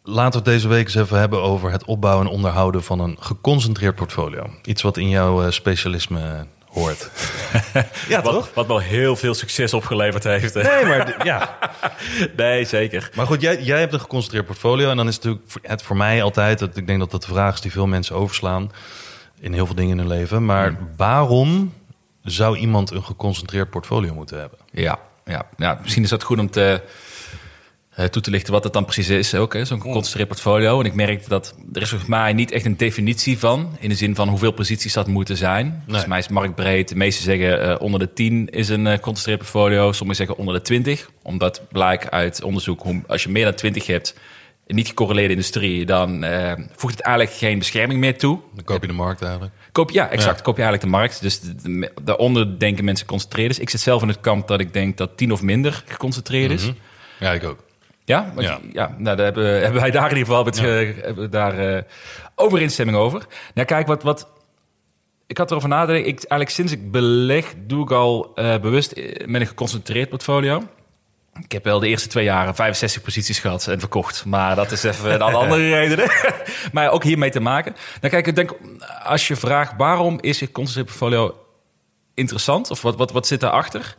laten 0.03 0.31
we 0.33 0.37
het 0.37 0.45
deze 0.57 0.69
week 0.69 0.85
eens 0.85 0.95
even 0.95 1.19
hebben 1.19 1.43
over 1.43 1.71
het 1.71 1.85
opbouwen 1.85 2.27
en 2.27 2.33
onderhouden 2.33 2.83
van 2.83 3.01
een 3.01 3.17
geconcentreerd 3.21 3.95
portfolio. 3.95 4.51
Iets 4.65 4.83
wat 4.83 4.97
in 4.97 5.09
jouw 5.09 5.43
eh, 5.45 5.51
specialisme 5.51 6.47
hoort. 6.69 7.11
ja, 8.09 8.21
toch? 8.21 8.33
Wat, 8.35 8.51
wat 8.55 8.67
wel 8.67 8.79
heel 8.79 9.17
veel 9.17 9.35
succes 9.35 9.75
opgeleverd 9.75 10.25
heeft. 10.25 10.55
Nee, 10.55 10.85
maar 10.87 11.27
ja. 11.27 11.59
Nee, 12.37 12.65
zeker. 12.65 13.11
Maar 13.15 13.27
goed, 13.27 13.41
jij, 13.41 13.63
jij 13.63 13.79
hebt 13.81 13.93
een 13.93 14.01
geconcentreerd 14.01 14.47
portfolio. 14.47 14.91
En 14.91 14.97
dan 14.97 15.09
is 15.09 15.15
het 15.15 15.25
natuurlijk 15.25 15.51
voor- 15.53 15.61
het 15.71 15.83
voor 15.83 15.97
mij 15.97 16.23
altijd... 16.23 16.59
Dat, 16.59 16.77
ik 16.77 16.87
denk 16.87 16.99
dat 16.99 17.11
dat 17.11 17.23
de 17.23 17.29
vraag 17.29 17.55
is 17.55 17.61
die 17.61 17.73
veel 17.73 17.87
mensen 17.87 18.17
overslaan... 18.17 18.71
in 19.41 19.53
heel 19.53 19.67
veel 19.67 19.75
dingen 19.75 19.91
in 19.91 19.99
hun 19.99 20.09
leven. 20.19 20.45
Maar 20.45 20.77
waarom 20.97 21.73
zou 22.23 22.59
iemand 22.59 22.91
een 22.91 23.05
geconcentreerd 23.05 23.71
portfolio 23.71 24.15
moeten 24.15 24.39
hebben? 24.39 24.59
Ja, 24.71 24.99
ja, 25.25 25.47
ja, 25.57 25.79
misschien 25.83 26.03
is 26.03 26.09
dat 26.09 26.23
goed 26.23 26.39
om 26.39 26.51
te, 26.51 26.83
eh, 27.91 28.05
toe 28.05 28.23
te 28.23 28.31
lichten 28.31 28.53
wat 28.53 28.65
het 28.65 28.73
dan 28.73 28.85
precies 28.85 29.09
is. 29.09 29.35
Ook, 29.35 29.57
zo'n 29.63 29.81
geconcentreerd 29.81 30.29
portfolio. 30.29 30.81
En 30.81 30.87
ik 30.87 30.95
merk 30.95 31.29
dat 31.29 31.55
er 31.73 31.83
is 31.83 31.89
volgens 31.89 32.11
mij 32.11 32.33
niet 32.33 32.51
echt 32.51 32.65
een 32.65 32.77
definitie 32.77 33.39
van. 33.39 33.77
In 33.79 33.89
de 33.89 33.95
zin 33.95 34.15
van 34.15 34.29
hoeveel 34.29 34.53
posities 34.53 34.93
dat 34.93 35.07
moeten 35.07 35.37
zijn. 35.37 35.83
Volgens 35.85 36.07
mij 36.07 36.19
is 36.19 36.25
het 36.25 36.33
marktbreed. 36.35 36.89
De 36.89 36.97
meesten 36.97 37.25
zeggen 37.25 37.63
eh, 37.63 37.81
onder 37.81 38.01
de 38.01 38.13
10 38.13 38.49
is 38.51 38.69
een 38.69 38.87
eh, 38.87 38.95
geconcentreerd 38.95 39.39
portfolio. 39.39 39.93
Sommigen 39.93 40.17
zeggen 40.17 40.37
onder 40.37 40.55
de 40.55 40.63
20. 40.63 41.11
Omdat 41.23 41.63
blijkt 41.69 42.11
uit 42.11 42.43
onderzoek, 42.43 42.83
hoe, 42.83 43.03
als 43.07 43.23
je 43.23 43.29
meer 43.29 43.45
dan 43.45 43.55
20 43.55 43.87
hebt... 43.87 44.15
niet 44.67 44.89
gecorreleerde 44.89 45.31
industrie, 45.31 45.87
dan 45.87 46.25
voegt 46.75 46.97
het 46.97 47.05
eigenlijk 47.05 47.37
geen 47.37 47.59
bescherming 47.59 48.01
meer 48.01 48.19
toe. 48.19 48.39
Dan 48.55 48.65
koop 48.65 48.81
je 48.81 48.87
de 48.87 48.93
markt 48.93 49.23
eigenlijk. 49.23 49.53
Koop, 49.73 49.91
ja, 49.91 50.09
exact. 50.09 50.37
Ja. 50.37 50.43
Koop 50.43 50.57
je 50.57 50.63
eigenlijk 50.63 50.93
de 50.93 50.99
markt. 50.99 51.21
Dus 51.21 51.41
de- 51.41 51.55
de- 51.55 51.93
daaronder 52.03 52.59
denken 52.59 52.85
mensen 52.85 53.07
geconcentreerd 53.07 53.51
is. 53.51 53.59
Ik 53.59 53.71
zit 53.71 53.81
zelf 53.81 54.03
in 54.03 54.09
het 54.09 54.21
kamp 54.21 54.49
dat 54.49 54.61
ik 54.61 54.73
denk 54.73 54.97
dat 54.97 55.17
10 55.17 55.33
of 55.33 55.43
minder 55.43 55.83
geconcentreerd 55.87 56.51
is. 56.51 56.73
Ja, 57.19 57.33
ik 57.33 57.45
ook. 57.45 57.59
Ja, 58.05 58.33
Ja. 58.39 58.59
ja. 58.73 58.95
nou, 58.99 59.17
daar 59.17 59.25
hebben, 59.25 59.61
hebben 59.63 59.81
wij 59.81 59.91
daar 59.91 60.11
in 60.11 60.17
ieder 60.17 60.35
geval 60.35 60.45
we 61.15 61.29
daar 61.29 61.59
eh, 61.77 61.83
overeenstemming 62.35 62.99
over. 62.99 63.27
Nou, 63.55 63.67
kijk, 63.67 63.87
wat, 63.87 64.03
wat 64.03 64.29
ik 65.27 65.39
had 65.39 65.51
erover 65.51 65.69
nadenken. 65.69 66.07
Ik, 66.09 66.17
eigenlijk 66.17 66.51
sinds 66.51 66.73
ik 66.73 66.91
beleg, 66.91 67.55
doe 67.67 67.83
ik 67.83 67.91
al 67.91 68.33
eh, 68.35 68.59
bewust 68.59 68.93
eh, 68.93 69.27
met 69.27 69.41
een 69.41 69.47
geconcentreerd 69.47 70.09
portfolio. 70.09 70.63
Ik 71.41 71.53
heb 71.53 71.65
wel 71.65 71.79
de 71.79 71.89
eerste 71.89 72.09
twee 72.09 72.25
jaren 72.25 72.55
65 72.55 73.03
posities 73.03 73.39
gehad 73.39 73.67
en 73.67 73.81
verkocht. 73.81 74.25
Maar 74.25 74.57
dat 74.57 74.73
is 74.73 74.83
even 74.83 75.15
een 75.15 75.23
andere 75.23 75.71
reden. 75.79 76.11
maar 76.73 76.91
ook 76.91 77.05
hiermee 77.05 77.31
te 77.31 77.41
maken. 77.41 77.75
Nou 78.01 78.13
kijk, 78.13 78.27
ik 78.27 78.35
denk, 78.35 78.57
als 79.03 79.29
je 79.29 79.37
vraagt 79.37 79.73
waarom 79.77 80.19
is 80.21 80.39
geconcentreerd 80.39 80.87
portfolio 80.87 81.37
interessant? 82.15 82.71
Of 82.71 82.83
wat, 82.83 82.97
wat, 82.97 83.13
wat 83.13 83.27
zit 83.27 83.41
daarachter? 83.41 83.97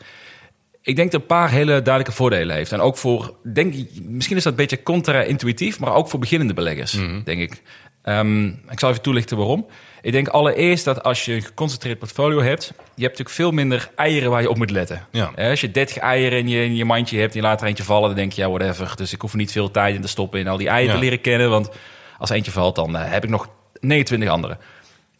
Ik 0.81 0.95
denk 0.95 1.11
dat 1.11 1.21
een 1.21 1.27
paar 1.27 1.49
hele 1.49 1.81
duidelijke 1.81 2.11
voordelen 2.11 2.55
heeft. 2.55 2.71
En 2.71 2.79
ook 2.79 2.97
voor, 2.97 3.35
denk 3.53 3.75
misschien 4.01 4.37
is 4.37 4.43
dat 4.43 4.51
een 4.51 4.57
beetje 4.57 4.83
contra-intuïtief, 4.83 5.79
maar 5.79 5.93
ook 5.93 6.09
voor 6.09 6.19
beginnende 6.19 6.53
beleggers, 6.53 6.91
denk 7.23 7.41
ik. 7.41 7.61
Ehm, 8.03 8.47
ik 8.47 8.79
zal 8.79 8.89
even 8.89 9.01
toelichten 9.01 9.37
waarom. 9.37 9.65
Ik 10.01 10.11
denk 10.11 10.27
allereerst 10.27 10.85
dat 10.85 11.03
als 11.03 11.25
je 11.25 11.33
een 11.33 11.41
geconcentreerd 11.41 11.99
portfolio 11.99 12.41
hebt, 12.41 12.63
je 12.75 12.75
hebt 12.77 12.99
natuurlijk 13.01 13.29
veel 13.29 13.51
minder 13.51 13.89
eieren 13.95 14.29
waar 14.29 14.41
je 14.41 14.49
op 14.49 14.57
moet 14.57 14.69
letten. 14.69 15.07
Ja. 15.11 15.31
Als 15.35 15.61
je 15.61 15.71
30 15.71 15.97
eieren 15.97 16.39
in 16.39 16.47
je, 16.47 16.63
in 16.65 16.75
je 16.75 16.85
mandje 16.85 17.19
hebt 17.19 17.33
en 17.33 17.39
je 17.41 17.45
laat 17.45 17.61
er 17.61 17.67
eentje 17.67 17.83
vallen, 17.83 18.07
dan 18.07 18.17
denk 18.17 18.31
je, 18.33 18.41
ja, 18.41 18.49
whatever. 18.49 18.93
Dus 18.95 19.13
ik 19.13 19.21
hoef 19.21 19.31
er 19.31 19.37
niet 19.37 19.51
veel 19.51 19.71
tijd 19.71 19.95
in 19.95 20.01
te 20.01 20.07
stoppen 20.07 20.39
in 20.39 20.47
al 20.47 20.57
die 20.57 20.67
eieren 20.67 20.93
Ja. 20.93 20.99
te 20.99 21.05
leren 21.05 21.21
kennen, 21.21 21.49
want 21.49 21.69
als 22.17 22.29
eentje 22.29 22.51
valt, 22.51 22.75
dan 22.75 22.95
eh, 22.97 23.11
heb 23.11 23.23
ik 23.23 23.29
nog 23.29 23.49
29 23.79 24.29
andere. 24.29 24.57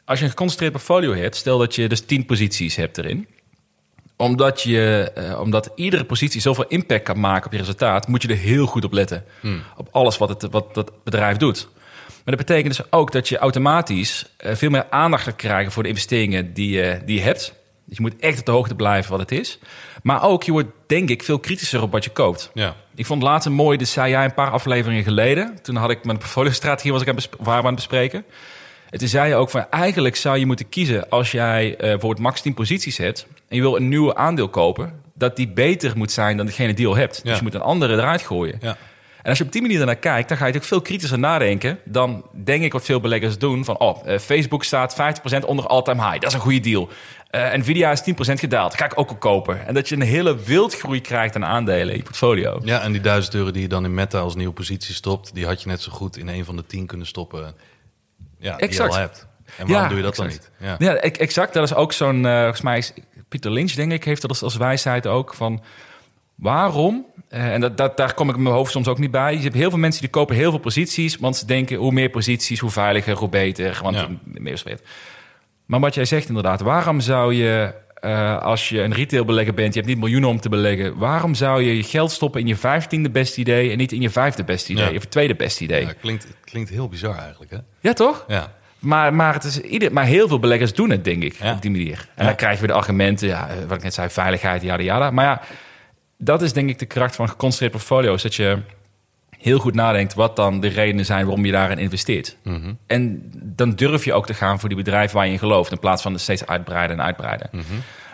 Als 0.06 0.17
je 0.19 0.24
een 0.24 0.32
geconcentreerd 0.32 0.72
portfolio 0.74 1.13
hebt, 1.13 1.36
stel 1.36 1.58
dat 1.58 1.76
je 1.76 1.88
dus 1.88 2.02
10 2.06 2.26
posities 2.26 2.76
hebt 2.76 2.98
erin 2.98 3.28
omdat, 4.15 4.62
je, 4.62 5.12
eh, 5.15 5.39
omdat 5.39 5.72
iedere 5.76 6.04
positie 6.04 6.41
zoveel 6.41 6.65
impact 6.67 7.04
kan 7.04 7.19
maken 7.19 7.46
op 7.46 7.52
je 7.52 7.58
resultaat, 7.58 8.08
moet 8.08 8.22
je 8.22 8.28
er 8.28 8.38
heel 8.38 8.65
goed 8.65 8.84
op 8.84 8.91
letten. 8.93 9.26
Op 9.78 9.88
alles 9.91 10.17
wat, 10.17 10.30
het, 10.30 10.52
wat 10.52 10.74
dat 10.74 10.91
bedrijf 11.04 11.38
doet. 11.38 11.67
Maar 12.25 12.36
dat 12.36 12.45
betekent 12.45 12.77
dus 12.77 12.91
ook 12.91 13.12
dat 13.12 13.29
je 13.29 13.38
automatisch 13.38 14.25
eh, 14.38 14.55
veel 14.55 14.69
meer 14.69 14.86
aandacht 14.89 15.23
gaat 15.23 15.36
krijgen 15.36 15.71
voor 15.71 15.83
de 15.83 15.89
investeringen 15.89 16.53
die, 16.53 16.69
je 16.69 17.01
die 17.05 17.15
je 17.15 17.21
hebt. 17.21 17.53
Dus 17.86 17.97
je 17.97 18.01
moet 18.01 18.19
echt 18.19 18.39
op 18.39 18.45
de 18.45 18.51
hoogte 18.51 18.75
blijven 18.75 19.12
wat 19.12 19.19
het 19.19 19.31
is. 19.31 19.59
Maar 20.03 20.23
ook, 20.23 20.43
je 20.43 20.51
wordt 20.51 20.69
denk 20.88 21.09
ik 21.09 21.23
veel 21.23 21.39
kritischer 21.39 21.81
op 21.81 21.91
wat 21.91 22.03
je 22.03 22.09
koopt. 22.09 22.51
Ja. 22.53 22.75
Ik 22.95 23.05
vond 23.05 23.23
laatst 23.23 23.47
een 23.47 23.53
mooi, 23.53 23.77
dat 23.77 23.88
zei 23.88 24.09
jij 24.09 24.23
een 24.23 24.33
paar 24.33 24.51
afleveringen 24.51 25.03
geleden. 25.03 25.57
Toen 25.62 25.75
had 25.75 25.89
ik 25.89 26.03
mijn 26.03 26.17
portfolio-strategie 26.17 26.91
was 26.91 27.01
ik 27.01 27.07
aan, 27.07 27.15
waren 27.15 27.45
we 27.45 27.51
aan 27.51 27.65
het 27.65 27.75
bespreken. 27.75 28.25
En 28.89 28.99
toen 28.99 29.07
zei 29.07 29.29
je 29.29 29.36
ook 29.36 29.49
van 29.49 29.65
eigenlijk 29.69 30.15
zou 30.15 30.38
je 30.38 30.45
moeten 30.45 30.69
kiezen 30.69 31.09
als 31.09 31.31
jij 31.31 31.75
voor 31.99 32.09
het 32.09 32.19
max 32.19 32.41
10 32.41 32.53
posities 32.53 32.97
hebt 32.97 33.27
en 33.47 33.55
je 33.55 33.62
wil 33.62 33.75
een 33.75 33.88
nieuwe 33.88 34.15
aandeel 34.15 34.49
kopen, 34.49 35.01
dat 35.13 35.36
die 35.36 35.47
beter 35.47 35.97
moet 35.97 36.12
zijn 36.12 36.38
dan 36.38 36.45
degene 36.45 36.73
die 36.73 36.86
je 36.86 36.91
al 36.91 36.97
hebt. 36.97 37.15
Ja. 37.23 37.29
Dus 37.29 37.38
je 37.38 37.43
moet 37.43 37.53
een 37.53 37.62
andere 37.62 37.93
eruit 37.93 38.21
gooien. 38.21 38.57
Ja. 38.62 38.77
En 39.23 39.29
als 39.29 39.38
je 39.38 39.43
op 39.43 39.51
die 39.51 39.62
manier 39.62 39.79
ernaar 39.79 39.95
kijkt, 39.95 40.27
dan 40.27 40.38
ga 40.38 40.45
je 40.45 40.53
natuurlijk 40.53 40.65
veel 40.65 40.81
kritischer 40.81 41.19
nadenken 41.19 41.79
dan 41.86 42.25
denk 42.43 42.63
ik 42.63 42.73
wat 42.73 42.86
veel 42.86 42.99
beleggers 42.99 43.38
doen 43.38 43.65
van 43.65 43.79
oh, 43.79 44.01
eh, 44.05 44.19
Facebook 44.19 44.63
staat 44.63 44.95
50% 45.41 45.45
onder 45.45 45.67
all-time 45.67 46.01
high. 46.01 46.19
Dat 46.19 46.29
is 46.29 46.33
een 46.33 46.39
goede 46.39 46.59
deal. 46.59 46.89
Eh, 47.29 47.53
Nvidia 47.53 47.91
is 47.91 48.01
10% 48.01 48.39
gedaald. 48.39 48.71
Dat 48.71 48.79
ga 48.79 48.86
ik 48.86 48.99
ook 48.99 49.09
al 49.09 49.15
kopen. 49.15 49.67
En 49.67 49.73
dat 49.73 49.89
je 49.89 49.95
een 49.95 50.01
hele 50.01 50.36
wildgroei 50.43 51.01
krijgt 51.01 51.36
aan 51.36 51.45
aandelen 51.45 51.89
in 51.89 51.97
je 51.97 52.03
portfolio. 52.03 52.59
ja, 52.63 52.81
en 52.81 52.91
die 52.91 53.01
duizend 53.01 53.33
euro 53.36 53.51
die 53.51 53.62
je 53.62 53.67
dan 53.67 53.86
in 53.86 53.93
Meta 53.93 54.19
als 54.19 54.36
nieuwe 54.36 54.53
positie 54.53 54.93
stopt... 54.95 55.33
die 55.33 55.45
had 55.45 55.62
je 55.62 55.67
net 55.69 55.81
zo 55.81 55.91
goed 55.91 56.17
in 56.17 56.27
een 56.27 56.45
van 56.45 56.55
de 56.55 56.65
tien 56.65 56.86
kunnen 56.86 57.07
stoppen 57.07 57.55
ja, 58.39 58.55
die 58.55 58.67
Exact. 58.67 58.93
je 58.93 58.99
al 58.99 59.05
hebt. 59.05 59.27
En 59.57 59.67
waarom 59.67 59.83
Ja, 59.83 59.88
doe 59.88 59.97
je 59.97 60.03
dat 60.03 60.12
exact. 60.12 60.51
dan 60.59 60.67
niet? 60.67 60.79
Ja. 60.79 60.91
Ja, 60.91 61.03
e- 61.03 61.07
exact. 61.07 61.53
Dat 61.53 61.63
is 61.63 61.73
ook 61.73 61.93
zo'n, 61.93 62.25
eh, 62.25 62.39
volgens 62.39 62.62
mij 62.62 62.77
is 62.77 62.93
Pieter 63.29 63.51
Lynch, 63.51 63.71
denk 63.71 63.91
ik, 63.91 64.03
heeft 64.03 64.21
dat 64.21 64.29
als, 64.29 64.43
als 64.43 64.55
wijsheid 64.55 65.07
ook 65.07 65.33
van 65.33 65.63
waarom, 66.36 67.06
eh, 67.30 67.54
en 67.54 67.62
dat, 67.62 67.78
dat, 67.78 67.98
daar 67.98 68.13
kom 68.13 68.30
ik 68.30 68.36
in 68.36 68.41
mijn 68.43 68.56
hoofd 68.56 68.72
soms 68.72 68.88
ook 68.88 68.98
niet 69.00 69.12
bij. 69.12 69.36
Je 69.36 69.41
hebt 69.41 69.56
heel 69.56 69.69
veel 69.69 69.80
mensen 69.80 70.02
die 70.02 70.10
kopen 70.10 70.36
heel 70.36 70.50
veel 70.50 70.60
posities, 70.60 71.17
want 71.17 71.36
ze 71.38 71.46
denken 71.46 71.78
hoe 71.78 71.91
meer 71.91 72.10
posities, 72.10 72.60
hoe 72.60 72.69
veiliger, 72.69 73.15
hoe 73.17 73.30
beter, 73.30 73.80
want 73.84 73.96
Ja. 73.96 74.08
meer 74.24 74.58
spread. 74.58 74.82
Maar 75.65 75.80
wat 75.80 75.93
jij 75.96 76.06
zegt 76.06 76.28
inderdaad, 76.28 76.62
waarom 76.62 77.00
zou 77.00 77.34
je, 77.34 77.74
eh, 77.93 78.38
als 78.41 78.69
je 78.69 78.82
een 78.82 78.93
retailbelegger 78.93 79.54
bent, 79.54 79.74
je 79.74 79.80
hebt 79.80 79.91
niet 79.91 80.02
miljoenen 80.02 80.30
om 80.30 80.39
te 80.39 80.50
beleggen, 80.50 80.98
waarom 80.98 81.36
zou 81.36 81.62
je 81.63 81.76
je 81.78 81.84
geld 81.84 82.12
stoppen 82.12 82.41
in 82.41 82.48
je 82.48 82.56
vijftiende 82.56 83.10
beste 83.10 83.39
idee 83.39 83.72
en 83.72 83.78
niet 83.78 83.91
in 83.91 84.02
je 84.02 84.10
vijfde 84.10 84.43
beste 84.43 84.72
idee 84.72 84.89
Ja. 84.91 84.98
of 84.98 85.06
tweede 85.06 85.36
beste 85.36 85.63
idee? 85.63 85.86
Ja, 85.86 85.93
klinkt, 86.02 86.28
klinkt 86.43 86.69
heel 86.69 86.88
bizar 86.88 87.17
eigenlijk, 87.17 87.52
hè? 87.52 87.58
Ja, 87.80 87.93
toch? 87.93 88.26
Ja. 88.28 88.52
Maar, 88.80 89.13
maar, 89.13 89.34
het 89.34 89.43
is 89.43 89.60
ieder, 89.62 89.93
maar 89.93 90.06
heel 90.06 90.28
veel 90.28 90.39
beleggers 90.39 90.74
doen 90.74 90.89
het, 90.89 91.04
denk 91.04 91.24
ik, 91.24 91.34
Ja. 91.34 91.52
op 91.54 91.62
die 91.62 91.72
manier. 91.72 92.08
En 92.15 92.22
Ja. 92.24 92.26
dan 92.26 92.36
krijg 92.36 92.54
je 92.54 92.60
weer 92.60 92.67
de 92.67 92.74
argumenten, 92.74 93.28
ja, 93.28 93.50
eh, 93.50 93.56
wat 93.67 93.78
ik 93.78 93.84
net 93.84 93.93
zei, 93.93 94.10
veiligheid, 94.10 94.62
yada 94.62 94.84
yada. 94.84 95.12
Maar 95.12 95.26
ja, 95.26 95.41
dat 96.23 96.41
is 96.41 96.53
denk 96.53 96.69
ik 96.69 96.79
de 96.79 96.86
kracht 96.86 97.15
van 97.15 97.29
geconcentreerd 97.29 97.71
portfolio's. 97.71 98.21
Dat 98.21 98.36
je 98.36 98.57
heel 99.43 99.59
goed 99.59 99.75
nadenkt 99.75 100.13
wat 100.13 100.36
dan 100.36 100.59
de 100.59 100.67
redenen 100.67 101.05
zijn 101.05 101.25
waarom 101.25 101.45
je 101.45 101.51
daarin 101.51 101.77
investeert. 101.77 102.38
Mhm. 102.43 102.73
En 102.88 103.31
dan 103.33 103.75
durf 103.75 104.05
je 104.05 104.13
ook 104.13 104.25
te 104.25 104.33
gaan 104.33 104.59
voor 104.59 104.69
die 104.69 104.77
bedrijven 104.77 105.15
waar 105.15 105.25
je 105.25 105.31
in 105.31 105.39
gelooft... 105.39 105.71
in 105.71 105.79
plaats 105.79 106.01
van 106.01 106.19
steeds 106.19 106.45
uitbreiden 106.45 106.99
en 106.99 107.05
uitbreiden. 107.05 107.49
Mhm. 107.51 107.63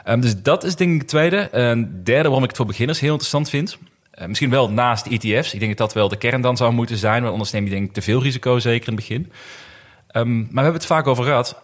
Ehm, 0.03 0.19
dus 0.19 0.41
dat 0.41 0.63
is 0.63 0.75
denk 0.75 0.93
ik 0.93 0.99
het 0.99 1.07
tweede. 1.07 1.47
Een 1.51 2.03
derde 2.03 2.23
waarom 2.23 2.43
ik 2.43 2.47
het 2.47 2.57
voor 2.57 2.65
beginners 2.65 2.99
heel 2.99 3.11
interessant 3.11 3.49
vind... 3.49 3.77
eh, 4.11 4.27
misschien 4.27 4.49
wel 4.49 4.71
naast 4.71 5.05
ETF's. 5.05 5.53
Ik 5.53 5.59
denk 5.59 5.77
dat 5.77 5.87
dat 5.87 5.93
wel 5.93 6.09
de 6.09 6.17
kern 6.17 6.41
dan 6.41 6.57
zou 6.57 6.73
moeten 6.73 6.97
zijn... 6.97 7.21
want 7.21 7.31
anders 7.31 7.51
neem 7.51 7.63
je 7.63 7.69
denk 7.69 7.87
ik 7.87 7.93
te 7.93 8.01
veel 8.01 8.21
risico, 8.21 8.59
zeker 8.59 8.87
in 8.87 8.95
het 8.95 9.07
begin. 9.07 9.31
Ehm, 10.07 10.37
maar 10.37 10.47
we 10.47 10.61
hebben 10.61 10.73
het 10.73 10.85
vaak 10.85 11.07
over 11.07 11.23
gehad. 11.23 11.61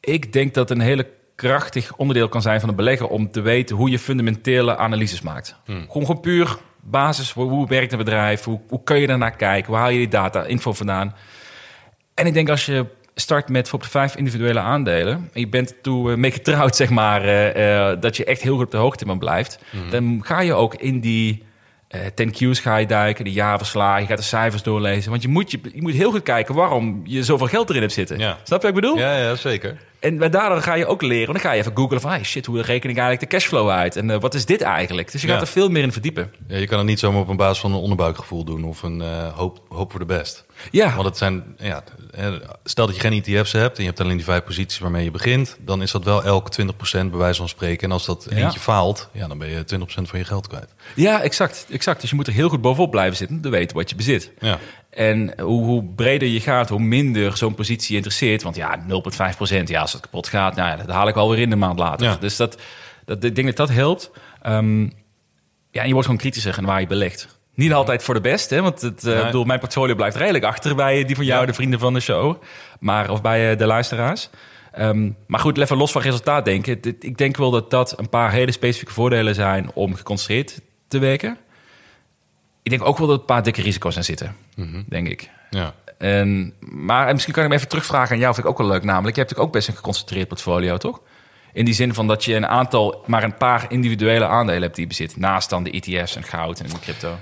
Ik 0.00 0.32
denk 0.32 0.54
dat 0.54 0.70
een 0.70 0.80
hele 0.80 1.06
krachtig 1.40 1.96
onderdeel 1.96 2.28
kan 2.28 2.42
zijn 2.42 2.60
van 2.60 2.68
een 2.68 2.74
belegger... 2.74 3.06
om 3.08 3.30
te 3.30 3.40
weten 3.40 3.76
hoe 3.76 3.90
je 3.90 3.98
fundamentele 3.98 4.76
analyses 4.76 5.20
maakt. 5.20 5.56
Gewoon, 5.64 6.06
gewoon 6.06 6.20
puur 6.20 6.56
basis, 6.82 7.32
hoe, 7.32 7.48
hoe 7.48 7.68
werkt 7.68 7.92
een 7.92 7.98
bedrijf? 7.98 8.44
Hoe, 8.44 8.60
hoe 8.68 8.82
kun 8.82 9.00
je 9.00 9.06
daarnaar 9.06 9.36
kijken? 9.36 9.72
Waar 9.72 9.80
haal 9.80 9.90
je 9.90 9.98
die 9.98 10.08
data, 10.08 10.44
info 10.44 10.72
vandaan? 10.72 11.14
En 12.14 12.26
ik 12.26 12.34
denk 12.34 12.48
als 12.48 12.66
je 12.66 12.86
start 13.14 13.48
met 13.48 13.60
bijvoorbeeld 13.60 13.90
vijf 13.90 14.16
individuele 14.16 14.60
aandelen... 14.60 15.30
en 15.32 15.40
je 15.40 15.48
bent 15.48 15.74
toe 15.82 16.10
eh, 16.10 16.16
mee 16.16 16.30
getrouwd, 16.30 16.76
zeg 16.82 16.90
maar... 16.90 17.22
eh, 17.22 17.90
eh, 17.90 18.00
dat 18.00 18.16
je 18.16 18.24
echt 18.24 18.42
heel 18.42 18.56
goed 18.56 18.64
op 18.64 18.70
de 18.70 18.76
hoogte 18.76 19.06
van 19.06 19.18
blijft... 19.18 19.58
dan 19.90 20.20
ga 20.24 20.40
je 20.40 20.54
ook 20.54 20.74
in 20.74 21.00
die... 21.00 21.44
eh 21.88 22.00
10 22.14 22.30
Q's 22.30 22.60
ga 22.60 22.76
je 22.76 22.86
duiken, 22.86 23.24
de 23.24 23.32
jaarverslagen, 23.32 24.00
je 24.00 24.06
gaat 24.08 24.18
de 24.18 24.22
cijfers 24.22 24.62
doorlezen. 24.62 25.10
Want 25.10 25.22
je 25.22 25.28
moet, 25.28 25.50
je, 25.50 25.60
je 25.74 25.82
moet 25.82 25.92
heel 25.92 26.10
goed 26.10 26.22
kijken 26.22 26.54
waarom 26.54 27.02
je 27.04 27.24
zoveel 27.24 27.46
geld 27.46 27.68
erin 27.68 27.82
hebt 27.82 27.94
zitten. 27.94 28.18
Ja. 28.18 28.38
Snap 28.42 28.62
je 28.62 28.66
wat 28.66 28.76
ik 28.76 28.80
bedoel? 28.82 28.98
Ja, 28.98 29.16
ja, 29.16 29.34
zeker. 29.34 29.76
En 30.00 30.18
daardoor 30.30 30.62
ga 30.62 30.74
je 30.74 30.86
ook 30.86 31.02
leren. 31.02 31.26
Want 31.26 31.38
dan 31.38 31.46
ga 31.46 31.52
je 31.56 31.60
even 31.60 31.76
googlen 31.76 32.00
van... 32.00 32.10
Hey, 32.10 32.24
shit, 32.24 32.46
hoe 32.46 32.56
reken 32.62 32.90
ik 32.90 32.96
eigenlijk 32.96 33.20
de 33.30 33.36
cashflow 33.36 33.68
uit? 33.70 33.96
En 33.96 34.10
eh, 34.10 34.20
wat 34.20 34.34
is 34.34 34.44
dit 34.46 34.60
eigenlijk? 34.60 35.12
Dus 35.12 35.20
je 35.20 35.26
Ja. 35.26 35.32
gaat 35.32 35.42
er 35.42 35.48
veel 35.48 35.68
meer 35.68 35.82
in 35.82 35.92
verdiepen. 35.92 36.32
Ja, 36.48 36.56
je 36.56 36.66
kan 36.66 36.78
het 36.78 36.86
niet 36.86 36.98
zomaar 36.98 37.20
op 37.20 37.28
een 37.28 37.36
basis 37.36 37.58
van 37.60 37.72
een 37.72 37.78
onderbuikgevoel 37.78 38.44
doen... 38.44 38.64
of 38.64 38.82
een 38.82 39.00
eh, 39.00 39.36
hoop, 39.36 39.60
hoop 39.68 39.90
voor 39.90 40.00
de 40.00 40.06
best. 40.06 40.44
Ja, 40.70 40.94
Want 40.94 41.06
het 41.06 41.16
zijn, 41.16 41.44
ja, 41.58 41.82
eh, 42.14 42.32
stel 42.64 42.86
dat 42.86 42.94
je 42.94 43.00
geen 43.00 43.22
ETF's 43.24 43.52
hebt 43.52 43.76
en 43.76 43.82
je 43.82 43.88
hebt 43.88 44.00
alleen 44.00 44.16
die 44.16 44.24
vijf 44.24 44.44
posities 44.44 44.78
waarmee 44.78 45.04
je 45.04 45.10
begint, 45.10 45.56
dan 45.60 45.82
is 45.82 45.90
dat 45.90 46.04
wel 46.04 46.24
elk 46.24 46.48
20% 46.50 47.10
bij 47.10 47.18
wijze 47.18 47.38
van 47.38 47.48
spreken. 47.48 47.86
En 47.86 47.92
als 47.92 48.06
dat 48.06 48.26
Ja. 48.30 48.36
eentje 48.36 48.60
faalt, 48.60 49.08
ja, 49.12 49.28
dan 49.28 49.38
ben 49.38 49.48
je 49.48 49.64
20% 49.64 50.08
van 50.08 50.18
je 50.18 50.24
geld 50.24 50.46
kwijt. 50.48 50.74
ja 50.94 51.22
exact, 51.22 51.66
exact. 51.70 52.00
Dus 52.00 52.10
je 52.10 52.16
moet 52.16 52.26
er 52.26 52.32
heel 52.32 52.48
goed 52.48 52.60
bovenop 52.60 52.90
blijven 52.90 53.16
zitten... 53.16 53.40
te 53.40 53.48
weten 53.48 53.76
wat 53.76 53.90
je 53.90 53.96
bezit. 53.96 54.30
Ja, 54.40 54.58
En 54.90 55.40
hoe, 55.40 55.64
hoe 55.64 55.84
breder 55.84 56.28
je 56.28 56.40
gaat, 56.40 56.68
hoe 56.68 56.80
minder 56.80 57.36
zo'n 57.36 57.54
positie 57.54 57.96
interesseert. 57.96 58.42
Want 58.42 58.56
ja, 58.56 58.78
0,5% 58.88 59.62
ja, 59.64 59.80
als 59.80 59.92
het 59.92 60.00
kapot 60.02 60.28
gaat, 60.28 60.56
nou 60.56 60.68
ja, 60.68 60.76
dat 60.76 60.94
haal 60.94 61.08
ik 61.08 61.14
wel 61.14 61.30
weer 61.30 61.38
in 61.38 61.50
de 61.50 61.56
maand 61.56 61.78
later. 61.78 62.06
Ja. 62.06 62.16
Dus 62.16 62.36
dat, 62.36 62.60
dat, 63.04 63.24
ik 63.24 63.34
denk 63.34 63.46
dat 63.46 63.56
dat 63.56 63.70
helpt. 63.76 64.10
Ehm, 64.42 64.82
ja, 65.70 65.80
en 65.80 65.86
je 65.86 65.92
wordt 65.92 66.04
gewoon 66.06 66.20
kritischer 66.20 66.58
in 66.58 66.64
waar 66.64 66.80
je 66.80 66.86
belegt. 66.86 67.38
Niet 67.54 67.72
altijd 67.72 68.02
voor 68.02 68.14
de 68.14 68.20
best, 68.20 68.50
hè? 68.50 68.62
want 68.62 68.80
het, 68.80 69.02
Nee. 69.02 69.24
bedoel, 69.24 69.44
mijn 69.44 69.60
portfolio 69.60 69.94
blijft 69.94 70.16
redelijk 70.16 70.44
achter 70.44 70.74
bij 70.74 71.04
die 71.04 71.16
van 71.16 71.24
jou, 71.24 71.40
Ja. 71.40 71.46
de 71.46 71.54
vrienden 71.54 71.78
van 71.78 71.94
de 71.94 72.00
show. 72.00 72.42
Maar, 72.80 73.10
of 73.10 73.22
bij 73.22 73.50
eh, 73.50 73.58
de 73.58 73.66
luisteraars. 73.66 74.30
Ehm, 74.72 75.10
maar 75.26 75.40
goed, 75.40 75.58
even 75.58 75.76
los 75.76 75.92
van 75.92 76.02
resultaat 76.02 76.44
denken. 76.44 76.78
Ik 77.00 77.18
denk 77.18 77.36
wel 77.36 77.50
dat 77.50 77.70
dat 77.70 77.98
een 77.98 78.08
paar 78.08 78.32
hele 78.32 78.52
specifieke 78.52 78.92
voordelen 78.92 79.34
zijn 79.34 79.70
om 79.74 79.94
geconcentreerd 79.94 80.60
te 80.88 80.98
werken. 80.98 81.36
Ik 82.62 82.70
denk 82.70 82.84
ook 82.84 82.98
wel 82.98 83.06
dat 83.06 83.16
er 83.16 83.20
een 83.20 83.26
paar 83.26 83.42
dikke 83.42 83.62
risico's 83.62 83.96
aan 83.96 84.04
zitten, 84.04 84.36
denk 84.88 85.08
ik. 85.08 85.30
ja. 85.50 85.74
En, 85.98 86.52
maar 86.60 87.06
en 87.06 87.12
misschien 87.12 87.34
kan 87.34 87.42
ik 87.42 87.48
hem 87.48 87.58
even 87.58 87.70
terugvragen 87.70 88.12
aan 88.14 88.18
jou, 88.20 88.34
vind 88.34 88.46
ik 88.46 88.52
ook 88.52 88.58
wel 88.58 88.66
leuk 88.66 88.82
namelijk. 88.84 89.14
Je 89.16 89.20
hebt 89.22 89.30
natuurlijk 89.30 89.46
ook 89.48 89.52
best 89.52 89.68
een 89.68 89.74
geconcentreerd 89.76 90.28
portfolio, 90.28 90.76
toch? 90.76 91.00
In 91.52 91.64
die 91.64 91.74
zin 91.74 91.94
van 91.94 92.06
dat 92.06 92.24
je 92.24 92.34
een 92.34 92.46
aantal, 92.46 93.04
maar 93.06 93.22
een 93.22 93.36
paar 93.36 93.64
individuele 93.68 94.24
aandelen 94.26 94.62
hebt 94.62 94.74
die 94.74 94.82
je 94.82 94.88
bezit. 94.90 95.16
Naast 95.16 95.50
dan 95.50 95.62
de 95.62 95.70
ETF's 95.70 96.16
en 96.16 96.22
goud 96.22 96.60
en 96.60 96.66
de 96.66 96.78
crypto. 96.80 97.12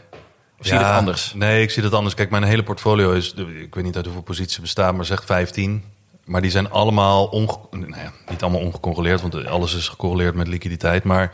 Of 0.59 0.67
zie 0.67 0.75
je 0.75 0.81
Ja, 0.81 0.87
het 0.89 0.99
anders? 0.99 1.33
Nee, 1.35 1.63
ik 1.63 1.71
zie 1.71 1.83
het 1.83 1.93
anders. 1.95 2.15
Kijk, 2.15 2.31
mijn 2.31 2.43
hele 2.43 2.63
portfolio 2.63 3.13
is, 3.13 3.35
ik 3.63 3.75
weet 3.75 3.85
niet 3.85 3.97
uit 3.97 4.05
hoeveel 4.05 4.23
posities 4.23 4.53
het 4.53 4.63
bestaat, 4.63 4.95
maar 4.95 5.05
zegt 5.05 5.25
15. 5.25 5.85
Maar 6.25 6.41
die 6.41 6.51
zijn 6.51 6.71
allemaal, 6.71 7.27
onge, 7.27 7.59
ja, 7.71 8.13
niet 8.31 8.43
allemaal 8.43 8.61
ongecorreleerd, 8.61 9.21
want 9.21 9.47
alles 9.47 9.75
is 9.75 9.89
gecorreleerd 9.89 10.35
met 10.35 10.49
liquiditeit. 10.49 11.05
Maar 11.05 11.33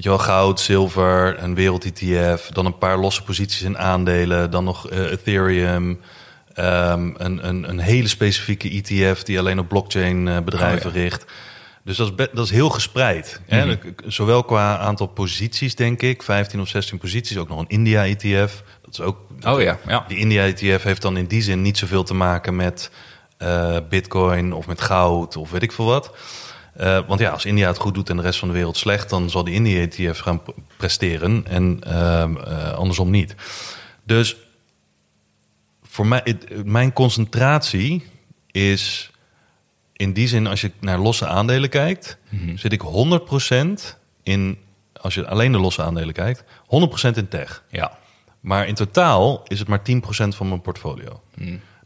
weet 0.00 0.12
je 0.12 0.18
wel, 0.18 0.34
goud, 0.36 0.60
zilver, 0.60 1.42
een 1.42 1.54
wereld-ETF, 1.54 2.50
dan 2.52 2.66
een 2.66 2.78
paar 2.78 2.98
losse 2.98 3.22
posities 3.22 3.62
in 3.62 3.78
aandelen, 3.78 4.50
dan 4.50 4.64
nog 4.64 4.88
eh, 4.88 5.10
Ethereum, 5.10 6.00
ehm, 6.54 7.10
een, 7.16 7.48
een, 7.48 7.68
een 7.68 7.78
hele 7.78 8.08
specifieke 8.08 8.68
ETF 8.70 9.22
die 9.22 9.38
alleen 9.38 9.58
op 9.58 9.68
blockchain 9.68 10.28
eh, 10.28 10.40
bedrijven 10.40 10.90
Oh, 10.90 10.96
ja. 10.96 11.00
richt. 11.00 11.24
Dus 11.84 11.96
dat 11.96 12.12
is, 12.16 12.26
dat 12.32 12.44
is 12.44 12.50
heel 12.50 12.70
gespreid. 12.70 13.40
Hè? 13.46 13.66
Mhm. 13.66 13.76
Zowel 14.06 14.44
qua 14.44 14.78
aantal 14.78 15.06
posities, 15.06 15.74
denk 15.74 16.02
ik, 16.02 16.22
15 16.22 16.60
of 16.60 16.68
16 16.68 16.98
posities. 16.98 17.36
Ook 17.38 17.48
nog 17.48 17.58
een 17.58 17.68
India-ETF. 17.68 18.62
Dat 18.82 18.92
is 18.92 19.00
ook. 19.00 19.16
Oh 19.46 19.60
ja, 19.60 19.78
ja. 19.86 20.04
Die 20.08 20.18
India-ETF 20.18 20.82
heeft 20.82 21.02
dan 21.02 21.16
in 21.16 21.26
die 21.26 21.42
zin 21.42 21.62
niet 21.62 21.78
zoveel 21.78 22.02
te 22.02 22.14
maken 22.14 22.56
met 22.56 22.90
eh, 23.36 23.76
Bitcoin 23.88 24.52
of 24.52 24.66
met 24.66 24.80
goud 24.80 25.36
of 25.36 25.50
weet 25.50 25.62
ik 25.62 25.72
veel 25.72 25.84
wat. 25.84 26.12
Eh, 26.74 26.98
want 27.06 27.20
ja, 27.20 27.30
als 27.30 27.44
India 27.44 27.66
het 27.68 27.78
goed 27.78 27.94
doet 27.94 28.10
en 28.10 28.16
de 28.16 28.22
rest 28.22 28.38
van 28.38 28.48
de 28.48 28.54
wereld 28.54 28.76
slecht, 28.76 29.10
dan 29.10 29.30
zal 29.30 29.44
die 29.44 29.54
India-ETF 29.54 30.18
gaan 30.18 30.42
presteren 30.76 31.46
en 31.46 31.78
ehm, 31.84 32.36
eh, 32.36 32.72
andersom 32.72 33.10
niet. 33.10 33.34
Dus 34.04 34.36
voor 35.82 36.06
mij, 36.06 36.20
het- 36.24 36.64
mijn 36.66 36.92
concentratie 36.92 38.06
is 38.50 39.10
in 39.92 40.12
die 40.12 40.28
zin, 40.28 40.46
als 40.46 40.60
je 40.60 40.70
naar 40.80 40.98
losse 40.98 41.26
aandelen 41.26 41.68
kijkt, 41.68 42.18
zit 42.54 42.72
ik 42.72 42.80
100% 42.80 43.98
in, 44.22 44.58
als 45.00 45.14
je 45.14 45.26
alleen 45.26 45.52
de 45.52 45.58
losse 45.58 45.82
aandelen 45.82 46.14
kijkt, 46.14 46.44
100% 46.66 47.16
in 47.16 47.28
tech. 47.28 47.64
Ja. 47.68 47.98
Maar 48.40 48.66
in 48.68 48.74
totaal 48.74 49.42
is 49.48 49.58
het 49.58 49.68
maar 49.68 49.82
10% 49.82 50.36
van 50.36 50.48
mijn 50.48 50.60
portfolio. 50.60 51.20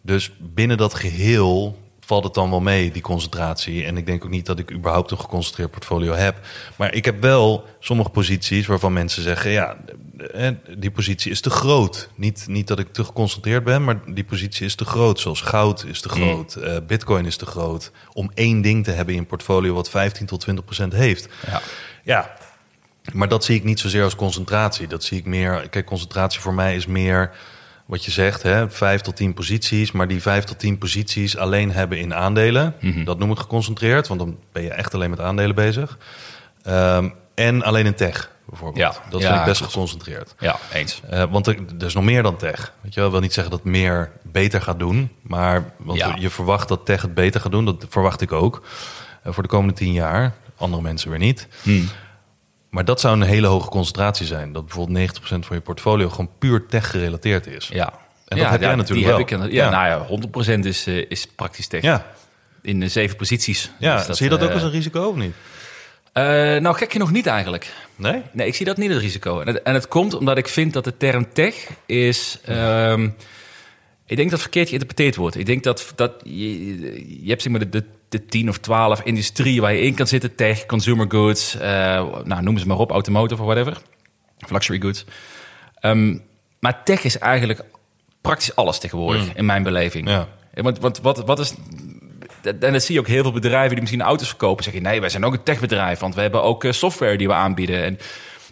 Dus 0.03 0.31
binnen 0.41 0.77
dat 0.77 0.95
geheel 0.95 1.79
valt 2.05 2.25
het 2.25 2.35
dan 2.35 2.51
wel 2.51 2.61
mee, 2.61 2.91
die 2.91 3.03
concentratie. 3.03 3.85
En 3.85 3.97
ik 3.97 4.07
denk 4.07 4.25
ook 4.25 4.31
niet 4.31 4.47
dat 4.47 4.59
ik 4.59 4.73
überhaupt 4.73 5.11
een 5.11 5.19
geconcentreerd 5.19 5.71
portfolio 5.71 6.13
heb. 6.13 6.47
Maar 6.77 6.95
ik 6.95 7.05
heb 7.05 7.21
wel 7.21 7.65
sommige 7.81 8.11
posities 8.11 8.67
waarvan 8.67 8.93
mensen 8.93 9.23
zeggen... 9.23 9.51
ja, 9.51 9.77
eh, 10.33 10.49
die 10.77 10.91
positie 10.91 11.31
is 11.31 11.41
te 11.41 11.51
groot. 11.51 12.09
Niet, 12.15 12.45
niet 12.49 12.67
dat 12.67 12.79
ik 12.79 12.93
te 12.93 13.05
geconcentreerd 13.05 13.65
ben, 13.65 13.85
maar 13.85 14.15
die 14.15 14.25
positie 14.25 14.67
is 14.67 14.75
te 14.75 14.85
groot. 14.85 15.21
Zoals 15.21 15.41
goud 15.41 15.85
is 15.85 16.01
te 16.01 16.09
groot, 16.09 16.55
eh, 16.55 16.77
bitcoin 16.87 17.27
is 17.27 17.37
te 17.37 17.47
groot. 17.47 17.91
Om 18.13 18.31
één 18.35 18.61
ding 18.61 18.85
te 18.85 18.91
hebben 18.91 19.15
in 19.15 19.21
een 19.21 19.27
portfolio 19.27 19.75
wat 19.75 19.91
15 19.91 20.27
tot 20.27 20.41
20% 20.41 20.95
heeft. 20.95 21.29
Ja. 21.47 21.63
Ja, 22.03 22.37
maar 23.13 23.29
dat 23.29 23.45
zie 23.45 23.57
ik 23.57 23.65
niet 23.65 23.81
zozeer 23.81 24.03
als 24.03 24.17
concentratie. 24.17 24.87
Dat 24.87 25.05
zie 25.05 25.19
ik 25.19 25.25
meer. 25.25 25.69
Kijk, 25.69 25.87
concentratie 25.87 26.41
voor 26.41 26.55
mij 26.55 26.77
is 26.77 26.87
meer 26.87 27.31
wat 27.87 28.05
je 28.05 28.11
zegt, 28.11 28.43
hè, 28.43 28.71
vijf 28.71 29.01
tot 29.01 29.17
tien 29.17 29.35
posities, 29.35 29.93
maar 29.93 30.09
die 30.09 30.23
vijf 30.23 30.45
tot 30.45 30.59
tien 30.59 30.79
posities 30.79 31.37
alleen 31.37 31.73
hebben 31.73 31.99
in 31.99 32.15
aandelen. 32.15 32.75
Mhm. 32.81 33.05
Dat 33.05 33.19
noem 33.19 33.31
ik 33.31 33.39
geconcentreerd, 33.39 34.09
want 34.09 34.21
dan 34.21 34.39
ben 34.53 34.63
je 34.63 34.71
echt 34.71 34.95
alleen 34.95 35.11
met 35.11 35.21
aandelen 35.21 35.55
bezig. 35.55 35.99
Ehm, 36.63 37.09
en 37.35 37.63
alleen 37.63 37.87
in 37.87 37.95
tech, 37.95 38.31
bijvoorbeeld. 38.49 38.79
Ja. 38.95 39.03
Dat 39.11 39.21
Ja, 39.21 39.27
vind 39.29 39.39
ik 39.41 39.45
best 39.47 39.63
geconcentreerd. 39.63 40.35
Ja, 40.39 40.57
eens. 40.73 41.01
Eh, 41.11 41.25
want 41.31 41.47
er, 41.47 41.57
er 41.79 41.87
is 41.87 41.95
nog 41.95 42.05
meer 42.05 42.23
dan 42.23 42.37
tech. 42.37 42.73
Weet 42.81 42.95
je 42.95 43.01
wel, 43.01 43.11
wil 43.11 43.21
niet 43.21 43.33
zeggen 43.33 43.53
dat 43.53 43.65
meer 43.65 44.11
beter 44.23 44.61
gaat 44.63 44.79
doen. 44.79 45.11
Maar 45.23 45.73
want 45.77 45.99
Ja. 45.99 46.17
je 46.19 46.31
verwacht 46.31 46.69
dat 46.69 46.87
tech 46.87 47.03
het 47.03 47.15
beter 47.15 47.41
gaat 47.41 47.53
doen. 47.53 47.65
Dat 47.65 47.87
verwacht 47.89 48.21
ik 48.21 48.33
ook. 48.33 48.63
eh, 49.23 49.33
voor 49.33 49.43
de 49.43 49.49
komende 49.49 49.75
tien 49.75 49.93
jaar. 49.93 50.35
Andere 50.57 50.83
mensen 50.83 51.11
weer 51.11 51.19
niet. 51.19 51.49
Hmm. 51.63 51.89
Maar 52.75 52.85
dat 52.85 53.01
zou 53.01 53.15
een 53.21 53.23
hele 53.27 53.47
hoge 53.47 53.69
concentratie 53.69 54.27
zijn. 54.27 54.53
Dat 54.53 54.67
bijvoorbeeld 54.67 55.13
90% 55.17 55.19
van 55.23 55.57
je 55.57 55.61
portfolio 55.61 56.09
gewoon 56.09 56.31
puur 56.39 56.67
tech 56.67 56.91
gerelateerd 56.91 57.47
is. 57.47 57.69
Ja. 57.73 57.93
En 58.29 58.39
dat 58.39 58.49
heb 58.49 58.61
jij 58.61 58.75
natuurlijk 58.75 59.07
die 59.07 59.07
wel. 59.07 59.41
Heb 59.43 59.49
ik, 59.49 59.53
ja, 59.53 59.65
Ja. 59.65 59.71
nou 59.71 59.87
ja, 59.87 60.07
100% 60.59 60.65
is, 60.67 60.87
eh, 60.87 61.05
is 61.11 61.27
praktisch 61.27 61.67
tegen. 61.67 61.89
Ja, 61.89 62.07
In 62.63 62.81
de 62.81 62.89
zeven 62.89 63.17
posities. 63.17 63.71
ja. 63.79 64.05
Dus 64.07 64.17
zie 64.17 64.25
je 64.31 64.31
dat 64.37 64.43
ook 64.43 64.49
eh, 64.49 64.55
als 64.55 64.63
een 64.65 64.71
risico 64.71 65.03
of 65.09 65.17
niet? 65.17 65.35
eh, 66.13 66.25
nou, 66.61 66.75
gek 66.77 66.93
genoeg 66.93 67.11
niet 67.11 67.27
eigenlijk. 67.27 67.73
Nee? 67.97 68.23
Nee, 68.33 68.47
ik 68.47 68.55
zie 68.55 68.67
dat 68.67 68.77
niet 68.77 68.91
het 68.91 69.01
risico. 69.01 69.41
En 69.41 69.47
het, 69.47 69.63
en 69.63 69.75
het 69.75 69.89
komt 69.89 70.15
omdat 70.15 70.39
ik 70.39 70.49
vind 70.49 70.73
dat 70.73 70.85
de 70.85 70.97
term 70.97 71.33
tech 71.33 71.55
is... 71.87 72.39
ehm, 72.45 73.09
ik 74.07 74.17
denk 74.17 74.31
dat 74.31 74.41
verkeerd 74.41 74.69
geïnterpreteerd 74.69 75.17
wordt. 75.17 75.37
Ik 75.37 75.47
denk 75.47 75.63
dat, 75.63 75.93
dat 75.97 76.13
je, 76.25 77.23
je 77.23 77.29
hebt 77.29 77.43
zeg 77.43 77.53
maar 77.53 77.61
de, 77.61 77.69
de, 77.69 77.85
de 78.09 78.27
10 78.27 78.49
of 78.49 78.59
12 78.59 79.01
industrieën 79.01 79.61
waar 79.61 79.73
je 79.73 79.81
in 79.81 79.95
kan 79.95 80.07
zitten. 80.07 80.35
Tech, 80.35 80.67
consumer 80.67 81.07
goods, 81.09 81.55
eh, 81.55 81.63
nou, 82.25 82.43
noem 82.43 82.59
ze 82.59 82.67
maar 82.67 82.79
op, 82.79 82.91
automotive 82.91 83.41
of 83.41 83.47
whatever. 83.47 83.83
Of 84.45 84.51
luxury 84.51 84.81
goods. 84.81 85.05
Ehm, 85.75 86.19
maar 86.61 86.85
tech 86.85 87.05
is 87.05 87.19
eigenlijk 87.19 87.65
praktisch 88.21 88.57
alles 88.57 88.79
tegenwoordig, 88.79 89.35
in 89.35 89.45
mijn 89.45 89.63
beleving. 89.63 90.09
Ja. 90.09 90.29
Want, 90.55 90.79
want 90.79 91.01
wat, 91.01 91.25
wat 91.25 91.39
is... 91.39 91.55
En 92.43 92.73
dat 92.73 92.83
zie 92.83 92.95
je 92.95 93.01
ook 93.01 93.07
heel 93.07 93.23
veel 93.23 93.33
bedrijven 93.33 93.71
die 93.71 93.81
misschien 93.81 94.03
auto's 94.03 94.29
verkopen. 94.29 94.65
Zeggen, 94.65 94.83
nee, 94.83 95.01
wij 95.01 95.09
zijn 95.09 95.25
ook 95.25 95.33
een 95.33 95.43
techbedrijf, 95.43 95.99
want 95.99 96.15
we 96.15 96.21
hebben 96.21 96.43
ook 96.43 96.65
eh, 96.65 96.73
software 96.73 97.17
die 97.17 97.27
we 97.27 97.33
aanbieden. 97.33 97.83
En 97.85 97.99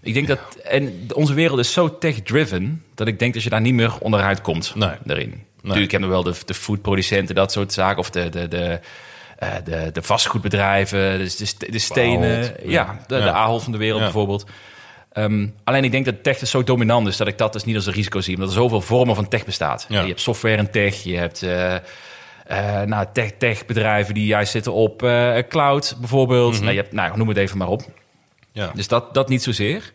ik 0.02 0.14
denk 0.14 0.26
dat... 0.26 0.38
En 0.64 1.06
onze 1.14 1.34
wereld 1.34 1.58
is 1.58 1.72
zo 1.72 1.98
tech-driven, 1.98 2.84
dat 2.94 3.06
ik 3.08 3.18
denk 3.18 3.34
dat 3.34 3.42
je 3.42 3.50
daar 3.50 3.60
niet 3.60 3.74
meer 3.74 3.98
onderuit 3.98 4.40
komt 4.40 4.74
Nee. 4.74 4.90
daarin. 5.04 5.42
Natuurlijk 5.62 5.90
hebben 5.92 6.08
we 6.08 6.14
wel 6.14 6.24
de, 6.24 6.34
de 6.44 6.54
foodproducenten, 6.54 7.34
dat 7.34 7.52
soort 7.52 7.72
zaken. 7.72 7.98
Of 7.98 8.10
de, 8.10 8.28
de, 8.28 8.48
de, 8.48 8.80
eh, 9.38 9.48
de, 9.64 9.90
de 9.92 10.02
vastgoedbedrijven, 10.02 11.18
dus 11.18 11.36
de, 11.36 11.44
st- 11.44 11.72
de 11.72 11.78
stenen. 11.78 12.40
Ja, 12.42 12.52
ja. 12.64 12.98
de, 13.06 13.16
Ja. 13.16 13.30
Ahold 13.32 13.62
van 13.62 13.72
de 13.72 13.78
wereld 13.78 13.98
Ja. 13.98 14.04
bijvoorbeeld. 14.04 14.46
Ehm, 15.12 15.46
alleen 15.64 15.84
ik 15.84 15.90
denk 15.90 16.04
dat 16.04 16.22
tech 16.22 16.38
dus 16.38 16.50
zo 16.50 16.64
dominant 16.64 17.08
is 17.08 17.16
dat 17.16 17.26
ik 17.28 17.38
dat 17.38 17.52
dus 17.52 17.64
niet 17.64 17.76
als 17.76 17.86
een 17.86 17.92
risico 17.92 18.20
zie. 18.20 18.34
Omdat 18.34 18.48
er 18.48 18.54
zoveel 18.54 18.80
vormen 18.80 19.14
van 19.14 19.28
tech 19.28 19.44
bestaat. 19.44 19.86
Ja. 19.88 20.00
Je 20.00 20.08
hebt 20.08 20.20
software 20.20 20.56
en 20.56 20.70
tech, 20.70 21.02
je 21.02 21.16
hebt 21.16 21.42
eh, 21.42 21.76
nou, 22.82 23.06
tech, 23.12 23.30
tech 23.38 23.66
bedrijven 23.66 24.14
die 24.14 24.26
juist 24.26 24.52
zitten 24.52 24.72
op 24.72 24.98
cloud 25.48 25.96
bijvoorbeeld. 25.98 26.60
nou, 26.60 26.72
je 26.72 26.80
hebt, 26.80 26.92
nou, 26.92 27.16
noem 27.16 27.28
het 27.28 27.36
even 27.36 27.58
maar 27.58 27.68
op. 27.68 27.82
Ja. 28.52 28.70
Dus 28.74 28.88
dat, 28.88 29.14
dat 29.14 29.28
niet 29.28 29.42
zozeer. 29.42 29.92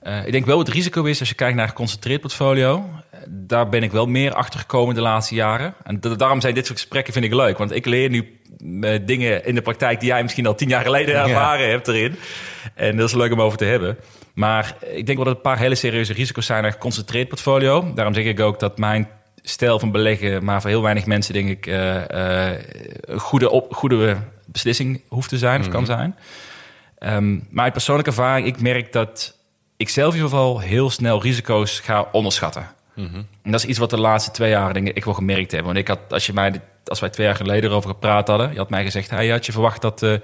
Eh, 0.00 0.26
ik 0.26 0.32
denk 0.32 0.46
wel 0.46 0.58
het 0.58 0.68
risico 0.68 1.04
is 1.04 1.20
als 1.20 1.28
je 1.28 1.34
kijkt 1.34 1.54
naar 1.54 1.64
een 1.64 1.70
geconcentreerd 1.70 2.20
portfolio. 2.20 2.88
eh, 3.10 3.18
Daar 3.28 3.68
ben 3.68 3.82
ik 3.82 3.92
wel 3.92 4.06
meer 4.06 4.34
achter 4.34 4.60
gekomen 4.60 4.94
de 4.94 5.00
laatste 5.00 5.34
jaren. 5.34 5.74
En 5.84 6.00
da- 6.00 6.14
daarom 6.14 6.40
zijn 6.40 6.54
dit 6.54 6.66
soort 6.66 6.78
gesprekken 6.78 7.12
vind 7.12 7.24
ik 7.24 7.32
leuk. 7.34 7.58
Want 7.58 7.74
ik 7.74 7.86
leer 7.86 8.08
nu 8.10 8.40
eh, 8.80 9.00
dingen 9.06 9.44
in 9.44 9.54
de 9.54 9.62
praktijk 9.62 10.00
die 10.00 10.08
jij 10.08 10.22
misschien 10.22 10.46
al 10.46 10.54
tien 10.54 10.68
jaar 10.68 10.84
geleden 10.84 11.14
ervaren 11.28 11.70
hebt 11.70 11.88
erin. 11.88 12.16
En 12.74 12.96
dat 12.96 13.08
is 13.08 13.14
leuk 13.14 13.32
om 13.32 13.40
over 13.40 13.58
te 13.58 13.64
hebben. 13.64 13.96
Maar 14.34 14.76
ik 14.80 15.06
denk 15.06 15.16
wel 15.18 15.26
dat 15.26 15.36
een 15.36 15.40
paar 15.42 15.58
hele 15.58 15.74
serieuze 15.74 16.12
risico's 16.12 16.46
zijn 16.46 16.58
naar 16.58 16.66
een 16.68 16.74
geconcentreerd 16.76 17.28
portfolio. 17.28 17.92
Daarom 17.94 18.14
zeg 18.14 18.24
ik 18.24 18.40
ook 18.40 18.60
dat 18.60 18.78
mijn 18.78 19.08
stijl 19.42 19.78
van 19.78 19.90
beleggen, 19.92 20.44
maar 20.44 20.60
voor 20.60 20.70
heel 20.70 20.82
weinig 20.82 21.06
mensen 21.06 21.34
denk 21.34 21.48
ik 21.48 21.66
een 21.66 23.20
goede, 23.20 23.50
op, 23.50 23.74
goede 23.74 24.16
beslissing 24.46 25.00
hoeft 25.08 25.28
te 25.28 25.38
zijn 25.38 25.60
of 25.60 25.68
kan 25.68 25.86
zijn. 25.86 26.16
Ehm, 26.98 27.38
maar 27.50 27.64
uit 27.64 27.72
persoonlijke 27.72 28.10
ervaring, 28.10 28.46
ik 28.46 28.60
merk 28.60 28.92
dat 28.92 29.36
ik 29.76 29.88
zelf 29.88 30.14
in 30.14 30.20
ieder 30.20 30.30
geval 30.30 30.58
heel 30.60 30.90
snel 30.90 31.22
risico's 31.22 31.80
ga 31.80 32.08
onderschatten. 32.12 32.74
En 33.42 33.50
dat 33.50 33.60
is 33.60 33.64
iets 33.66 33.78
wat 33.78 33.90
de 33.90 33.98
laatste 33.98 34.30
twee 34.30 34.50
jaar 34.50 34.72
denk 34.74 34.88
ik, 34.88 34.96
ik 34.96 35.04
wel 35.04 35.14
gemerkt 35.14 35.52
heb. 35.52 35.64
Want 35.64 35.76
ik 35.76 35.88
had, 35.88 35.98
als 36.10 36.26
je 36.26 36.32
mij, 36.32 36.60
als 36.84 37.00
wij 37.00 37.10
twee 37.10 37.26
jaar 37.26 37.36
geleden 37.36 37.70
erover 37.70 37.90
gepraat 37.90 38.28
hadden, 38.28 38.52
je 38.52 38.58
had 38.58 38.70
mij 38.70 38.84
gezegd, 38.84 39.10
hey, 39.10 39.28
had 39.28 39.46
je 39.46 39.52
verwacht 39.52 39.82
dat 39.82 40.02
eh 40.02 40.18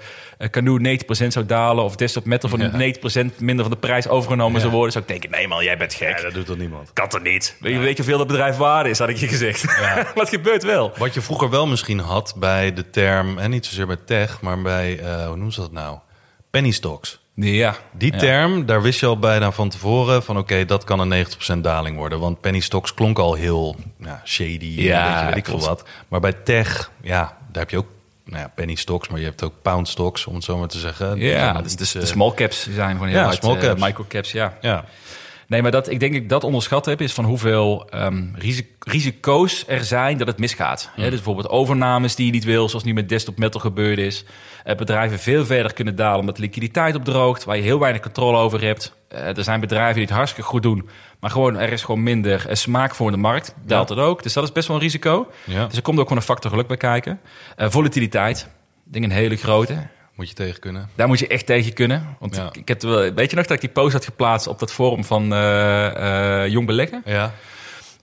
Canoe 0.49 0.99
90% 1.23 1.27
zou 1.27 1.45
dalen 1.45 1.83
of 1.83 1.95
Desktop 1.95 2.25
Metal 2.25 2.49
van 2.49 2.71
90% 2.71 3.35
minder 3.37 3.65
van 3.65 3.73
de 3.73 3.79
prijs 3.79 4.07
overgenomen 4.07 4.61
zou 4.61 4.73
worden, 4.73 4.91
zou 4.91 5.03
ik 5.03 5.09
denken, 5.09 5.31
nee 5.31 5.47
man, 5.47 5.63
jij 5.63 5.77
bent 5.77 5.93
gek. 5.93 6.17
Ja, 6.17 6.23
dat 6.23 6.33
doet 6.33 6.45
toch 6.45 6.57
niemand? 6.57 6.93
kan 6.93 7.09
toch 7.09 7.23
niet? 7.23 7.55
Weet 7.59 7.73
je, 7.73 7.79
weet 7.79 7.89
je 7.89 7.95
hoeveel 7.95 8.17
dat 8.17 8.27
bedrijf 8.27 8.57
waard 8.57 8.87
is, 8.87 8.99
had 8.99 9.09
ik 9.09 9.17
je 9.17 9.27
gezegd. 9.27 9.65
maar 9.65 10.11
het 10.15 10.29
gebeurt 10.29 10.63
wel. 10.63 10.91
Wat 10.97 11.13
je 11.13 11.21
vroeger 11.21 11.49
wel 11.49 11.67
misschien 11.67 11.99
had 11.99 12.33
bij 12.37 12.73
de 12.73 12.89
term, 12.89 13.37
en 13.37 13.49
niet 13.49 13.65
zozeer 13.65 13.87
bij 13.87 13.99
tech, 14.05 14.41
maar 14.41 14.61
bij, 14.61 14.99
eh, 14.99 15.25
hoe 15.25 15.35
noemen 15.35 15.53
ze 15.53 15.59
dat 15.59 15.71
nou? 15.71 15.97
Penny 16.53 16.71
stocks. 16.71 17.19
Ja. 17.35 17.75
Die 17.91 18.11
Ja. 18.13 18.17
term, 18.19 18.65
daar 18.65 18.81
wist 18.81 18.99
je 18.99 19.05
al 19.05 19.19
bijna 19.19 19.51
van 19.51 19.69
tevoren 19.69 20.23
van 20.23 20.37
oké, 20.37 20.65
dat 20.65 20.83
kan 20.83 20.99
een 20.99 21.07
90% 21.07 21.63
daling 21.63 21.97
worden. 21.97 22.19
Want 22.19 22.41
penny 22.41 22.59
stocks 22.59 22.93
klonk 22.93 23.19
al 23.19 23.33
heel 23.33 23.75
ja, 23.99 24.21
shady, 24.25 24.65
Ja, 24.65 25.25
weet 25.25 25.35
ik 25.35 25.45
veel 25.45 25.59
wat. 25.59 25.83
Maar 26.07 26.19
bij 26.19 26.33
tech, 26.33 26.91
ja, 27.01 27.37
daar 27.51 27.61
heb 27.61 27.69
je 27.69 27.77
ook 27.77 27.87
nou 28.25 28.41
ja, 28.41 28.51
penny 28.55 28.75
stocks, 28.75 29.07
maar 29.07 29.19
je 29.19 29.25
hebt 29.25 29.43
ook 29.43 29.53
pound 29.61 29.87
stocks, 29.87 30.25
om 30.25 30.35
het 30.35 30.43
zo 30.43 30.57
maar 30.57 30.67
te 30.67 30.79
zeggen. 30.79 31.17
Ja, 31.19 31.61
dus 31.61 31.75
de, 31.91 31.99
de 31.99 32.05
small 32.05 32.33
caps 32.33 32.69
zijn 32.69 32.91
gewoon 32.91 33.07
heel 33.07 33.17
Ja, 33.17 33.23
hard. 33.23 33.37
small 33.43 33.55
eh, 33.55 33.61
caps. 33.61 33.81
microcaps, 33.81 34.31
ja. 34.31 34.57
Ja, 34.61 34.85
Nee, 35.47 35.61
maar 35.61 35.71
dat, 35.71 35.89
ik 35.89 35.99
denk 35.99 36.13
dat 36.13 36.21
ik 36.21 36.29
dat 36.29 36.43
onderschat 36.43 36.85
heb, 36.85 37.01
is 37.01 37.13
van 37.13 37.25
hoeveel 37.25 37.87
ehm, 37.89 38.23
risi- 38.35 38.75
risico's 38.79 39.63
er 39.67 39.83
zijn 39.83 40.17
dat 40.17 40.27
het 40.27 40.37
misgaat. 40.39 40.89
Dus 40.95 41.09
bijvoorbeeld 41.09 41.49
overnames 41.49 42.15
die 42.15 42.25
je 42.25 42.31
niet 42.31 42.43
wil, 42.43 42.69
zoals 42.69 42.83
nu 42.85 42.93
met 42.93 43.09
Desktop 43.09 43.37
Metal 43.37 43.61
gebeurd 43.61 43.97
is. 43.97 44.25
Eh, 44.63 44.75
bedrijven 44.75 45.19
veel 45.19 45.45
verder 45.45 45.73
kunnen 45.73 45.95
dalen 45.95 46.19
omdat 46.19 46.35
de 46.35 46.41
liquiditeit 46.41 46.95
opdroogt, 46.95 47.43
waar 47.43 47.55
je 47.55 47.61
heel 47.61 47.79
weinig 47.79 48.01
controle 48.01 48.37
over 48.37 48.61
hebt. 48.61 48.93
Eh, 49.07 49.37
er 49.37 49.43
zijn 49.43 49.59
bedrijven 49.59 49.93
die 49.95 50.03
het 50.05 50.13
hartstikke 50.15 50.49
goed 50.49 50.63
doen, 50.63 50.89
maar 51.19 51.29
gewoon, 51.29 51.57
er 51.57 51.71
is 51.71 51.83
gewoon 51.83 52.03
minder 52.03 52.47
eh, 52.47 52.55
smaak 52.55 52.95
voor 52.95 53.05
in 53.07 53.13
de 53.13 53.19
markt. 53.19 53.55
Daalt 53.65 53.89
het 53.89 53.97
ook. 53.99 54.23
Dus 54.23 54.33
dat 54.33 54.43
is 54.43 54.51
best 54.51 54.67
wel 54.67 54.77
een 54.77 54.81
risico. 54.83 55.27
Ja. 55.45 55.65
Dus 55.65 55.75
er 55.75 55.81
komt 55.81 55.97
ook 55.97 56.03
gewoon 56.03 56.17
een 56.17 56.27
factor 56.27 56.51
geluk 56.51 56.67
bij 56.67 56.77
kijken. 56.77 57.19
Volatiliteit, 57.57 58.47
ik 58.85 58.93
denk 58.93 59.05
een 59.05 59.11
hele 59.11 59.35
grote. 59.35 59.73
Moet 60.15 60.27
je 60.29 60.33
tegen 60.35 60.59
kunnen. 60.59 60.89
Daar 60.95 61.07
moet 61.07 61.19
je 61.19 61.27
echt 61.27 61.45
tegen 61.45 61.73
kunnen. 61.73 62.15
Want 62.19 62.35
Ja. 62.35 62.45
ik, 62.47 62.57
ik 62.57 62.67
heb 62.67 62.81
wel, 62.81 63.13
weet 63.13 63.29
je 63.29 63.35
nog 63.35 63.45
dat 63.45 63.55
ik 63.55 63.61
die 63.61 63.69
post 63.69 63.93
had 63.93 64.05
geplaatst 64.05 64.47
op 64.47 64.59
dat 64.59 64.73
forum 64.73 65.03
van 65.03 65.33
eh, 65.33 66.43
eh, 66.43 66.51
Jong 66.51 66.65
Beleggen? 66.67 67.01
Ja, 67.05 67.33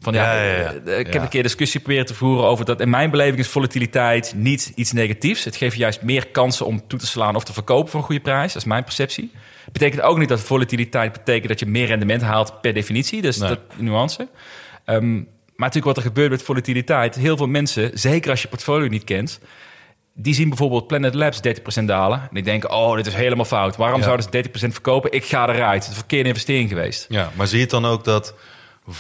Van, 0.01 0.13
ja, 0.15 0.35
Ja, 0.35 0.43
ja, 0.43 0.57
ja. 0.61 0.73
eh, 0.85 0.99
Ik 0.99 1.13
heb 1.13 1.23
een 1.23 1.29
keer 1.29 1.43
discussie 1.43 1.81
proberen 1.81 2.07
te 2.07 2.15
voeren 2.15 2.45
over 2.45 2.65
dat. 2.65 2.81
In 2.81 2.91
mijn 2.91 3.11
beleving 3.11 3.39
is 3.39 3.49
volatiliteit 3.49 4.33
niet 4.37 4.73
iets 4.75 4.93
negatiefs. 4.93 5.45
Het 5.45 5.57
geeft 5.57 5.77
juist 5.77 6.03
meer 6.03 6.27
kansen 6.27 6.67
om 6.67 6.87
toe 6.87 6.99
te 6.99 7.07
slaan 7.07 7.37
of 7.37 7.45
te 7.45 7.53
verkopen 7.53 7.91
voor 7.91 8.01
een 8.01 8.07
goede 8.07 8.21
prijs. 8.21 8.53
Dat 8.53 8.63
is 8.63 8.69
mijn 8.69 8.85
perceptie. 8.85 9.33
Betekent 9.73 10.03
ook 10.03 10.19
niet 10.19 10.29
dat 10.29 10.41
volatiliteit 10.41 11.13
betekent 11.13 11.49
dat 11.49 11.59
je 11.61 11.67
meer 11.67 11.87
rendement 11.87 12.23
haalt 12.23 12.61
per 12.61 12.73
definitie. 12.75 13.23
Dus 13.23 13.37
Nee. 13.39 13.49
dat 13.49 13.59
nuance. 13.77 14.29
Ehm, 14.85 15.15
maar 15.15 15.69
natuurlijk 15.69 15.85
wat 15.85 15.97
er 15.97 16.03
gebeurt 16.03 16.31
met 16.31 16.43
volatiliteit. 16.43 17.15
Heel 17.15 17.37
veel 17.37 17.47
mensen, 17.47 17.91
zeker 17.95 18.31
als 18.31 18.43
je 18.43 18.49
portfolio 18.49 18.89
niet 18.89 19.05
kent... 19.05 19.41
Die 20.15 20.35
zien 20.35 20.49
bijvoorbeeld 20.49 20.87
Planet 20.87 21.15
Labs 21.15 21.41
30% 21.81 21.85
dalen. 21.85 22.21
En 22.21 22.29
die 22.33 22.43
denken, 22.43 22.71
oh, 22.71 22.97
dit 22.97 23.07
is 23.07 23.15
helemaal 23.15 23.45
fout. 23.45 23.77
Waarom 23.77 23.99
Ja. 23.99 24.05
zouden 24.05 24.25
ze 24.25 24.31
30% 24.31 24.73
verkopen? 24.73 25.13
Ik 25.13 25.25
ga 25.25 25.49
eruit. 25.49 25.73
Het 25.75 25.83
is 25.83 25.89
een 25.89 25.95
verkeerde 25.95 26.29
investering 26.29 26.69
geweest. 26.69 27.07
ja, 27.09 27.31
maar 27.35 27.47
zie 27.47 27.57
je 27.57 27.63
het 27.63 27.71
dan 27.73 27.87
ook 27.87 28.05
dat 28.05 28.35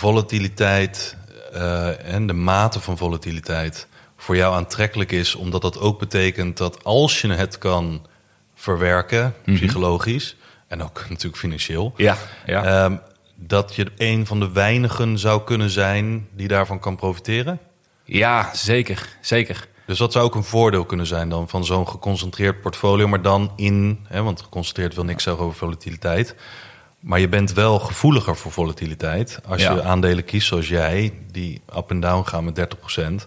volatiliteit 0.05 1.17
eh, 1.53 2.13
en 2.15 2.27
de 2.27 2.33
mate 2.33 2.81
van 2.81 2.97
volatiliteit 2.99 3.87
voor 4.17 4.37
jou 4.37 4.55
aantrekkelijk 4.55 5.13
is, 5.13 5.35
omdat 5.35 5.63
dat 5.63 5.79
ook 5.81 5.99
betekent 5.99 6.57
dat 6.57 6.85
als 6.85 7.21
je 7.21 7.29
het 7.33 7.59
kan 7.59 8.07
verwerken, 8.55 9.35
psychologisch 9.45 10.37
en 10.69 10.83
ook 10.83 11.05
natuurlijk 11.11 11.37
financieel, 11.37 11.93
Ja, 11.97 12.17
ja. 12.47 12.65
ehm, 12.65 12.97
dat 13.37 13.75
je 13.75 13.87
een 13.97 14.27
van 14.27 14.41
de 14.41 14.53
weinigen 14.53 15.19
zou 15.19 15.43
kunnen 15.45 15.71
zijn 15.71 16.29
die 16.37 16.49
daarvan 16.49 16.79
kan 16.79 16.97
profiteren? 16.97 17.59
ja 18.05 18.51
zeker. 18.55 19.09
Zeker. 19.21 19.69
Dus 19.91 19.99
dat 19.99 20.13
zou 20.13 20.25
ook 20.25 20.35
een 20.35 20.45
voordeel 20.45 20.85
kunnen 20.85 21.07
zijn 21.07 21.29
dan 21.29 21.49
van 21.49 21.65
zo'n 21.65 21.89
geconcentreerd 21.89 22.61
portfolio, 22.61 23.09
maar 23.09 23.23
dan 23.23 23.53
in, 23.57 23.99
hè, 24.09 24.23
want 24.23 24.41
geconcentreerd 24.43 24.95
wil 24.95 25.05
niks 25.05 25.23
zeggen 25.23 25.45
over 25.45 25.57
volatiliteit. 25.59 26.35
Maar 27.01 27.21
je 27.21 27.29
bent 27.29 27.53
wel 27.53 27.79
gevoeliger 27.79 28.37
voor 28.37 28.53
volatiliteit 28.53 29.41
als 29.49 29.63
Ja. 29.63 29.73
je 29.75 29.83
aandelen 29.83 30.25
kiest 30.25 30.47
zoals 30.47 30.69
jij, 30.69 31.13
die 31.33 31.61
up 31.77 31.91
en 31.91 32.01
down 32.01 32.29
gaan 32.29 32.45
met 32.45 32.55
30%. 32.55 33.27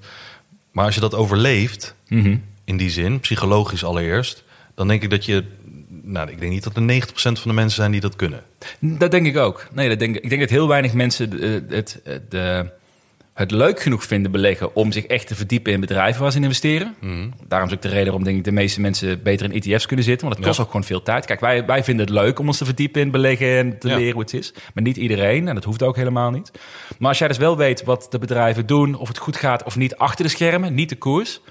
Maar 0.72 0.86
als 0.86 0.96
je 0.96 1.02
dat 1.02 1.16
overleeft, 1.16 1.96
Mhm. 2.08 2.38
in 2.64 2.78
die 2.78 2.90
zin, 2.90 3.20
psychologisch 3.20 3.84
allereerst, 3.84 4.44
dan 4.76 4.88
denk 4.88 5.04
ik 5.04 5.10
dat 5.10 5.26
je, 5.26 5.44
nou, 5.90 6.30
ik 6.30 6.40
denk 6.40 6.52
niet 6.52 6.64
dat 6.64 6.76
er 6.76 6.82
90% 6.82 7.40
van 7.40 7.50
de 7.52 7.56
mensen 7.58 7.76
zijn 7.80 7.92
die 7.92 8.02
dat 8.02 8.16
kunnen. 8.16 8.44
Dat 8.80 9.12
denk 9.12 9.26
ik 9.26 9.38
ook. 9.38 9.68
Nee, 9.72 9.90
dat 9.90 10.00
denk, 10.00 10.16
ik 10.16 10.30
denk 10.30 10.42
dat 10.42 10.50
heel 10.50 10.68
weinig 10.68 10.94
mensen 10.94 11.30
de, 11.30 11.64
het, 11.70 12.02
de, 12.30 12.72
het 13.34 13.52
leuk 13.52 13.80
genoeg 13.82 14.04
vinden 14.04 14.32
beleggen 14.32 14.76
om 14.76 14.92
zich 14.92 15.06
echt 15.06 15.28
te 15.28 15.36
verdiepen 15.36 15.72
in 15.74 15.80
bedrijven 15.80 16.22
waar 16.22 16.32
ze 16.32 16.38
in 16.38 16.44
investeren. 16.44 16.96
Mhm. 17.00 17.30
Daarom 17.48 17.68
is 17.70 17.76
ook 17.76 17.82
de 17.82 17.88
reden 17.88 18.04
waarom 18.06 18.24
denk 18.24 18.38
ik 18.38 18.44
de 18.44 18.52
meeste 18.52 18.82
mensen 18.82 19.24
beter 19.24 19.52
in 19.54 19.62
ETF's 19.62 19.86
kunnen 19.86 20.06
zitten. 20.06 20.26
Want 20.28 20.38
het 20.38 20.46
kost 20.46 20.58
Ja. 20.58 20.64
ook 20.64 20.72
gewoon 20.72 20.86
veel 20.86 21.02
tijd. 21.04 21.26
Kijk, 21.26 21.40
wij, 21.40 21.66
wij 21.66 21.84
vinden 21.84 22.06
het 22.06 22.14
leuk 22.16 22.40
om 22.40 22.48
ons 22.48 22.58
te 22.58 22.66
verdiepen 22.66 23.02
in 23.02 23.12
beleggen 23.12 23.58
en 23.58 23.80
te 23.80 23.88
Ja. 23.88 23.96
leren 23.96 24.14
hoe 24.14 24.22
het 24.22 24.34
is. 24.34 24.54
Maar 24.74 24.84
niet 24.84 24.98
iedereen 24.98 25.48
en 25.48 25.56
dat 25.56 25.64
hoeft 25.64 25.84
ook 25.84 25.96
helemaal 25.96 26.32
niet. 26.32 26.52
Maar 27.00 27.10
als 27.10 27.18
jij 27.18 27.28
dus 27.28 27.38
wel 27.38 27.58
weet 27.58 27.84
wat 27.84 28.08
de 28.10 28.20
bedrijven 28.20 28.66
doen, 28.66 28.96
of 28.96 29.08
het 29.08 29.18
goed 29.18 29.36
gaat 29.36 29.64
of 29.64 29.76
niet 29.76 29.96
achter 29.96 30.26
de 30.26 30.32
schermen, 30.32 30.74
niet 30.74 30.90
de 30.90 30.96
koers. 30.96 31.42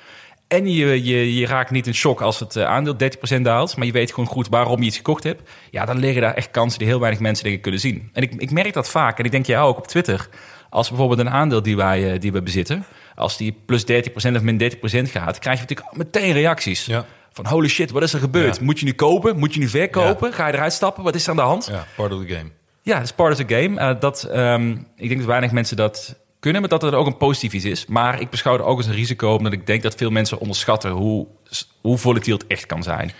En 0.48 0.70
je, 0.72 1.04
je, 1.04 1.34
je 1.34 1.46
raakt 1.46 1.70
niet 1.70 1.86
in 1.86 1.94
shock 1.94 2.20
als 2.20 2.40
het 2.40 2.56
eh, 2.56 2.64
aandeel 2.64 2.96
30% 3.36 3.40
daalt. 3.42 3.76
Maar 3.76 3.86
je 3.86 3.92
weet 3.92 4.10
gewoon 4.12 4.28
goed 4.28 4.48
waarom 4.48 4.80
je 4.80 4.86
iets 4.86 4.96
gekocht 4.96 5.24
hebt. 5.24 5.50
Ja, 5.70 5.84
dan 5.84 5.98
liggen 5.98 6.22
daar 6.22 6.34
echt 6.34 6.50
kansen 6.50 6.78
die 6.78 6.88
heel 6.88 7.00
weinig 7.00 7.20
mensen 7.20 7.44
denk 7.44 7.56
ik 7.56 7.62
kunnen 7.62 7.80
zien. 7.80 8.10
En 8.12 8.22
ik, 8.22 8.34
ik 8.34 8.50
merk 8.50 8.72
dat 8.72 8.90
vaak. 8.90 9.18
En 9.18 9.24
ik 9.24 9.30
denk 9.30 9.46
jij 9.46 9.60
ook 9.60 9.76
op 9.78 9.86
Twitter. 9.86 10.28
Als 10.72 10.88
bijvoorbeeld 10.88 11.20
een 11.20 11.30
aandeel 11.30 11.62
die 11.62 11.76
wij 11.76 12.12
eh, 12.12 12.20
die 12.20 12.32
we 12.32 12.42
bezitten. 12.42 12.84
Als 13.14 13.36
die 13.36 13.56
plus 13.66 13.82
30% 13.82 13.86
of 14.14 14.42
min 14.42 14.60
30% 14.60 15.10
gaat. 15.10 15.38
Krijg 15.38 15.56
je 15.56 15.64
natuurlijk 15.68 15.96
meteen 15.96 16.32
reacties. 16.32 16.84
Ja. 16.84 17.04
Van 17.32 17.46
holy 17.46 17.68
shit, 17.68 17.90
wat 17.90 18.02
is 18.02 18.12
er 18.12 18.20
gebeurd? 18.20 18.56
Ja. 18.56 18.64
Moet 18.64 18.78
je 18.78 18.84
nu 18.84 18.92
kopen? 18.92 19.38
Moet 19.38 19.54
je 19.54 19.60
nu 19.60 19.68
verkopen? 19.68 20.32
Ga 20.32 20.46
je 20.46 20.52
eruit 20.52 20.72
stappen? 20.72 21.04
Wat 21.04 21.14
is 21.14 21.24
er 21.24 21.30
aan 21.30 21.36
de 21.36 21.42
hand? 21.42 21.66
Ja, 21.66 21.86
part 21.96 22.12
of 22.12 22.26
the 22.26 22.34
game. 22.34 22.50
Ja, 22.82 22.94
dat 22.94 23.04
is 23.04 23.12
part 23.12 23.32
of 23.40 23.46
the 23.46 23.54
game. 23.54 23.80
Eh, 23.80 24.00
dat, 24.00 24.22
ehm, 24.22 24.70
ik 24.96 25.08
denk 25.08 25.16
dat 25.16 25.28
weinig 25.28 25.52
mensen 25.52 25.76
dat 25.76 26.14
kunnen, 26.40 26.60
maar 26.60 26.70
dat 26.70 26.82
het 26.82 26.94
ook 26.94 27.06
een 27.06 27.16
positief 27.16 27.52
iets 27.52 27.64
is. 27.64 27.86
Maar 27.86 28.20
ik 28.20 28.30
beschouw 28.30 28.52
het 28.52 28.62
ook 28.62 28.76
als 28.76 28.86
een 28.86 28.94
risico, 28.94 29.34
omdat 29.34 29.52
ik 29.52 29.66
denk 29.66 29.82
dat 29.82 29.94
veel 29.94 30.10
mensen 30.10 30.38
onderschatten 30.38 30.90
hoe, 30.90 31.26
hoe 31.80 31.98
volatiel 31.98 32.36
het 32.36 32.46
echt 32.46 32.66
kan 32.66 32.82
zijn. 32.82 33.12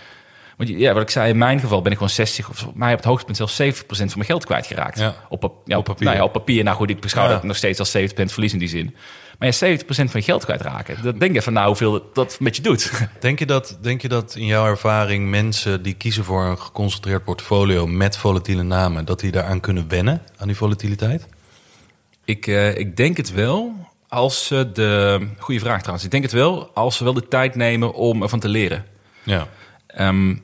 Want 0.62 0.74
je- 0.74 0.80
ja, 0.80 0.92
wat 0.92 1.02
ik 1.02 1.10
zei, 1.10 1.30
in 1.30 1.38
mijn 1.38 1.60
geval 1.60 1.82
ben 1.82 1.92
ik 1.92 1.98
gewoon 1.98 2.12
60, 2.12 2.48
of 2.50 2.66
mij 2.74 2.90
op 2.90 2.96
het 2.96 3.06
hoogtepunt 3.06 3.36
zelfs 3.36 3.56
70% 3.56 4.10
van 4.10 4.18
mijn 4.18 4.24
geld 4.30 4.44
kwijtgeraakt. 4.44 4.98
Ja. 4.98 5.14
Op, 5.28 5.54
ja, 5.64 5.78
Op 5.78 5.84
papier. 5.84 6.04
Nou 6.04 6.16
ja, 6.16 6.24
op 6.24 6.32
papier. 6.32 6.64
Nou 6.64 6.76
goed, 6.76 6.90
ik 6.90 7.00
beschouw 7.00 7.28
dat 7.28 7.42
nog 7.42 7.56
steeds 7.56 7.78
als 7.78 7.90
70% 7.90 8.32
verlies 8.32 8.52
in 8.52 8.58
die 8.58 8.68
zin. 8.68 8.96
Maar 9.38 9.48
ja, 9.48 9.54
70% 9.54 10.10
van 10.10 10.20
je 10.20 10.26
geld 10.26 10.44
kwijtraken. 10.44 11.02
Dat 11.02 11.20
denk 11.20 11.34
je 11.34 11.42
van 11.42 11.52
nou 11.52 11.66
hoeveel 11.66 11.92
dat, 11.92 12.14
dat 12.14 12.36
met 12.40 12.56
je 12.56 12.62
doet. 12.62 12.90
Denk 13.20 13.38
je, 13.38 13.46
dat, 13.46 13.78
denk 13.80 14.02
je 14.02 14.08
dat 14.08 14.34
in 14.34 14.46
jouw 14.46 14.66
ervaring 14.66 15.30
mensen 15.30 15.82
die 15.82 15.94
kiezen 15.94 16.24
voor 16.24 16.44
een 16.44 16.58
geconcentreerd 16.58 17.24
portfolio 17.24 17.86
met 17.86 18.16
volatiele 18.16 18.62
namen, 18.62 19.04
dat 19.04 19.20
die 19.20 19.30
daaraan 19.30 19.60
kunnen 19.60 19.88
wennen, 19.88 20.22
aan 20.36 20.46
die 20.46 20.56
volatiliteit? 20.56 21.28
Ik, 22.24 22.46
eh, 22.46 22.76
ik 22.78 22.96
denk 22.96 23.16
het 23.16 23.32
wel 23.32 23.74
als 24.08 24.46
ze 24.46 24.70
de... 24.72 25.20
Goeie 25.38 25.60
vraag 25.60 25.78
trouwens. 25.78 26.04
Ik 26.04 26.10
denk 26.10 26.22
het 26.22 26.32
wel 26.32 26.70
als 26.74 26.96
ze 26.96 27.04
wel 27.04 27.12
de 27.12 27.28
tijd 27.28 27.54
nemen 27.54 27.94
om 27.94 28.22
ervan 28.22 28.40
te 28.40 28.48
leren. 28.48 28.84
Ja. 29.22 29.46
Ehm, 29.86 30.36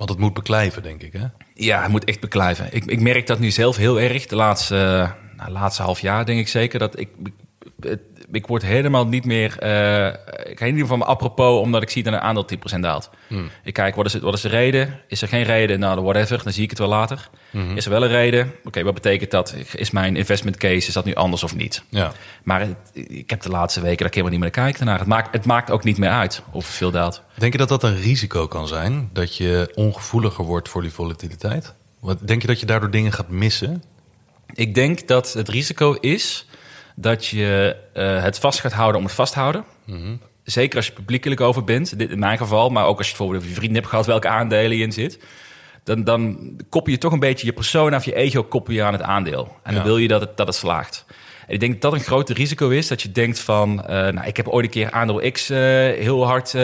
Want 0.00 0.12
het 0.12 0.18
moet 0.18 0.34
beklijven, 0.34 0.82
denk 0.82 1.02
ik. 1.02 1.12
Hè? 1.12 1.26
ja, 1.54 1.82
het 1.82 1.90
moet 1.90 2.04
echt 2.04 2.20
beklijven. 2.20 2.66
Ik, 2.70 2.84
ik 2.84 3.00
merk 3.00 3.26
dat 3.26 3.38
nu 3.38 3.50
zelf 3.50 3.76
heel 3.76 4.00
erg. 4.00 4.26
De 4.26 4.36
laatste, 4.36 4.76
eh, 4.76 5.10
nou, 5.36 5.50
laatste 5.50 5.82
half 5.82 6.00
jaar 6.00 6.26
denk 6.26 6.38
ik 6.40 6.48
zeker. 6.48 6.78
Dat 6.78 6.98
ik, 6.98 7.08
het- 7.80 8.00
ik 8.32 8.46
word 8.46 8.62
helemaal 8.62 9.06
niet 9.06 9.24
meer... 9.24 9.58
eh, 9.58 10.06
ik 10.50 10.58
ga 10.58 10.64
in 10.64 10.74
ieder 10.76 10.86
geval 10.88 11.04
apropos 11.06 11.60
omdat 11.60 11.82
ik 11.82 11.90
zie 11.90 12.02
dat 12.02 12.12
een 12.12 12.20
aandeel 12.20 12.46
10% 12.76 12.80
daalt. 12.80 13.10
Ik 13.64 13.72
kijk, 13.72 13.94
wat 13.94 14.06
is, 14.06 14.12
het, 14.12 14.22
wat 14.22 14.34
is 14.34 14.40
de 14.40 14.48
reden? 14.48 15.00
Is 15.08 15.22
er 15.22 15.28
geen 15.28 15.42
reden? 15.42 15.78
Nou, 15.80 16.02
whatever. 16.02 16.40
Dan 16.44 16.52
zie 16.52 16.62
ik 16.62 16.70
het 16.70 16.78
wel 16.78 16.88
later. 16.88 17.28
Is 17.74 17.84
er 17.84 17.90
wel 17.90 18.02
een 18.02 18.08
reden? 18.08 18.52
Oké, 18.64 18.82
wat 18.82 18.94
betekent 18.94 19.30
dat? 19.30 19.54
Is 19.74 19.90
mijn 19.90 20.16
investment 20.16 20.56
case, 20.56 20.88
is 20.88 20.92
dat 20.92 21.04
nu 21.04 21.14
anders 21.14 21.42
of 21.42 21.54
niet? 21.56 21.82
Ja. 21.88 22.12
Maar 22.42 22.60
het- 22.60 22.76
ik 23.10 23.30
heb 23.30 23.42
de 23.42 23.48
laatste 23.48 23.80
weken 23.80 23.98
dat 23.98 24.06
ik 24.06 24.14
helemaal 24.14 24.32
niet 24.38 24.40
meer 24.44 24.52
naar 24.54 24.64
kijk. 24.64 24.76
Daarnaar. 24.78 24.98
Het, 24.98 25.08
maakt, 25.08 25.32
het 25.34 25.44
maakt 25.44 25.70
ook 25.70 25.84
niet 25.84 25.98
meer 25.98 26.10
uit 26.10 26.42
of 26.52 26.66
het 26.66 26.74
veel 26.76 26.90
daalt. 26.90 27.22
Denk 27.34 27.52
je 27.52 27.58
dat 27.58 27.68
dat 27.68 27.82
een 27.82 28.00
risico 28.00 28.46
kan 28.46 28.68
zijn? 28.68 29.10
Dat 29.12 29.36
je 29.36 29.72
ongevoeliger 29.74 30.44
wordt 30.44 30.68
voor 30.68 30.82
die 30.82 30.92
volatiliteit? 30.92 31.74
Wat, 32.00 32.18
denk 32.28 32.40
je 32.40 32.46
dat 32.46 32.60
je 32.60 32.66
daardoor 32.66 32.90
dingen 32.90 33.12
gaat 33.12 33.28
missen? 33.28 33.82
Ik 34.54 34.74
denk 34.74 35.08
dat 35.08 35.32
het 35.32 35.48
risico 35.48 35.92
is 36.00 36.46
dat 37.00 37.26
je 37.26 37.76
eh, 37.92 38.22
het 38.22 38.38
vast 38.38 38.60
gaat 38.60 38.72
houden 38.72 39.00
om 39.00 39.06
het 39.06 39.14
vasthouden. 39.14 39.64
Zeker 40.42 40.76
als 40.76 40.86
je 40.86 40.92
publiekelijk 40.92 41.40
over 41.40 41.64
bent, 41.64 41.98
dit 41.98 42.10
in 42.10 42.18
mijn 42.18 42.38
geval, 42.38 42.70
maar 42.70 42.84
ook 42.84 42.98
als 42.98 43.10
je 43.10 43.16
bijvoorbeeld 43.16 43.48
je 43.48 43.54
vrienden 43.54 43.76
hebt 43.76 43.88
gehad 43.88 44.06
welke 44.06 44.28
aandelen 44.28 44.76
je 44.76 44.82
in 44.82 44.92
zit. 44.92 45.18
Dan, 45.84 46.04
dan 46.04 46.38
koppel 46.68 46.92
je 46.92 46.98
toch 46.98 47.12
een 47.12 47.18
beetje 47.18 47.46
je 47.46 47.52
persona 47.52 47.96
of 47.96 48.04
je 48.04 48.14
ego 48.14 48.42
koppel 48.42 48.74
je 48.74 48.82
aan 48.82 48.92
het 48.92 49.02
aandeel. 49.02 49.56
En 49.62 49.74
dan 49.74 49.82
wil 49.82 49.96
je 49.96 50.08
dat 50.08 50.20
het, 50.20 50.36
dat 50.36 50.46
het 50.46 50.56
slaagt. 50.56 51.04
En 51.46 51.56
ik 51.56 51.60
denk 51.60 51.72
dat 51.72 51.82
dat 51.90 51.92
een 51.92 52.06
groot 52.06 52.28
risico 52.28 52.68
is. 52.68 52.88
Dat 52.88 53.02
je 53.02 53.12
denkt 53.12 53.40
van, 53.40 53.84
eh, 53.84 53.96
nou, 53.96 54.26
ik 54.26 54.36
heb 54.36 54.48
ooit 54.48 54.64
een 54.64 54.70
keer 54.70 54.90
aandeel 54.90 55.30
X 55.30 55.50
eh, 55.50 55.58
heel 55.58 56.26
hard 56.26 56.54
eh, 56.54 56.62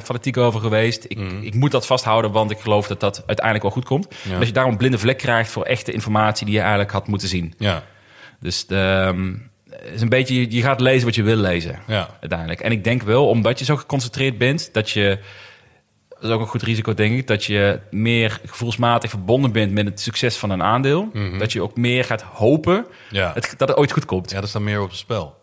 fanatiek 0.00 0.36
over 0.36 0.60
geweest. 0.60 1.04
Ik, 1.08 1.18
ik 1.40 1.54
moet 1.54 1.70
dat 1.70 1.86
vasthouden, 1.86 2.32
want 2.32 2.50
ik 2.50 2.58
geloof 2.58 2.86
dat 2.86 3.00
dat 3.00 3.22
uiteindelijk 3.26 3.64
wel 3.64 3.74
goed 3.74 3.84
komt. 3.84 4.14
Ja. 4.22 4.38
Dat 4.38 4.46
je 4.46 4.52
daarom 4.52 4.72
een 4.72 4.78
blinde 4.78 4.98
vlek 4.98 5.18
krijgt 5.18 5.50
voor 5.50 5.64
echte 5.64 5.92
informatie 5.92 6.46
die 6.46 6.54
je 6.54 6.60
eigenlijk 6.60 6.90
had 6.90 7.06
moeten 7.06 7.28
zien. 7.28 7.54
Ja. 7.58 7.82
Dus 8.40 8.66
de, 8.66 9.04
ehm, 9.06 9.32
is 9.94 10.00
een 10.00 10.08
beetje, 10.08 10.50
je- 10.50 10.62
gaat 10.62 10.80
lezen 10.80 11.04
wat 11.06 11.14
je 11.14 11.22
wil 11.22 11.36
lezen. 11.36 11.78
Ja. 11.86 12.08
Uiteindelijk. 12.20 12.60
En 12.60 12.72
ik 12.72 12.84
denk 12.84 13.02
wel, 13.02 13.28
omdat 13.28 13.58
je 13.58 13.64
zo 13.64 13.76
geconcentreerd 13.76 14.38
bent, 14.38 14.68
dat 14.72 14.90
je. 14.90 15.18
Dat 16.08 16.22
is 16.22 16.30
ook 16.30 16.40
een 16.40 16.46
goed 16.46 16.62
risico, 16.62 16.94
denk 16.94 17.18
ik. 17.18 17.26
Dat 17.26 17.44
je 17.44 17.80
meer 17.90 18.40
gevoelsmatig 18.46 19.10
verbonden 19.10 19.52
bent 19.52 19.72
met 19.72 19.86
het 19.86 20.00
succes 20.00 20.36
van 20.36 20.50
een 20.50 20.62
aandeel. 20.62 21.10
Dat 21.38 21.52
je 21.52 21.62
ook 21.62 21.76
meer 21.76 22.04
gaat 22.04 22.22
hopen 22.22 22.74
Mhm. 23.08 23.14
Ja. 23.16 23.30
het, 23.34 23.54
dat 23.56 23.68
het 23.68 23.76
ooit 23.76 23.92
goed 23.92 24.04
komt. 24.04 24.30
ja, 24.30 24.40
er 24.40 24.48
staat 24.48 24.62
meer 24.62 24.80
op 24.82 24.88
het 24.88 24.98
spel. 24.98 25.36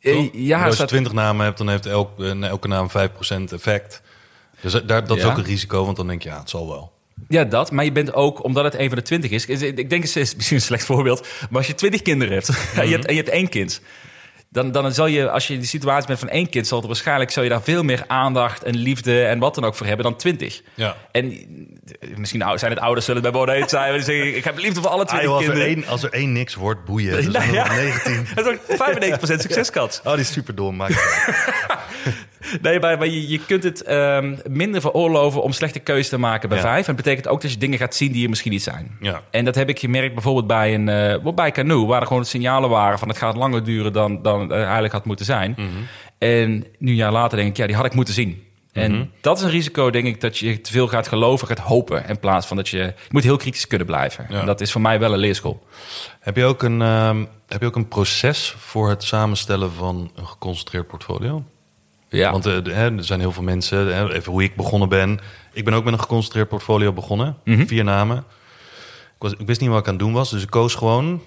Eh, 0.00 0.12
Toch? 0.14 0.28
ja, 0.32 0.58
als 0.58 0.66
je 0.68 0.74
staat- 0.74 0.88
20 0.88 1.12
namen 1.12 1.44
hebt, 1.44 1.58
dan 1.58 1.68
heeft 1.68 1.86
elk, 1.86 2.20
eh, 2.20 2.42
elke 2.48 2.68
naam 2.68 2.90
5% 2.90 3.52
effect. 3.52 4.02
Dus 4.60 4.74
eh, 4.74 4.80
daar, 4.86 5.06
dat 5.06 5.16
is 5.16 5.22
Ja. 5.22 5.30
ook 5.30 5.36
een 5.36 5.44
risico, 5.44 5.84
want 5.84 5.96
dan 5.96 6.06
denk 6.06 6.22
je, 6.22 6.28
ja, 6.28 6.38
het 6.38 6.50
zal 6.50 6.68
wel. 6.68 6.92
Ja, 7.32 7.44
dat. 7.44 7.70
Maar 7.70 7.84
je 7.84 7.92
bent 7.92 8.14
ook, 8.14 8.44
omdat 8.44 8.64
het 8.64 8.74
een 8.74 8.88
van 8.88 8.96
de 8.98 9.04
twintig 9.04 9.30
is. 9.30 9.46
Ik 9.46 9.90
denk, 9.90 10.02
het 10.04 10.16
is 10.16 10.34
misschien 10.36 10.56
een 10.56 10.62
slecht 10.62 10.84
voorbeeld. 10.84 11.26
Maar 11.50 11.58
als 11.58 11.66
je 11.66 11.74
twintig 11.74 12.02
kinderen 12.02 12.34
hebt 12.34 12.48
en, 12.76 12.86
je 12.86 12.92
hebt 12.92 13.06
en 13.06 13.14
je 13.14 13.20
hebt 13.20 13.32
één 13.32 13.48
kind. 13.48 13.80
Dan, 14.48 14.72
dan 14.72 14.92
zal 14.92 15.06
je, 15.06 15.30
als 15.30 15.46
je 15.46 15.54
in 15.54 15.60
de 15.60 15.66
situatie 15.66 16.06
bent 16.06 16.18
van 16.18 16.28
één 16.28 16.48
kind, 16.48 16.66
zal 16.66 16.80
er 16.80 16.86
waarschijnlijk 16.86 17.30
zal 17.30 17.42
je 17.42 17.48
daar 17.48 17.62
veel 17.62 17.82
meer 17.82 18.04
aandacht 18.06 18.62
en 18.62 18.76
liefde 18.76 19.24
en 19.24 19.38
wat 19.38 19.54
dan 19.54 19.64
ook 19.64 19.74
voor 19.74 19.86
hebben 19.86 20.04
dan 20.04 20.16
twintig. 20.16 20.62
Ja. 20.74 20.96
En 21.12 21.32
eh, 22.00 22.16
misschien 22.16 22.58
zijn 22.58 22.72
het 22.72 22.80
ouders 22.80 23.06
zullen 23.06 23.22
het 23.22 23.32
bij 23.32 23.40
oneens 23.40 23.70
zijn. 23.70 23.92
Die 23.92 24.02
zeggen, 24.02 24.36
ik 24.36 24.44
heb 24.44 24.58
liefde 24.58 24.80
voor 24.80 24.90
alle 24.90 25.02
Ah, 25.02 25.08
twintig 25.08 25.28
joh, 25.28 25.36
als, 25.36 25.46
er 25.46 25.52
kinderen. 25.52 25.76
één, 25.76 25.86
als 25.90 26.02
er 26.02 26.12
één 26.12 26.32
niks 26.32 26.54
wordt, 26.54 26.84
boeien. 26.84 27.12
Dus 27.16 27.26
Nou 27.26 27.52
ja. 27.52 27.66
nog 27.66 27.76
19. 27.76 28.26
Dat 28.34 28.46
is 28.46 28.52
ook 28.52 29.28
95% 29.38 29.40
succeskans. 29.40 30.00
Oh, 30.04 30.12
die 30.12 30.20
is 30.20 30.32
super 30.32 30.54
dom. 30.54 30.82
Nee, 32.62 32.80
maar, 32.80 32.98
maar 32.98 33.06
je, 33.06 33.28
je 33.28 33.38
kunt 33.46 33.62
het 33.62 33.82
ehm, 33.82 34.36
minder 34.50 34.80
veroorloven 34.80 35.42
om 35.42 35.52
slechte 35.52 35.78
keuzes 35.78 36.08
te 36.08 36.18
maken 36.18 36.48
bij 36.48 36.58
Ja. 36.58 36.64
vijf. 36.64 36.86
En 36.88 36.94
dat 36.94 37.04
betekent 37.04 37.28
ook 37.28 37.40
dat 37.42 37.52
je 37.52 37.58
dingen 37.58 37.78
gaat 37.78 37.94
zien 37.94 38.12
die 38.12 38.22
er 38.22 38.28
misschien 38.28 38.52
niet 38.52 38.62
zijn. 38.62 38.96
Ja. 39.00 39.22
En 39.30 39.44
dat 39.44 39.54
heb 39.54 39.68
ik 39.68 39.78
gemerkt 39.78 40.14
bijvoorbeeld 40.14 40.46
bij, 40.46 40.74
een, 40.74 40.88
eh, 40.88 41.32
bij 41.34 41.52
Canoe, 41.52 41.86
waar 41.86 42.00
er 42.00 42.06
gewoon 42.06 42.24
signalen 42.24 42.70
waren 42.70 42.98
van 42.98 43.08
het 43.08 43.18
gaat 43.18 43.36
langer 43.36 43.64
duren 43.64 43.92
dan, 43.92 44.22
dan 44.22 44.40
het 44.40 44.50
eigenlijk 44.50 44.92
had 44.92 45.04
moeten 45.04 45.24
zijn. 45.26 45.54
Mhm. 45.56 45.68
En 46.18 46.50
nu 46.78 46.90
een 46.90 46.94
jaar 46.96 47.12
later 47.12 47.36
denk 47.38 47.50
ik, 47.50 47.56
ja, 47.56 47.66
die 47.66 47.76
had 47.76 47.84
ik 47.84 47.94
moeten 47.94 48.14
zien. 48.14 48.42
En 48.72 48.92
Mhm. 48.92 49.04
dat 49.20 49.36
is 49.36 49.42
een 49.42 49.50
risico, 49.50 49.90
denk 49.90 50.06
ik, 50.06 50.20
dat 50.20 50.38
je 50.38 50.60
te 50.60 50.72
veel 50.72 50.88
gaat 50.88 51.08
geloven, 51.08 51.46
gaat 51.46 51.58
hopen. 51.58 52.08
In 52.08 52.18
plaats 52.18 52.46
van 52.46 52.56
dat 52.56 52.68
je, 52.68 52.76
je 52.78 52.94
moet 53.10 53.22
heel 53.22 53.36
kritisch 53.36 53.66
kunnen 53.66 53.86
blijven. 53.86 54.26
Ja. 54.28 54.40
En 54.40 54.46
dat 54.46 54.60
is 54.60 54.72
voor 54.72 54.80
mij 54.80 54.98
wel 54.98 55.12
een 55.12 55.18
leerschool. 55.18 55.66
Heb 56.20 56.36
je, 56.36 56.44
ook 56.44 56.62
een, 56.62 56.82
ehm, 56.82 57.24
heb 57.48 57.60
je 57.60 57.66
ook 57.66 57.76
een 57.76 57.88
proces 57.88 58.54
voor 58.58 58.88
het 58.88 59.02
samenstellen 59.02 59.72
van 59.72 60.10
een 60.14 60.26
geconcentreerd 60.26 60.86
portfolio? 60.86 61.44
Ja. 62.12 62.30
Want 62.30 62.46
eh, 62.46 62.52
hè, 62.52 62.96
er 62.96 63.04
zijn 63.04 63.20
heel 63.20 63.32
veel 63.32 63.42
mensen, 63.42 63.94
hè, 63.94 64.12
even 64.12 64.32
hoe 64.32 64.42
ik 64.42 64.56
begonnen 64.56 64.88
ben. 64.88 65.20
Ik 65.52 65.64
ben 65.64 65.74
ook 65.74 65.84
met 65.84 65.92
een 65.92 66.00
geconcentreerd 66.00 66.48
portfolio 66.48 66.92
begonnen. 66.92 67.36
Mhm. 67.44 67.66
Vier 67.66 67.84
namen. 67.84 68.16
Ik, 69.14 69.18
was, 69.18 69.32
ik 69.32 69.46
wist 69.46 69.60
niet 69.60 69.70
wat 69.70 69.78
ik 69.78 69.86
aan 69.86 69.94
het 69.94 70.02
doen 70.02 70.12
was, 70.12 70.30
dus 70.30 70.42
ik 70.42 70.50
koos 70.50 70.74
gewoon... 70.74 71.22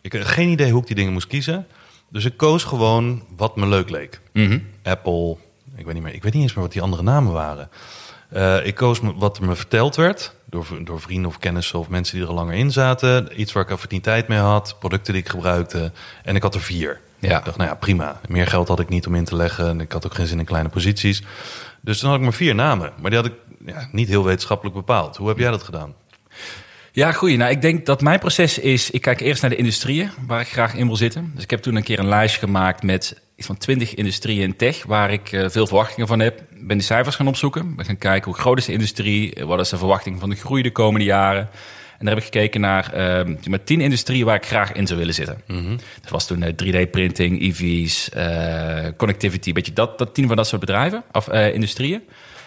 Ik 0.00 0.12
had 0.12 0.24
geen 0.24 0.48
idee 0.48 0.70
hoe 0.70 0.80
ik 0.80 0.86
die 0.86 0.96
dingen 0.96 1.12
moest 1.12 1.26
kiezen. 1.26 1.66
Dus 2.10 2.24
ik 2.24 2.36
koos 2.36 2.64
gewoon 2.64 3.22
wat 3.36 3.56
me 3.56 3.66
leuk 3.66 3.90
leek. 3.90 4.20
Mhm. 4.32 4.58
Apple, 4.82 5.36
ik 5.76 5.84
weet 5.84 5.94
niet 5.94 6.02
meer. 6.02 6.14
Ik 6.14 6.22
weet 6.22 6.32
niet 6.32 6.42
eens 6.42 6.54
meer 6.54 6.64
wat 6.64 6.72
die 6.72 6.82
andere 6.82 7.02
namen 7.02 7.32
waren. 7.32 7.68
Eh, 8.28 8.66
ik 8.66 8.74
koos 8.74 9.00
wat 9.16 9.36
er 9.36 9.44
me 9.44 9.54
verteld 9.54 9.96
werd 9.96 10.34
door, 10.44 10.66
door 10.84 11.00
vrienden 11.00 11.30
of 11.30 11.38
kennissen 11.38 11.78
of 11.78 11.88
mensen 11.88 12.14
die 12.14 12.24
er 12.24 12.30
al 12.30 12.34
langer 12.34 12.54
in 12.54 12.70
zaten. 12.70 13.40
Iets 13.40 13.52
waar 13.52 13.62
ik 13.62 13.70
affiniteit 13.70 14.28
mee 14.28 14.38
had, 14.38 14.76
producten 14.78 15.12
die 15.12 15.22
ik 15.22 15.28
gebruikte. 15.28 15.92
En 16.22 16.36
ik 16.36 16.42
had 16.42 16.54
er 16.54 16.60
vier. 16.60 17.00
Ja. 17.18 17.38
Ik 17.38 17.44
dacht, 17.44 17.56
nou 17.56 17.70
ja, 17.70 17.76
prima. 17.76 18.20
Meer 18.28 18.46
geld 18.46 18.68
had 18.68 18.80
ik 18.80 18.88
niet 18.88 19.06
om 19.06 19.14
in 19.14 19.24
te 19.24 19.36
leggen. 19.36 19.68
En 19.68 19.80
ik 19.80 19.92
had 19.92 20.06
ook 20.06 20.14
geen 20.14 20.26
zin 20.26 20.38
in 20.38 20.44
kleine 20.44 20.68
posities. 20.68 21.22
Dus 21.80 21.98
toen 21.98 22.08
had 22.08 22.18
ik 22.18 22.24
maar 22.24 22.34
vier 22.34 22.54
namen. 22.54 22.92
Maar 23.00 23.10
die 23.10 23.18
had 23.18 23.28
ik 23.28 23.34
ja, 23.66 23.88
niet 23.92 24.08
heel 24.08 24.24
wetenschappelijk 24.24 24.76
bepaald. 24.76 25.16
Hoe 25.16 25.28
heb 25.28 25.38
jij 25.38 25.50
dat 25.50 25.62
gedaan? 25.62 25.94
Ja, 26.92 27.12
goeie. 27.12 27.36
Nou, 27.36 27.50
ik 27.50 27.62
denk 27.62 27.86
dat 27.86 28.00
mijn 28.00 28.18
proces 28.18 28.58
is... 28.58 28.90
Ik 28.90 29.00
kijk 29.00 29.20
eerst 29.20 29.40
naar 29.42 29.50
de 29.50 29.56
industrieën 29.56 30.10
waar 30.26 30.40
ik 30.40 30.48
graag 30.48 30.74
in 30.74 30.86
wil 30.86 30.96
zitten. 30.96 31.30
Dus 31.34 31.42
ik 31.42 31.50
heb 31.50 31.62
toen 31.62 31.76
een 31.76 31.82
keer 31.82 31.98
een 31.98 32.08
lijstje 32.08 32.40
gemaakt 32.40 32.82
met 32.82 33.20
iets 33.36 33.46
van 33.46 33.56
20 33.56 33.94
industrieën 33.94 34.42
in 34.42 34.56
tech... 34.56 34.84
waar 34.84 35.12
ik 35.12 35.32
eh, 35.32 35.48
veel 35.48 35.66
verwachtingen 35.66 36.06
van 36.06 36.20
heb. 36.20 36.40
Ik 36.40 36.66
ben 36.66 36.76
die 36.78 36.86
cijfers 36.86 37.16
gaan 37.16 37.28
opzoeken. 37.28 37.74
We 37.76 37.84
gaan 37.84 37.98
kijken 37.98 38.30
hoe 38.30 38.40
groot 38.40 38.58
is 38.58 38.64
de 38.64 38.72
industrie... 38.72 39.34
eh, 39.34 39.44
wat 39.44 39.60
is 39.60 39.68
de 39.68 39.78
verwachting 39.78 40.20
van 40.20 40.30
de 40.30 40.36
groei 40.36 40.62
de 40.62 40.72
komende 40.72 41.06
jaren... 41.06 41.48
En 41.98 42.04
daar 42.10 42.14
heb 42.14 42.24
ik 42.24 42.32
gekeken 42.32 42.60
naar 42.60 42.92
ehm, 42.92 43.34
maar 43.48 43.64
tien 43.64 43.80
industrieën 43.80 44.24
waar 44.24 44.36
ik 44.36 44.46
graag 44.46 44.72
in 44.72 44.86
zou 44.86 44.98
willen 44.98 45.14
zitten. 45.14 45.40
Dat 46.00 46.10
was 46.10 46.26
toen 46.26 46.42
eh, 46.42 46.52
3D-printing, 46.52 47.40
EV's, 47.40 48.08
eh, 48.08 48.88
connectivity, 48.96 49.52
beetje 49.52 49.72
dat, 49.72 49.98
dat 49.98 50.14
tien 50.14 50.26
van 50.26 50.36
dat 50.36 50.46
soort 50.46 50.60
bedrijven 50.60 51.04
of 51.12 51.28
industrieën. 51.28 52.02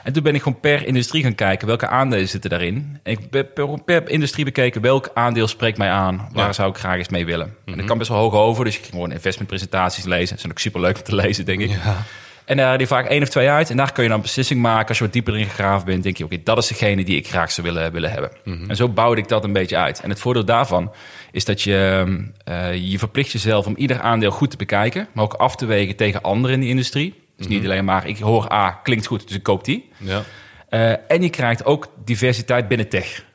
En 0.08 0.13
toen 0.13 0.24
ben 0.24 0.36
ik 0.36 0.41
gewoon 0.41 0.60
per 0.60 0.86
industrie 0.88 1.24
gaan 1.24 1.36
kijken 1.36 1.67
welke 1.67 1.88
aandelen 1.88 2.28
zitten 2.28 2.50
daarin. 2.50 3.00
En 3.04 3.12
ik 3.12 3.30
ben 3.30 3.54
per, 3.54 3.82
per 3.84 4.10
industrie 4.10 4.46
bekeken 4.46 4.82
welk 4.82 5.10
aandeel 5.13 5.48
spreekt 5.48 5.78
mij 5.78 5.89
aan. 5.89 6.30
Waar 6.34 6.46
Ja. 6.46 6.54
zou 6.54 6.70
ik 6.70 6.78
graag 6.78 6.98
eens 6.98 7.10
mee 7.10 7.26
willen. 7.26 7.56
En 7.65 7.77
dat 7.77 7.86
kan 7.86 7.98
best 7.98 8.10
wel 8.10 8.19
hoog 8.19 8.34
over, 8.34 8.65
dus 8.65 8.73
ik 8.75 8.82
ging 8.82 8.94
gewoon 8.94 9.12
investmentpresentaties 9.12 10.04
lezen. 10.06 10.29
Dat 10.29 10.40
zijn 10.40 10.52
ook 10.52 10.60
super 10.60 10.82
leuk 10.82 10.98
om 10.98 11.04
te 11.04 11.15
lezen, 11.25 11.46
denk 11.46 11.60
ik. 11.62 11.69
Ja. 11.69 12.04
En 12.46 12.58
daar 12.58 12.77
die 12.77 12.88
vaak 12.88 13.06
één 13.08 13.21
of 13.21 13.29
twee 13.29 13.50
uit. 13.50 13.69
En 13.69 13.77
daar 13.77 13.92
kun 13.92 14.04
je 14.04 14.10
dan 14.10 14.17
een 14.17 14.23
beslissing 14.23 14.62
maken. 14.62 14.88
Als 14.88 14.98
je 14.98 15.04
wat 15.04 15.13
dieper 15.13 15.38
in 15.38 15.46
gegraven 15.46 15.86
bent, 15.86 16.04
denk 16.04 16.17
je... 16.17 16.23
oké, 16.23 16.38
dat 16.44 16.58
is 16.58 16.67
degene 16.67 17.04
die 17.04 17.17
ik 17.17 17.27
graag 17.27 17.52
zou 17.52 17.67
willen, 17.67 17.92
willen 17.92 18.12
hebben. 18.12 18.32
En 18.67 18.75
zo 18.75 18.90
bouwde 18.90 19.21
ik 19.21 19.27
dat 19.27 19.44
een 19.44 19.54
beetje 19.54 19.77
uit. 19.77 20.00
En 20.02 20.10
het 20.10 20.19
voordeel 20.19 20.46
daarvan 20.46 20.92
is 21.32 21.46
dat 21.46 21.62
je... 21.62 22.06
eh, 22.44 22.73
je 22.92 23.00
verplicht 23.00 23.32
jezelf 23.32 23.65
om 23.65 23.75
ieder 23.77 24.00
aandeel 24.02 24.32
goed 24.32 24.52
te 24.52 24.58
bekijken... 24.58 25.08
maar 25.13 25.23
ook 25.23 25.34
af 25.34 25.56
te 25.56 25.65
wegen 25.65 25.96
tegen 25.96 26.21
anderen 26.21 26.56
in 26.56 26.60
die 26.62 26.69
industrie. 26.69 27.13
Dus 27.38 27.48
niet 27.48 27.63
alleen 27.63 27.85
maar, 27.85 28.08
ik 28.08 28.17
hoor 28.19 28.52
A, 28.54 28.71
klinkt 28.71 29.06
goed, 29.06 29.27
dus 29.27 29.38
ik 29.38 29.44
koop 29.44 29.63
die. 29.65 29.90
Ja. 29.98 30.23
Eh, 30.69 30.90
en 31.08 31.21
je 31.21 31.29
krijgt 31.29 31.65
ook 31.65 31.88
diversiteit 32.06 32.67
binnen 32.67 32.90
tech 32.90 33.25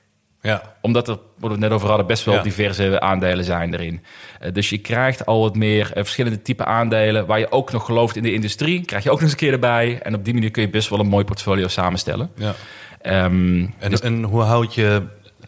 Ja. 0.40 0.74
omdat 0.80 1.08
er, 1.08 1.14
wat 1.14 1.24
we 1.38 1.48
het 1.48 1.58
net 1.58 1.70
over 1.70 1.88
hadden, 1.88 2.06
best 2.06 2.24
wel 2.24 2.34
Ja. 2.34 2.42
diverse 2.42 3.00
aandelen 3.00 3.44
zijn 3.44 3.74
erin. 3.74 4.02
Eh, 4.40 4.52
dus 4.52 4.70
je 4.70 4.78
krijgt 4.78 5.26
al 5.26 5.40
wat 5.40 5.56
meer 5.56 5.86
eh, 5.86 6.02
verschillende 6.02 6.42
type 6.42 6.64
aandelen... 6.64 7.26
waar 7.26 7.38
je 7.38 7.50
ook 7.52 7.72
nog 7.72 7.84
gelooft 7.84 8.16
in 8.16 8.22
de 8.22 8.32
industrie. 8.32 8.84
Krijg 8.84 9.02
je 9.04 9.08
ook 9.10 9.14
nog 9.14 9.22
eens 9.24 9.32
een 9.32 9.38
keer 9.38 9.52
erbij. 9.52 10.00
En 10.02 10.14
op 10.14 10.24
die 10.24 10.34
manier 10.34 10.50
kun 10.50 10.62
je 10.62 10.70
best 10.70 10.88
wel 10.88 10.98
een 11.00 11.06
mooi 11.06 11.24
portfolio 11.24 11.68
samenstellen. 11.68 12.30
ja. 12.36 12.54
Ehm, 13.00 13.66
En, 13.78 13.90
dus- 13.90 14.00
en 14.00 14.22
hoe 14.22 14.42
houd 14.42 14.74
je... 14.74 15.02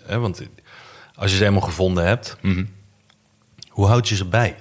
Hè, 0.07 0.19
want 0.19 0.43
als 1.15 1.31
je 1.31 1.37
ze 1.37 1.45
eenmaal 1.45 1.61
gevonden 1.61 2.07
hebt... 2.07 2.37
Mhm. 2.41 2.65
Hoe 3.69 3.87
houd 3.87 4.09
je 4.09 4.17
ze 4.17 4.25
bij? 4.29 4.57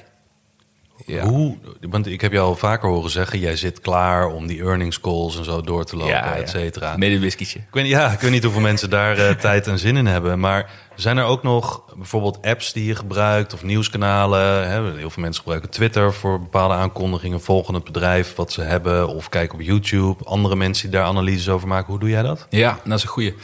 Ja. 1.06 1.26
Hoe, 1.26 1.58
want 1.90 2.08
ik 2.08 2.22
heb 2.22 2.32
jou 2.32 2.48
al 2.48 2.56
vaker 2.56 2.90
horen 2.90 3.10
zeggen... 3.10 3.40
jij 3.40 3.56
zit 3.56 3.80
klaar 3.80 4.28
om 4.28 4.48
die 4.48 4.62
earnings 4.62 5.00
calls 5.00 5.38
en 5.38 5.44
zo 5.44 5.62
door 5.62 5.86
te 5.86 5.96
lopen, 5.96 6.14
ja, 6.14 6.36
et 6.36 6.50
cetera. 6.50 6.98
Met 6.98 7.12
een 7.12 7.20
whiskietje. 7.20 7.60
Ik 7.60 7.66
weet, 7.72 7.88
ja, 7.88 8.12
ik 8.12 8.20
weet 8.20 8.32
niet 8.32 8.44
hoeveel 8.44 8.62
mensen 8.62 8.90
daar 8.90 9.18
eh, 9.18 9.36
tijd 9.50 9.68
en 9.68 9.80
zin 9.80 9.98
in 9.98 10.06
hebben. 10.06 10.40
Maar 10.40 10.72
zijn 10.96 11.18
er 11.18 11.24
ook 11.24 11.44
nog 11.44 11.84
bijvoorbeeld 11.96 12.42
apps 12.42 12.74
die 12.74 12.86
je 12.86 12.96
gebruikt 12.96 13.54
of 13.54 13.64
nieuwskanalen? 13.64 14.70
Hè? 14.70 14.98
Heel 14.98 15.10
veel 15.10 15.22
mensen 15.22 15.42
gebruiken 15.42 15.70
Twitter 15.70 16.14
voor 16.14 16.40
bepaalde 16.40 16.74
aankondigingen. 16.74 17.42
Volgen 17.42 17.74
het 17.74 17.84
bedrijf 17.84 18.36
wat 18.36 18.52
ze 18.52 18.62
hebben 18.62 19.08
of 19.08 19.30
kijken 19.30 19.56
op 19.56 19.62
YouTube. 19.62 20.24
Andere 20.24 20.56
mensen 20.56 20.90
die 20.90 21.00
daar 21.00 21.08
analyses 21.08 21.50
over 21.50 21.68
maken. 21.68 21.88
Hoe 21.88 22.00
doe 22.00 22.10
jij 22.10 22.24
dat? 22.24 22.48
Ja, 22.50 22.80
dat 22.84 22.98
is 22.98 23.04
een 23.04 23.10
goeie. 23.10 23.36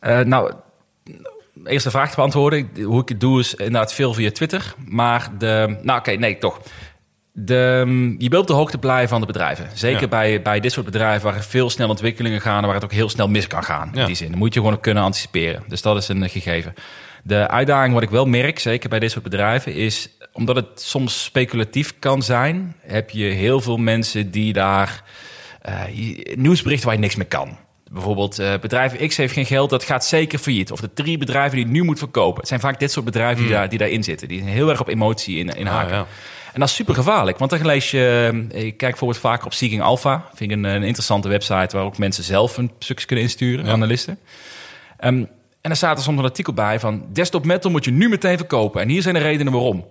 Eh, 0.00 0.18
nou, 0.18 0.52
eerst 1.64 1.84
de 1.84 1.90
vraag 1.90 2.10
te 2.10 2.16
beantwoorden. 2.16 2.70
Hoe 2.84 3.00
ik 3.02 3.08
het 3.08 3.20
doe 3.20 3.40
is 3.40 3.54
inderdaad 3.54 3.94
veel 3.94 4.14
via 4.14 4.30
Twitter. 4.30 4.74
Maar 4.86 5.28
de... 5.38 5.78
Nou, 5.82 5.98
oké, 5.98 6.10
nee, 6.10 6.38
toch. 6.38 6.60
De, 7.32 8.14
je 8.18 8.28
wilt 8.28 8.42
op 8.42 8.48
de 8.48 8.52
hoogte 8.52 8.78
blijven 8.78 9.08
van 9.08 9.20
de 9.20 9.26
bedrijven. 9.26 9.68
Zeker 9.74 10.00
Ja. 10.00 10.08
bij, 10.08 10.42
bij 10.42 10.60
dit 10.60 10.72
soort 10.72 10.86
bedrijven 10.86 11.24
waar 11.28 11.36
er 11.36 11.42
veel 11.44 11.70
snel 11.70 11.88
ontwikkelingen 11.88 12.40
gaan... 12.40 12.58
en 12.60 12.64
waar 12.64 12.74
het 12.74 12.84
ook 12.84 12.92
heel 12.92 13.08
snel 13.08 13.28
mis 13.28 13.46
kan 13.46 13.64
gaan. 13.64 13.90
Ja. 13.94 14.00
In 14.00 14.06
die 14.06 14.16
zin. 14.16 14.28
Dan 14.30 14.38
moet 14.38 14.54
je 14.54 14.60
gewoon 14.60 14.74
op 14.74 14.82
kunnen 14.82 15.02
anticiperen. 15.02 15.62
Dus 15.68 15.82
dat 15.82 15.96
is 15.96 16.08
een 16.08 16.22
eh, 16.22 16.30
gegeven. 16.30 16.74
De 17.24 17.48
uitdaging 17.48 17.94
wat 17.94 18.02
ik 18.02 18.10
wel 18.10 18.26
merk, 18.26 18.58
zeker 18.58 18.88
bij 18.88 18.98
dit 18.98 19.10
soort 19.10 19.24
bedrijven... 19.24 19.74
is 19.74 20.08
omdat 20.32 20.56
het 20.56 20.80
soms 20.80 21.24
speculatief 21.24 21.94
kan 21.98 22.22
zijn... 22.22 22.76
heb 22.80 23.10
je 23.10 23.24
heel 23.24 23.60
veel 23.60 23.76
mensen 23.76 24.30
die 24.30 24.52
daar... 24.52 25.02
je- 25.92 26.32
nieuwsberichten 26.38 26.86
waar 26.86 26.96
je 26.96 27.02
niks 27.02 27.16
mee 27.16 27.26
kan. 27.26 27.58
Bijvoorbeeld, 27.92 28.38
eh, 28.38 28.52
bedrijf 28.60 29.06
X 29.06 29.16
heeft 29.16 29.32
geen 29.32 29.46
geld, 29.46 29.70
dat 29.70 29.84
gaat 29.84 30.04
zeker 30.04 30.38
failliet. 30.38 30.72
Of 30.72 30.80
de 30.80 30.90
drie 30.94 31.18
bedrijven 31.18 31.54
die 31.56 31.64
het 31.64 31.72
nu 31.74 31.82
moet 31.82 31.98
verkopen. 31.98 32.38
Het 32.40 32.48
zijn 32.48 32.60
vaak 32.60 32.78
dit 32.78 32.90
soort 32.92 33.04
bedrijven 33.04 33.42
die, 33.42 33.52
daar, 33.52 33.68
die 33.68 33.78
daarin 33.78 34.04
zitten. 34.04 34.28
Die 34.28 34.38
zijn 34.38 34.50
heel 34.50 34.68
erg 34.70 34.80
op 34.80 34.88
emotie 34.88 35.36
in, 35.38 35.48
in 35.56 35.66
Ah, 35.68 35.74
haken. 35.74 35.94
ja. 35.94 36.06
En 36.52 36.60
dat 36.60 36.68
is 36.68 36.74
super 36.74 36.94
gevaarlijk, 36.94 37.38
want 37.38 37.50
dan 37.50 37.66
lees 37.66 37.90
je... 37.90 38.28
eh, 38.52 38.64
Ik 38.64 38.76
kijk 38.76 38.90
bijvoorbeeld 38.90 39.20
vaker 39.20 39.46
op 39.46 39.52
Seeking 39.52 39.82
Alpha. 39.82 40.24
Vind 40.34 40.50
ik 40.50 40.56
een, 40.56 40.64
een 40.64 40.82
interessante 40.82 41.28
website 41.28 41.76
waar 41.76 41.84
ook 41.84 41.98
mensen 41.98 42.24
zelf 42.24 42.56
een 42.56 42.70
stukje 42.78 43.06
kunnen 43.06 43.24
insturen, 43.24 43.64
Ja. 43.66 43.72
analisten. 43.72 44.18
Ehm, 44.98 45.14
en 45.14 45.28
dan 45.68 45.76
staat 45.76 45.96
er 45.98 46.02
soms 46.04 46.18
een 46.18 46.24
artikel 46.24 46.52
bij 46.52 46.80
van... 46.80 47.04
Desktop 47.12 47.44
Metal 47.44 47.70
moet 47.70 47.84
je 47.84 47.90
nu 47.90 48.08
meteen 48.08 48.36
verkopen. 48.36 48.80
En 48.80 48.88
hier 48.88 49.02
zijn 49.02 49.14
de 49.14 49.20
redenen 49.20 49.52
waarom. 49.52 49.84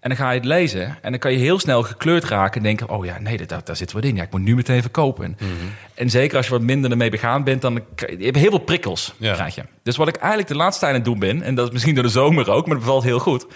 En 0.00 0.08
dan 0.08 0.18
ga 0.18 0.30
je 0.30 0.36
het 0.38 0.44
lezen 0.48 0.98
en 1.02 1.10
dan 1.10 1.18
kan 1.20 1.32
je 1.32 1.38
heel 1.38 1.58
snel 1.58 1.82
gekleurd 1.82 2.24
raken... 2.24 2.56
en 2.56 2.62
denken, 2.62 2.88
oh 2.88 3.04
ja, 3.04 3.18
nee, 3.18 3.46
daar, 3.46 3.60
daar 3.64 3.76
zit 3.76 3.92
wat 3.92 4.04
in. 4.04 4.16
Ja, 4.16 4.22
ik 4.22 4.30
moet 4.30 4.40
nu 4.40 4.54
meteen 4.54 4.80
verkopen. 4.80 5.24
En, 5.24 5.36
Mhm. 5.38 5.52
en 5.94 6.10
zeker 6.10 6.36
als 6.36 6.46
je 6.46 6.52
wat 6.52 6.60
minder 6.62 6.90
ermee 6.90 7.10
begaan 7.10 7.44
bent... 7.44 7.62
dan 7.62 7.80
krijg 7.94 8.18
je 8.18 8.38
heel 8.38 8.50
veel 8.50 8.58
prikkels, 8.58 9.14
Ja. 9.16 9.34
krijg 9.34 9.54
je. 9.54 9.62
Dus 9.82 9.96
wat 9.96 10.08
ik 10.08 10.16
eigenlijk 10.16 10.48
de 10.48 10.56
laatste 10.56 10.80
tijd 10.80 10.92
aan 10.92 10.98
het 11.00 11.08
doen 11.08 11.18
ben... 11.18 11.42
en 11.42 11.54
dat 11.54 11.66
is 11.66 11.72
misschien 11.72 11.94
door 11.94 12.04
de 12.04 12.10
zomer 12.10 12.50
ook, 12.50 12.66
maar 12.66 12.74
dat 12.76 12.84
bevalt 12.84 13.04
heel 13.04 13.18
goed... 13.18 13.46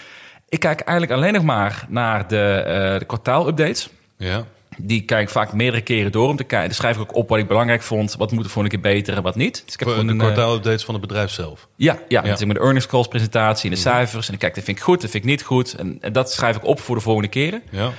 ik 0.48 0.60
kijk 0.60 0.80
eigenlijk 0.80 1.18
alleen 1.18 1.32
nog 1.32 1.42
maar 1.42 1.84
naar 1.88 2.28
de, 2.28 2.52
eh 2.52 2.98
de 2.98 3.04
kwartaalupdates... 3.04 3.88
Ja. 4.16 4.44
Die 4.76 5.02
kijk 5.02 5.22
ik 5.22 5.28
vaak 5.28 5.52
meerdere 5.52 5.82
keren 5.82 6.12
door 6.12 6.28
om 6.28 6.36
te 6.36 6.44
kijken. 6.44 6.68
Dan 6.68 6.76
schrijf 6.76 6.96
ik 6.96 7.02
ook 7.02 7.14
op 7.14 7.28
wat 7.28 7.38
ik 7.38 7.48
belangrijk 7.48 7.82
vond. 7.82 8.14
Wat 8.16 8.32
moet 8.32 8.44
er 8.44 8.50
voor 8.50 8.62
een 8.62 8.68
keer 8.68 8.80
beter 8.80 9.16
en 9.16 9.22
wat 9.22 9.36
niet. 9.36 9.62
Dus 9.64 9.74
ik 9.74 9.80
heb 9.80 9.88
gewoon 9.88 10.06
de 10.06 10.12
eh, 10.12 10.18
kwartaalupdates 10.18 10.84
van 10.84 10.94
het 10.94 11.02
bedrijf 11.02 11.30
zelf. 11.30 11.68
ja, 11.76 11.92
ja, 11.92 11.98
Ja. 12.08 12.20
Mhm. 12.20 12.40
ja. 12.40 12.46
met 12.46 12.56
de 12.56 12.62
earnings 12.62 12.86
calls 12.86 13.08
presentatie 13.08 13.70
en 13.70 13.74
de 13.74 13.80
cijfers. 13.80 14.24
En 14.26 14.30
dan 14.30 14.38
kijk 14.38 14.50
ik, 14.50 14.56
dat 14.56 14.64
vind 14.64 14.76
ik 14.76 14.82
goed, 14.82 15.00
dat 15.00 15.10
vind 15.10 15.24
ik 15.24 15.30
niet 15.30 15.42
goed. 15.42 15.74
En, 15.74 15.98
en 16.00 16.12
dat 16.12 16.32
schrijf 16.32 16.56
ik 16.56 16.64
op 16.64 16.80
voor 16.80 16.94
de 16.96 17.02
volgende 17.02 17.28
keren. 17.28 17.62
Ja. 17.70 17.90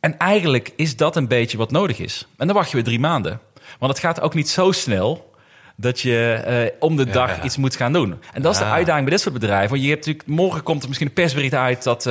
En 0.00 0.18
eigenlijk 0.18 0.72
is 0.76 0.96
dat 0.96 1.16
een 1.16 1.28
beetje 1.28 1.56
wat 1.56 1.70
nodig 1.70 1.98
is. 1.98 2.26
En 2.36 2.46
dan 2.46 2.56
wacht 2.56 2.68
je 2.68 2.74
weer 2.74 2.84
drie 2.84 3.00
maanden. 3.00 3.40
Want 3.78 3.92
het 3.92 4.00
gaat 4.00 4.20
ook 4.20 4.34
niet 4.34 4.48
zo 4.48 4.72
snel 4.72 5.31
dat 5.76 6.00
je 6.00 6.32
eh, 6.44 6.76
om 6.78 6.96
de 6.96 7.04
dag 7.04 7.36
ja. 7.36 7.42
iets 7.42 7.56
moet 7.56 7.76
gaan 7.76 7.92
doen. 7.92 8.20
En 8.32 8.42
dat 8.42 8.52
is 8.52 8.58
de 8.58 8.64
uitdaging 8.64 9.04
bij 9.04 9.14
dit 9.14 9.22
soort 9.22 9.34
bedrijven. 9.34 9.70
Want 9.70 9.82
je 9.82 9.88
hebt 9.88 10.06
natuurlijk, 10.06 10.28
morgen 10.28 10.62
komt 10.62 10.82
er 10.82 10.88
misschien 10.88 11.08
een 11.08 11.14
persbericht 11.14 11.54
uit 11.54 11.82
dat 11.82 12.04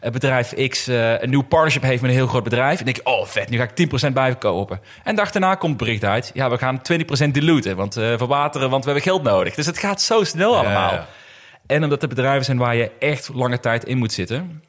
het 0.00 0.12
bedrijf 0.12 0.68
X 0.68 0.88
eh, 0.88 1.20
een 1.20 1.30
nieuw 1.30 1.42
partnership 1.42 1.82
heeft 1.82 2.00
met 2.02 2.10
een 2.10 2.16
heel 2.16 2.26
groot 2.26 2.44
bedrijf. 2.44 2.78
En 2.78 2.84
denk 2.84 2.96
je, 2.96 3.04
oh 3.04 3.26
vet, 3.26 3.48
nu 3.48 3.58
ga 3.58 3.68
ik 3.74 4.08
10% 4.08 4.12
bijverkopen. 4.12 4.80
En 5.04 5.14
de 5.14 5.20
dag 5.20 5.30
daarna 5.30 5.54
komt 5.54 5.72
het 5.72 5.82
bericht 5.82 6.04
uit, 6.04 6.30
ja, 6.34 6.50
we 6.50 6.58
gaan 6.58 6.80
20% 7.26 7.30
diluten, 7.30 7.76
want 7.76 7.94
verwateren, 7.94 8.70
want 8.70 8.84
we 8.84 8.90
hebben 8.90 9.10
geld 9.10 9.22
nodig. 9.22 9.54
Dus 9.54 9.66
het 9.66 9.78
gaat 9.78 10.02
zo 10.02 10.24
snel 10.24 10.56
allemaal. 10.56 10.92
ja. 10.92 11.06
En 11.66 11.82
omdat 11.82 12.00
het 12.00 12.10
bedrijven 12.10 12.44
zijn 12.44 12.58
waar 12.58 12.76
je 12.76 12.90
echt 12.98 13.30
lange 13.34 13.60
tijd 13.60 13.84
in 13.84 13.98
moet 13.98 14.12
zitten, 14.12 14.62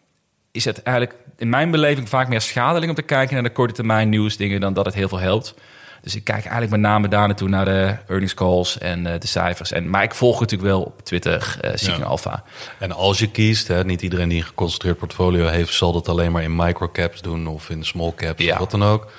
is 0.51 0.65
het 0.65 0.83
eigenlijk 0.83 1.17
in 1.37 1.49
mijn 1.49 1.71
beleving 1.71 2.09
vaak 2.09 2.27
meer 2.27 2.41
schadelijk 2.41 2.89
om 2.89 2.95
te 2.95 3.01
kijken 3.01 3.33
naar 3.33 3.43
de 3.43 3.51
korte 3.51 3.73
termijn 3.73 4.09
nieuwsdingen 4.09 4.61
dan 4.61 4.73
dat 4.73 4.85
het 4.85 4.93
heel 4.93 5.07
veel 5.07 5.19
helpt. 5.19 5.55
Dus 6.03 6.15
ik 6.15 6.23
kijk 6.23 6.41
eigenlijk 6.41 6.71
met 6.71 6.79
name 6.79 7.07
daar 7.07 7.27
naartoe 7.27 7.49
naar 7.49 7.65
de 7.65 7.95
earnings 8.07 8.33
calls 8.33 8.77
en 8.77 9.07
eh, 9.13 9.19
de 9.19 9.27
cijfers. 9.27 9.71
En, 9.71 9.89
maar 9.89 10.03
ik 10.03 10.13
volg 10.13 10.39
natuurlijk 10.39 10.69
wel 10.69 10.81
op 10.81 11.01
Twitter, 11.03 11.57
Seeking 11.73 11.97
Ja. 12.03 12.03
Alpha. 12.09 12.43
En 12.79 12.91
als 12.91 13.19
je 13.19 13.31
kiest, 13.31 13.67
hè, 13.67 13.83
niet 13.83 14.01
iedereen 14.01 14.29
die 14.29 14.37
een 14.39 14.45
geconcentreerd 14.47 14.97
portfolio 14.97 15.47
heeft, 15.47 15.73
zal 15.73 15.91
dat 15.93 16.09
alleen 16.09 16.31
maar 16.31 16.43
in 16.43 16.55
microcaps 16.55 17.21
doen 17.21 17.47
of 17.47 17.69
in 17.69 17.83
small 17.85 18.13
caps 18.15 18.43
Ja. 18.43 18.53
of 18.53 18.59
wat 18.59 18.71
dan 18.71 18.83
ook. 18.83 19.11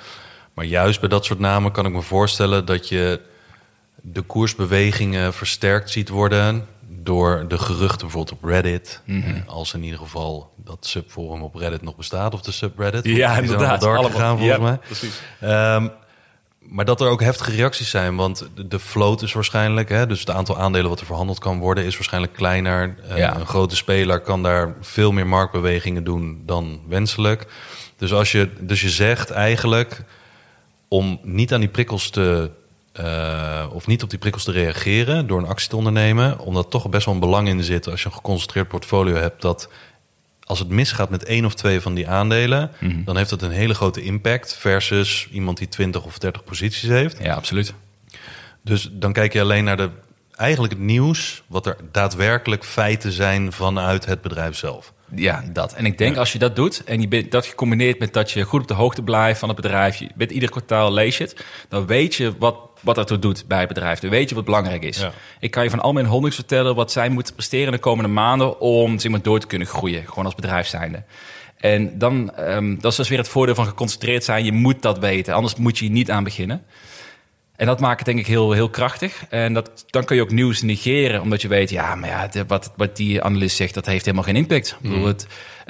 Maar 0.53 0.65
juist 0.65 0.99
bij 0.99 1.09
dat 1.09 1.25
soort 1.25 1.39
namen 1.39 1.71
kan 1.71 1.85
ik 1.85 1.91
me 1.93 2.01
voorstellen 2.01 2.65
dat 2.65 2.89
je 2.89 3.21
de 4.01 4.21
koersbewegingen 4.21 5.33
versterkt 5.33 5.89
ziet 5.89 6.09
worden 6.09 6.67
door 6.89 7.45
de 7.47 7.57
geruchten 7.57 7.99
bijvoorbeeld 8.07 8.37
op 8.37 8.43
Reddit. 8.49 9.01
Mhm. 9.05 9.39
Als 9.45 9.73
in 9.73 9.83
ieder 9.83 9.99
geval 9.99 10.53
dat 10.57 10.85
subforum 10.85 11.41
op 11.41 11.55
Reddit 11.55 11.81
nog 11.81 11.95
bestaat 11.95 12.33
of 12.33 12.41
de 12.41 12.51
subreddit. 12.51 13.05
Ja, 13.05 13.37
inderdaad. 13.37 13.83
allemaal 13.83 14.03
gegaan 14.03 14.37
volgens 14.37 14.57
Ja, 14.57 14.63
mij. 14.63 14.77
precies. 14.77 15.21
Ehm, 15.39 15.87
maar 16.69 16.85
dat 16.85 17.01
er 17.01 17.07
ook 17.07 17.21
heftige 17.21 17.51
reacties 17.51 17.89
zijn, 17.89 18.15
want 18.15 18.47
de- 18.67 18.79
float 18.79 19.21
is 19.21 19.33
waarschijnlijk, 19.33 19.89
hè, 19.89 20.07
dus 20.07 20.19
het 20.19 20.29
aantal 20.29 20.57
aandelen 20.57 20.89
wat 20.89 20.99
er 20.99 21.05
verhandeld 21.05 21.39
kan 21.39 21.59
worden, 21.59 21.83
is 21.85 21.93
waarschijnlijk 21.95 22.33
kleiner. 22.33 22.95
Ja. 23.15 23.35
Een 23.35 23.45
grote 23.45 23.75
speler 23.75 24.19
kan 24.19 24.43
daar 24.43 24.73
veel 24.81 25.11
meer 25.11 25.27
marktbewegingen 25.27 26.03
doen 26.03 26.43
dan 26.45 26.79
wenselijk. 26.87 27.45
Dus 27.97 28.13
als 28.13 28.31
je, 28.31 28.49
dus 28.59 28.81
je 28.81 28.89
zegt 28.89 29.29
eigenlijk 29.31 30.01
om 30.87 31.19
niet 31.23 31.53
aan 31.53 31.59
die 31.59 31.69
prikkels 31.69 32.09
te. 32.09 32.49
eh, 32.93 33.65
of 33.73 33.87
niet 33.87 34.03
op 34.03 34.09
die 34.09 34.19
prikkels 34.19 34.43
te 34.43 34.51
reageren 34.51 35.27
door 35.27 35.39
een 35.39 35.47
actie 35.47 35.69
te 35.69 35.75
ondernemen, 35.75 36.39
omdat 36.39 36.69
toch 36.71 36.89
best 36.89 37.05
wel 37.05 37.13
een 37.13 37.19
belang 37.19 37.47
in 37.47 37.63
zit 37.63 37.87
als 37.89 38.01
je 38.01 38.07
een 38.07 38.13
geconcentreerd 38.15 38.67
portfolio 38.67 39.15
hebt 39.15 39.41
dat 39.41 39.69
als 40.45 40.59
het 40.59 40.69
misgaat 40.69 41.09
met 41.09 41.23
één 41.23 41.45
of 41.45 41.53
twee 41.53 41.81
van 41.81 41.93
die 41.93 42.07
aandelen, 42.09 42.71
Mhm. 42.79 43.03
dan 43.03 43.17
heeft 43.17 43.29
dat 43.29 43.41
een 43.41 43.51
hele 43.51 43.73
grote 43.73 44.01
impact 44.03 44.55
versus 44.55 45.27
iemand 45.31 45.57
die 45.57 45.67
20 45.67 46.03
of 46.05 46.17
30 46.17 46.43
posities 46.43 46.89
heeft. 46.89 47.17
Ja, 47.21 47.35
absoluut. 47.35 47.73
Dus 48.61 48.89
dan 48.91 49.13
kijk 49.13 49.33
je 49.33 49.41
alleen 49.41 49.63
naar 49.63 49.77
de, 49.77 49.89
eigenlijk 50.35 50.73
het 50.73 50.81
nieuws, 50.81 51.43
wat 51.47 51.65
er 51.65 51.77
daadwerkelijk 51.91 52.63
feiten 52.65 53.11
zijn 53.11 53.51
vanuit 53.51 54.05
het 54.05 54.21
bedrijf 54.21 54.55
zelf. 54.57 54.93
Ja, 55.15 55.43
dat. 55.51 55.73
En 55.73 55.85
ik 55.85 55.97
denk 55.97 56.17
als 56.17 56.31
je 56.31 56.39
dat 56.39 56.55
doet 56.55 56.83
en 56.83 57.01
je 57.01 57.07
bent 57.07 57.31
dat 57.31 57.45
gecombineerd 57.45 57.99
met 57.99 58.13
dat 58.13 58.31
je 58.31 58.43
goed 58.43 58.61
op 58.61 58.67
de 58.67 58.73
hoogte 58.73 59.03
blijft 59.03 59.39
van 59.39 59.49
het 59.49 59.61
bedrijf, 59.61 59.95
je 59.95 60.07
bent 60.15 60.31
ieder 60.31 60.49
kwartaal 60.49 60.93
lees 60.93 61.17
je 61.17 61.23
het, 61.23 61.45
dan 61.69 61.85
weet 61.85 62.15
je 62.15 62.33
wat, 62.39 62.57
wat 62.81 62.95
dat 62.95 63.21
doet 63.21 63.47
bij 63.47 63.59
het 63.59 63.67
bedrijf. 63.67 63.99
Dan 63.99 64.09
weet 64.09 64.29
je 64.29 64.35
wat 64.35 64.45
belangrijk 64.45 64.83
is. 64.83 64.97
Ja. 64.99 65.11
Ik 65.39 65.51
kan 65.51 65.63
je 65.63 65.69
van 65.69 65.79
al 65.79 65.93
mijn 65.93 66.05
holdings 66.05 66.35
vertellen 66.35 66.75
wat 66.75 66.91
zij 66.91 67.09
moeten 67.09 67.33
presteren 67.33 67.71
de 67.71 67.77
komende 67.77 68.09
maanden 68.09 68.59
om 68.59 68.99
zeg 68.99 69.11
maar, 69.11 69.21
door 69.21 69.39
te 69.39 69.47
kunnen 69.47 69.67
groeien, 69.67 70.07
gewoon 70.07 70.25
als 70.25 70.35
bedrijf 70.35 70.67
zijnde. 70.67 71.03
En 71.57 71.97
dan, 71.97 72.35
ehm, 72.35 72.75
dat 72.79 72.91
is 72.91 72.97
dus 72.97 73.09
weer 73.09 73.17
het 73.17 73.27
voordeel 73.27 73.55
van 73.55 73.65
geconcentreerd 73.65 74.23
zijn. 74.23 74.45
Je 74.45 74.51
moet 74.51 74.81
dat 74.81 74.99
weten, 74.99 75.33
anders 75.33 75.55
moet 75.55 75.77
je 75.77 75.85
hier 75.85 75.93
niet 75.93 76.11
aan 76.11 76.23
beginnen. 76.23 76.65
En 77.55 77.65
dat 77.65 77.79
maakt 77.79 77.97
het 77.97 78.05
denk 78.05 78.19
ik 78.19 78.27
heel, 78.27 78.51
heel 78.51 78.69
krachtig. 78.69 79.23
En 79.29 79.53
dat, 79.53 79.85
dan 79.89 80.03
kun 80.05 80.15
je 80.15 80.21
ook 80.21 80.31
nieuws 80.31 80.61
negeren, 80.61 81.21
omdat 81.21 81.41
je 81.41 81.47
weet, 81.47 81.69
ja, 81.69 81.95
maar 81.95 82.09
ja, 82.09 82.27
de- 82.27 82.45
wat, 82.47 82.73
wat 82.75 82.95
die 82.95 83.21
analist 83.23 83.55
zegt, 83.55 83.73
dat 83.73 83.85
heeft 83.85 84.05
helemaal 84.05 84.25
geen 84.25 84.35
impact. 84.35 84.75
Ik 84.81 84.89
bedoel, 84.89 85.05
het, 85.05 85.27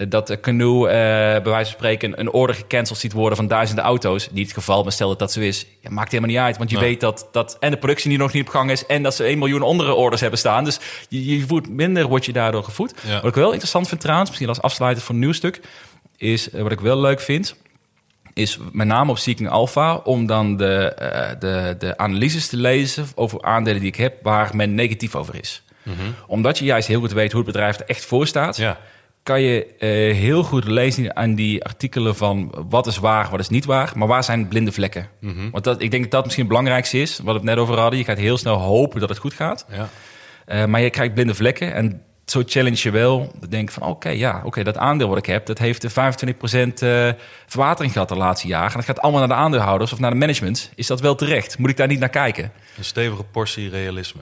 dat 0.10 0.40
Canoe, 0.42 0.88
eh 0.88 0.94
bij 1.42 1.42
wijze 1.52 1.70
van 1.72 1.80
spreken, 1.80 2.20
een 2.20 2.32
order 2.32 2.56
gecanceld 2.56 3.00
ziet 3.00 3.14
worden 3.14 3.38
van 3.38 3.48
duizenden 3.48 3.84
auto's. 3.86 4.30
Niet 4.32 4.46
het 4.46 4.54
geval, 4.54 4.84
maar 4.84 4.92
stel 4.92 5.08
dat 5.10 5.20
dat 5.20 5.32
zo 5.32 5.40
is. 5.40 5.66
Ja, 5.82 5.90
maakt 5.90 6.12
helemaal 6.12 6.32
niet 6.34 6.44
uit, 6.44 6.58
want 6.58 6.70
je 6.70 6.80
weet 6.80 7.00
dat, 7.00 7.28
dat 7.32 7.58
en 7.60 7.72
de 7.72 7.78
productie 7.78 8.10
die 8.10 8.18
nog 8.18 8.34
niet 8.34 8.44
op 8.44 8.50
gang 8.50 8.72
is 8.72 8.86
en 8.86 9.04
dat 9.04 9.16
ze 9.16 9.24
1 9.24 9.38
miljoen 9.38 9.62
andere 9.62 9.94
orders 9.94 10.22
hebben 10.22 10.40
staan. 10.40 10.64
Dus 10.64 10.80
je, 11.10 11.26
je 11.40 11.46
voert 11.48 11.70
minder, 11.70 12.08
word 12.08 12.26
je 12.26 12.34
daardoor 12.34 12.64
gevoed. 12.64 12.94
Ja. 13.08 13.16
Wat 13.16 13.26
ik 13.30 13.36
wel 13.36 13.50
interessant 13.52 13.88
vind 13.88 14.02
trouwens, 14.02 14.30
misschien 14.30 14.50
als 14.50 14.62
afsluiter 14.62 15.04
voor 15.04 15.16
een 15.16 15.22
nieuw 15.22 15.32
stuk, 15.32 15.62
is 16.18 16.50
eh, 16.50 16.62
wat 16.62 16.72
ik 16.72 16.80
wel 16.80 17.00
leuk 17.00 17.20
vind 17.22 17.56
is 18.36 18.60
met 18.72 18.88
name 18.88 19.12
op 19.12 19.18
Seeking 19.18 19.50
Alpha 19.50 19.96
om 19.96 20.26
dan 20.26 20.58
de, 20.58 20.76
eh, 20.94 21.30
de, 21.40 21.76
de 21.80 21.98
analyses 21.98 22.48
te 22.48 22.58
lezen 22.58 23.06
over 23.16 23.42
aandelen 23.42 23.80
die 23.80 23.90
ik 23.90 23.96
heb 23.96 24.24
waar 24.24 24.56
men 24.56 24.76
negatief 24.76 25.16
over 25.16 25.36
is. 25.40 25.64
Omdat 26.28 26.58
je 26.58 26.66
juist 26.66 26.88
heel 26.88 27.00
goed 27.00 27.12
weet 27.14 27.32
hoe 27.32 27.42
het 27.44 27.52
bedrijf 27.52 27.80
er 27.80 27.86
echt 27.86 28.06
voor 28.06 28.28
staat, 28.28 28.58
Ja. 28.58 28.78
kan 29.24 29.42
je 29.42 29.66
eh, 29.66 29.90
heel 30.16 30.44
goed 30.44 30.64
lezen 30.68 31.16
aan 31.16 31.36
die 31.36 31.64
artikelen 31.64 32.16
van 32.16 32.54
wat 32.70 32.88
is 32.88 32.98
waar, 32.98 33.30
wat 33.30 33.40
is 33.40 33.50
niet 33.50 33.66
waar, 33.66 33.92
maar 33.96 34.08
waar 34.08 34.24
zijn 34.24 34.48
blinde 34.48 34.72
vlekken. 34.72 35.08
Want 35.52 35.64
dat, 35.64 35.82
ik 35.82 35.92
denk 35.92 36.04
dat 36.04 36.12
dat 36.12 36.24
misschien 36.24 36.44
het 36.46 36.54
belangrijkste 36.54 36.98
is, 37.02 37.18
wat 37.18 37.26
we 37.26 37.32
het 37.34 37.44
net 37.44 37.58
over 37.58 37.78
hadden. 37.80 38.00
Je 38.00 38.06
gaat 38.06 38.18
heel 38.18 38.38
snel 38.38 38.56
hopen 38.58 39.00
dat 39.00 39.10
het 39.10 39.18
goed 39.18 39.34
gaat. 39.34 39.66
Ja. 39.72 39.90
Eh, 40.46 40.66
maar 40.66 40.82
je 40.82 40.90
krijgt 40.90 41.14
blinde 41.14 41.36
vlekken 41.36 41.74
en 41.74 42.02
zo 42.26 42.44
challenge 42.46 42.80
je 42.82 42.92
wel. 42.92 43.32
Dan 43.40 43.50
denk 43.50 43.68
ik 43.68 43.74
van 43.74 43.84
oké, 43.88 44.10
ja, 44.10 44.42
oké, 44.44 44.64
dat 44.64 44.78
aandeel 44.78 45.08
wat 45.08 45.18
ik 45.18 45.26
heb, 45.26 45.46
dat 45.46 45.58
heeft 45.58 45.82
de 45.82 45.90
25% 45.90 45.94
eh 46.80 47.10
verwatering 47.48 47.94
gehad 47.94 48.10
de 48.10 48.16
laatste 48.16 48.48
jaren. 48.48 48.70
En 48.70 48.76
dat 48.76 48.86
gaat 48.86 49.00
allemaal 49.00 49.20
naar 49.20 49.38
de 49.38 49.44
aandeelhouders 49.44 49.94
of 49.94 50.00
naar 50.00 50.12
de 50.12 50.18
management. 50.18 50.72
Is 50.76 50.88
dat 50.88 51.02
wel 51.02 51.16
terecht? 51.16 51.58
Moet 51.58 51.70
ik 51.70 51.78
daar 51.78 51.88
niet 51.88 52.00
naar 52.00 52.10
kijken? 52.10 52.52
Een 52.78 52.86
stevige 52.86 53.24
portie 53.24 53.70
realisme. 53.70 54.22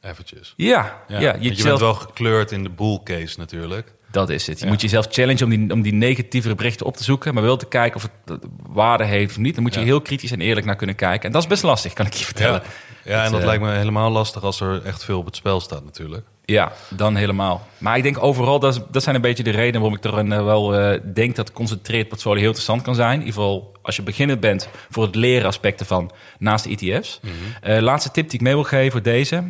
Eventjes. 0.00 0.54
Ja, 0.56 1.02
ja, 1.08 1.20
Ja, 1.20 1.36
je, 1.38 1.62
bent 1.62 1.80
wel 1.80 1.94
gekleurd 1.94 2.52
in 2.52 2.62
de 2.62 2.70
bull 2.70 3.00
case 3.04 3.38
natuurlijk. 3.38 3.92
dat 4.10 4.28
is 4.30 4.46
het. 4.46 4.58
Je 4.58 4.64
Ja. 4.64 4.70
moet 4.70 4.80
jezelf 4.80 5.06
challengen 5.10 5.44
om 5.44 5.50
die, 5.50 5.70
om 5.72 5.82
die 5.82 5.92
negatievere 5.92 6.54
berichten 6.54 6.86
op 6.86 6.96
te 6.96 7.04
zoeken, 7.04 7.34
maar 7.34 7.42
wel 7.42 7.56
te 7.56 7.68
kijken 7.68 7.96
of 7.96 8.02
het 8.02 8.42
eh, 8.42 8.48
waarde 8.68 9.04
heeft 9.04 9.30
of 9.30 9.38
niet. 9.38 9.54
Dan 9.54 9.62
moet 9.62 9.74
je 9.74 9.80
Ja. 9.80 9.86
heel 9.86 10.00
kritisch 10.00 10.30
en 10.30 10.40
eerlijk 10.40 10.66
naar 10.66 10.76
kunnen 10.76 10.96
kijken. 10.96 11.26
En 11.26 11.32
dat 11.32 11.42
is 11.42 11.48
best 11.48 11.62
lastig, 11.62 11.92
kan 11.92 12.06
ik 12.06 12.12
je 12.14 12.24
vertellen. 12.24 12.62
Ja, 13.04 13.24
en 13.24 13.30
dat 13.30 13.40
eh, 13.40 13.46
lijkt 13.46 13.62
me 13.62 13.70
helemaal 13.70 14.10
lastig 14.10 14.42
als 14.42 14.60
er 14.60 14.82
echt 14.84 15.04
veel 15.04 15.18
op 15.18 15.26
het 15.26 15.36
spel 15.36 15.60
staat 15.60 15.84
natuurlijk. 15.84 16.26
Ja, 16.44 16.72
dan 16.90 17.16
helemaal. 17.16 17.66
Maar 17.78 17.96
ik 17.96 18.02
denk 18.02 18.22
overal, 18.22 18.58
dat, 18.58 18.74
is- 18.74 18.80
dat 18.90 19.02
zijn 19.02 19.14
een 19.14 19.20
beetje 19.20 19.42
de 19.42 19.50
redenen 19.50 19.80
waarom 19.80 19.98
ik 19.98 20.04
er 20.04 20.18
een, 20.18 20.32
eh, 20.32 20.44
wel 20.44 20.74
eh, 20.78 21.00
denk 21.14 21.36
dat 21.36 21.48
geconcentreerd 21.48 22.08
portfolio 22.08 22.38
heel 22.38 22.46
interessant 22.46 22.82
kan 22.82 22.94
zijn. 22.94 23.12
In 23.12 23.18
ieder 23.26 23.34
geval 23.34 23.72
als 23.82 23.96
je 23.96 24.02
beginnend 24.02 24.40
bent 24.40 24.68
voor 24.90 25.04
het 25.04 25.14
leren 25.14 25.46
aspect 25.46 25.80
ervan 25.80 26.10
naast 26.38 26.64
de 26.64 26.70
ETF's. 26.70 27.20
Eh, 27.62 27.78
laatste 27.78 28.10
tip 28.10 28.24
die 28.30 28.34
ik 28.38 28.44
mee 28.44 28.54
wil 28.54 28.64
geven 28.64 28.90
voor 28.92 29.02
deze. 29.02 29.44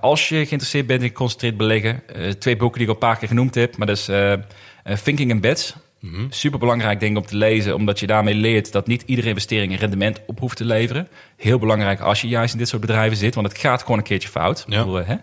Als 0.00 0.28
je 0.28 0.34
geïnteresseerd 0.34 0.86
bent 0.86 1.02
in 1.02 1.08
geconcentreerd 1.08 1.56
beleggen, 1.56 2.02
twee 2.38 2.56
boeken 2.56 2.78
die 2.78 2.88
ik 2.88 2.94
al 2.94 3.02
een 3.02 3.08
paar 3.08 3.18
keer 3.18 3.28
genoemd 3.28 3.54
heb, 3.54 3.76
maar 3.76 3.86
dat 3.86 3.96
is 3.96 4.10
Thinking 5.02 5.30
in 5.30 5.40
Bets. 5.40 5.74
Super 6.30 6.58
belangrijk 6.58 7.00
denk 7.00 7.12
ik 7.16 7.22
om 7.22 7.26
te 7.28 7.36
lezen, 7.36 7.74
omdat 7.74 8.00
je 8.00 8.06
daarmee 8.06 8.34
leert 8.34 8.72
dat 8.72 8.86
niet 8.86 9.02
iedere 9.06 9.28
investering 9.28 9.72
een 9.72 9.78
rendement 9.78 10.20
op 10.26 10.38
hoeft 10.38 10.56
te 10.56 10.64
leveren. 10.64 11.08
Heel 11.36 11.58
belangrijk 11.58 12.00
als 12.00 12.20
je 12.20 12.28
juist 12.28 12.52
in 12.52 12.58
dit 12.58 12.68
soort 12.68 12.80
bedrijven 12.80 13.16
zit, 13.16 13.34
want 13.34 13.48
het 13.48 13.58
gaat 13.58 13.82
gewoon 13.82 13.98
een 13.98 14.04
keertje 14.04 14.28
fout. 14.28 14.64
Ja. 14.68 14.78
bedoel, 14.78 15.04
hè? 15.04 15.14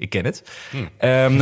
Ik 0.00 0.10
ken 0.10 0.24
het. 0.24 0.42
Ehm, 0.96 1.40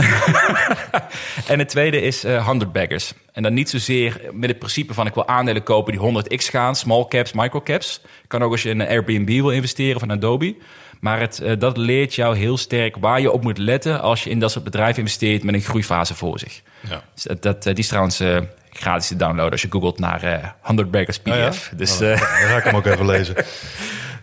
en 1.52 1.58
het 1.58 1.68
tweede 1.68 2.02
is 2.02 2.24
eh 2.24 2.46
100 2.46 2.72
baggers. 2.72 3.12
En 3.32 3.42
dan 3.42 3.54
niet 3.54 3.70
zozeer 3.70 4.20
met 4.32 4.48
het 4.48 4.58
principe 4.58 4.94
van 4.94 5.06
ik 5.06 5.14
wil 5.14 5.28
aandelen 5.28 5.62
kopen 5.62 5.92
die 5.92 6.22
100x 6.22 6.50
gaan, 6.50 6.76
small 6.76 7.06
caps, 7.08 7.32
microcaps. 7.32 8.00
Kan 8.26 8.42
ook 8.42 8.50
als 8.52 8.62
je 8.62 8.68
in 8.68 8.80
een 8.80 8.88
Airbnb 8.88 9.28
wil 9.28 9.50
investeren 9.50 9.96
of 9.96 10.02
een 10.02 10.10
Adobe. 10.10 10.56
Maar 11.00 11.20
het, 11.20 11.40
eh, 11.40 11.52
dat 11.58 11.76
leert 11.76 12.14
jou 12.14 12.36
heel 12.36 12.56
sterk 12.56 12.96
waar 12.96 13.20
je 13.20 13.32
op 13.32 13.42
moet 13.42 13.58
letten 13.58 14.00
als 14.00 14.24
je 14.24 14.30
in 14.30 14.38
dat 14.38 14.50
soort 14.50 14.64
bedrijven 14.64 14.98
investeert 14.98 15.44
met 15.44 15.54
een 15.54 15.60
groeifase 15.60 16.14
voor 16.14 16.38
zich. 16.38 16.62
Ja. 16.88 17.02
Dus 17.14 17.22
dat, 17.22 17.42
dat, 17.42 17.56
eh, 17.56 17.74
die 17.74 17.82
is 17.82 17.88
trouwens 17.88 18.22
gratis 18.70 19.08
te 19.08 19.16
downloaden 19.16 19.52
als 19.52 19.62
je 19.62 19.70
googelt 19.70 19.98
naar 19.98 20.22
eh 20.22 20.48
100 20.60 20.90
baggers 20.90 21.18
PDF. 21.18 21.30
Oh 21.30 21.36
ja? 21.36 21.76
Dus 21.76 21.92
Oh, 21.92 21.98
dan 22.08 22.18
ga 22.18 22.56
ik 22.56 22.64
hem 22.64 22.76
ook 22.76 22.86
even 22.86 23.06
lezen. 23.06 23.34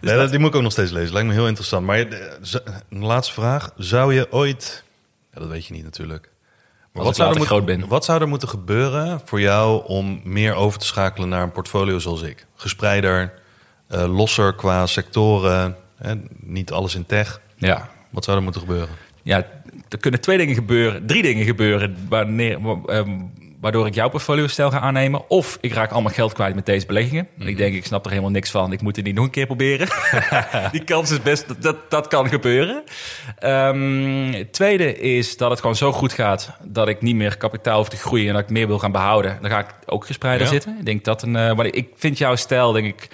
Nee, 0.06 0.16
dat, 0.18 0.30
die 0.30 0.40
moet 0.40 0.50
ik 0.50 0.56
ook 0.56 0.62
nog 0.62 0.72
steeds 0.72 0.92
lezen. 0.92 1.14
Lijkt 1.14 1.28
me 1.28 1.34
heel 1.34 1.48
interessant. 1.48 1.86
Maar 1.86 1.98
een 2.90 3.04
laatste 3.06 3.34
vraag. 3.34 3.72
Zou 3.78 4.14
je 4.14 4.32
ooit... 4.32 4.84
Ja, 5.34 5.40
dat 5.40 5.50
weet 5.50 5.66
je 5.66 5.74
niet 5.74 5.84
natuurlijk. 5.84 6.30
Maar 6.94 7.02
Als 7.04 7.12
ik 7.12 7.16
zou 7.24 7.30
er 7.34 7.38
moeten-. 7.66 7.88
Wat 7.90 8.06
zou 8.06 8.22
er 8.22 8.28
moeten 8.28 8.48
gebeuren 8.50 9.22
voor 9.26 9.42
jou 9.42 9.86
om 9.88 10.22
meer 10.24 10.54
over 10.54 10.80
te 10.80 10.86
schakelen 10.86 11.30
naar 11.30 11.42
een 11.42 11.52
portfolio 11.52 12.00
zoals 12.00 12.22
ik? 12.22 12.46
Gespreider, 12.56 13.34
eh, 13.88 14.16
losser 14.16 14.54
qua 14.54 14.86
sectoren, 14.86 15.76
hè, 15.98 16.14
niet 16.40 16.72
alles 16.72 16.96
in 16.96 17.06
tech. 17.06 17.42
ja, 17.56 17.90
Wat 18.10 18.24
zou 18.24 18.38
er 18.38 18.44
moeten 18.44 18.62
gebeuren? 18.62 18.96
ja, 19.24 19.46
er 19.90 19.98
kunnen 20.00 20.22
twee 20.22 20.38
dingen 20.38 20.56
gebeuren, 20.56 21.06
drie 21.06 21.22
dingen 21.22 21.46
gebeuren 21.46 21.98
wanneer, 22.10 22.62
wa- 22.62 22.80
ehm, 22.86 23.20
waardoor 23.66 23.88
ik 23.88 23.94
jouw 23.96 24.10
portfolio-stijl 24.10 24.72
ga 24.72 24.80
aannemen. 24.80 25.30
Of 25.30 25.58
ik 25.62 25.74
raak 25.74 25.92
allemaal 25.92 26.12
geld 26.12 26.34
kwijt 26.34 26.56
met 26.56 26.66
deze 26.66 26.86
beleggingen. 26.86 27.28
En 27.40 27.48
ik 27.48 27.58
denk, 27.58 27.76
ik 27.76 27.86
snap 27.86 28.04
er 28.06 28.10
helemaal 28.12 28.32
niks 28.32 28.52
van. 28.52 28.72
Ik 28.72 28.82
moet 28.82 28.96
het 28.96 29.06
niet 29.06 29.16
nog 29.16 29.26
een 29.26 29.32
keer 29.32 29.46
proberen. 29.46 29.88
Die 30.72 30.84
kans 30.84 31.12
is 31.12 31.22
best, 31.22 31.48
dat- 31.48 31.62
dat, 31.62 31.76
dat 31.90 32.08
kan 32.08 32.28
gebeuren. 32.30 32.84
Het 34.34 34.54
tweede 34.54 34.98
is 35.00 35.38
dat 35.38 35.50
het 35.50 35.60
gewoon 35.60 35.76
zo 35.76 35.92
goed 35.92 36.14
gaat 36.14 36.52
dat 36.64 36.88
ik 36.88 37.02
niet 37.02 37.16
meer 37.16 37.38
kapitaal 37.38 37.78
hoef 37.78 37.90
te 37.90 37.98
groeien 37.98 38.28
en 38.28 38.34
dat 38.34 38.44
ik 38.44 38.50
meer 38.50 38.68
wil 38.68 38.80
gaan 38.80 38.92
behouden. 38.92 39.38
Dan 39.42 39.50
ga 39.52 39.60
ik 39.60 39.68
ook 39.86 40.06
gespreider 40.06 40.46
Ja. 40.48 40.52
zitten. 40.54 40.76
Ik 40.80 40.86
denk 40.86 41.04
dat 41.04 41.22
een, 41.22 41.36
eh, 41.36 41.56
maar 41.56 41.66
ik 41.66 41.88
vind 41.96 42.18
jouw 42.18 42.36
stijl, 42.36 42.72
denk 42.72 42.86
ik, 42.88 43.08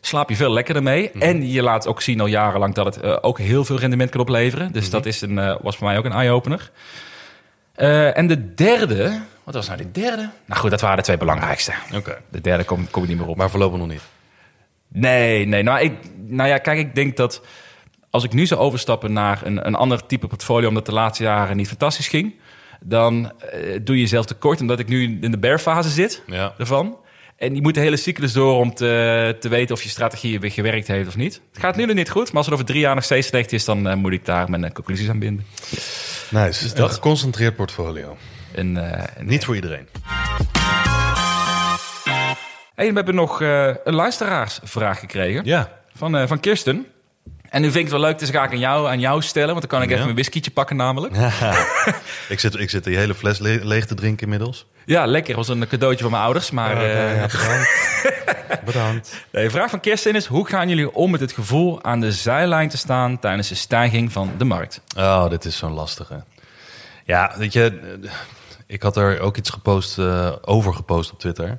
slaap 0.00 0.28
je 0.28 0.36
veel 0.36 0.52
lekkerder 0.52 0.82
mee. 0.82 1.10
En 1.10 1.50
je 1.50 1.62
laat 1.62 1.86
ook 1.86 2.02
zien 2.02 2.20
al 2.20 2.26
jarenlang 2.26 2.74
dat 2.74 2.84
het 2.86 3.00
eh, 3.00 3.16
ook 3.20 3.38
heel 3.38 3.64
veel 3.64 3.78
rendement 3.78 4.10
kan 4.10 4.20
opleveren. 4.20 4.72
Dus 4.72 4.90
dat 4.90 5.06
is 5.06 5.20
een, 5.20 5.38
eh, 5.38 5.56
was 5.62 5.76
voor 5.76 5.86
mij 5.86 5.98
ook 5.98 6.04
een 6.04 6.12
eye-opener. 6.12 6.70
En 8.14 8.26
de 8.26 8.54
derde, 8.54 9.20
wat 9.46 9.54
was 9.54 9.66
nou 9.66 9.78
de 9.78 9.90
derde? 9.90 10.30
Nou 10.46 10.60
goed, 10.60 10.70
dat 10.70 10.80
waren 10.80 10.96
de 10.96 11.02
twee 11.02 11.16
belangrijkste. 11.16 11.72
Oké. 11.94 12.18
De 12.28 12.40
derde 12.40 12.64
kom, 12.64 12.90
kom 12.90 13.02
ik 13.02 13.08
niet 13.08 13.18
meer 13.18 13.26
op. 13.26 13.36
Maar 13.36 13.50
voorlopig 13.50 13.78
nog 13.78 13.88
niet. 13.88 14.02
Nee, 14.88 15.46
nee. 15.46 15.62
Nou, 15.62 15.80
ik, 15.80 15.92
nou 16.26 16.48
ja, 16.48 16.58
kijk, 16.58 16.78
ik 16.78 16.94
denk 16.94 17.16
dat 17.16 17.42
als 18.10 18.24
ik 18.24 18.32
nu 18.32 18.46
zou 18.46 18.60
overstappen 18.60 19.12
naar 19.12 19.40
een, 19.44 19.66
een 19.66 19.74
ander 19.74 20.06
type 20.06 20.26
portfolio, 20.26 20.68
omdat 20.68 20.86
de 20.86 20.92
laatste 20.92 21.22
jaren 21.22 21.56
niet 21.56 21.68
fantastisch 21.68 22.08
ging, 22.08 22.34
dan 22.80 23.32
eh, 23.40 23.78
doe 23.82 23.94
je 23.94 24.00
jezelf 24.02 24.26
tekort, 24.26 24.60
omdat 24.60 24.78
ik 24.78 24.88
nu 24.88 25.18
in 25.20 25.30
de 25.30 25.38
bear-fase 25.38 25.88
zit 25.88 26.22
Ja. 26.26 26.54
ervan. 26.58 26.96
En 27.36 27.54
je 27.54 27.62
moet 27.62 27.74
de 27.74 27.80
hele 27.80 27.96
cyclus 27.96 28.32
door 28.32 28.56
om 28.58 28.74
te, 28.74 29.36
te 29.40 29.48
weten 29.48 29.74
of 29.74 29.82
je 29.82 29.88
strategie 29.88 30.40
weer 30.40 30.50
gewerkt 30.50 30.86
heeft 30.86 31.08
of 31.08 31.16
niet. 31.16 31.40
Het 31.52 31.62
gaat 31.62 31.76
nu 31.76 31.86
nog 31.86 31.96
niet 31.96 32.10
goed, 32.10 32.26
maar 32.26 32.36
als 32.36 32.44
het 32.46 32.54
over 32.54 32.66
drie 32.66 32.80
jaar 32.80 32.94
nog 32.94 33.04
steeds 33.04 33.26
slecht 33.26 33.52
is, 33.52 33.64
dan 33.64 33.88
eh, 33.88 33.94
moet 33.96 34.12
ik 34.12 34.24
daar 34.24 34.50
mijn 34.50 34.64
eh, 34.64 34.70
conclusies 34.70 35.08
aan 35.08 35.18
binden. 35.18 35.46
Nice. 36.30 36.80
Een 36.82 36.90
geconcentreerd 36.90 37.56
portfolio. 37.56 38.16
En, 38.56 38.76
eh, 38.92 39.02
en- 39.16 39.26
Niet 39.26 39.44
voor 39.44 39.54
iedereen. 39.54 39.88
Hey, 42.74 42.88
we 42.88 42.94
hebben 42.94 43.14
nog 43.14 43.40
eh, 43.42 43.66
een 43.84 43.94
luisteraarsvraag 43.94 44.98
gekregen 44.98 45.44
Ja. 45.44 45.68
van, 45.96 46.16
eh, 46.16 46.26
van 46.26 46.40
Kirsten. 46.40 46.86
En 47.50 47.60
nu 47.60 47.66
vind 47.70 47.76
ik 47.84 47.90
het 47.92 48.00
wel 48.00 48.00
leuk, 48.10 48.18
dus 48.18 48.30
ga 48.30 48.44
ik 48.44 48.50
aan 48.50 48.58
jou, 48.58 48.88
aan 48.88 49.00
jou 49.00 49.22
stellen, 49.22 49.48
want 49.54 49.60
dan 49.60 49.68
kan 49.70 49.78
ik 49.80 49.86
even 49.86 49.98
Ja. 49.98 50.04
mijn 50.04 50.14
whiskietje 50.16 50.50
pakken 50.50 50.76
namelijk. 50.76 51.16
ik, 52.28 52.40
zit, 52.40 52.58
ik 52.58 52.70
zit 52.70 52.84
die 52.84 52.96
hele 52.96 53.14
fles 53.14 53.38
le- 53.38 53.60
leeg 53.62 53.86
te 53.86 53.94
drinken 53.94 54.22
inmiddels. 54.22 54.66
Ja, 54.84 55.06
lekker. 55.06 55.36
was 55.36 55.48
een 55.48 55.68
cadeautje 55.68 56.02
van 56.02 56.10
mijn 56.10 56.22
ouders. 56.22 56.50
Maar 56.50 56.82
eh, 56.82 57.22
bedankt. 57.22 57.74
bedankt. 58.72 59.24
de 59.30 59.50
vraag 59.50 59.70
van 59.70 59.80
Kirsten 59.80 60.14
is... 60.14 60.26
hoe 60.26 60.46
gaan 60.48 60.68
jullie 60.68 60.94
om 60.94 61.10
met 61.10 61.20
het 61.20 61.32
gevoel 61.32 61.82
aan 61.84 62.00
de 62.00 62.12
zijlijn 62.12 62.68
te 62.68 62.76
staan... 62.76 63.18
tijdens 63.18 63.48
de 63.48 63.54
stijging 63.54 64.12
van 64.12 64.32
de 64.38 64.44
markt? 64.44 64.80
Oh, 64.96 65.30
dit 65.30 65.44
is 65.44 65.56
zo'n 65.56 65.72
lastige. 65.72 66.24
Ja, 67.04 67.32
weet 67.36 67.52
je, 67.52 67.80
eh, 68.02 68.10
ik 68.66 68.82
had 68.82 68.96
er 68.96 69.20
ook 69.20 69.36
iets 69.36 69.50
gepost, 69.50 69.98
eh, 69.98 70.32
over 70.44 70.74
gepost 70.74 71.12
op 71.12 71.18
Twitter. 71.18 71.58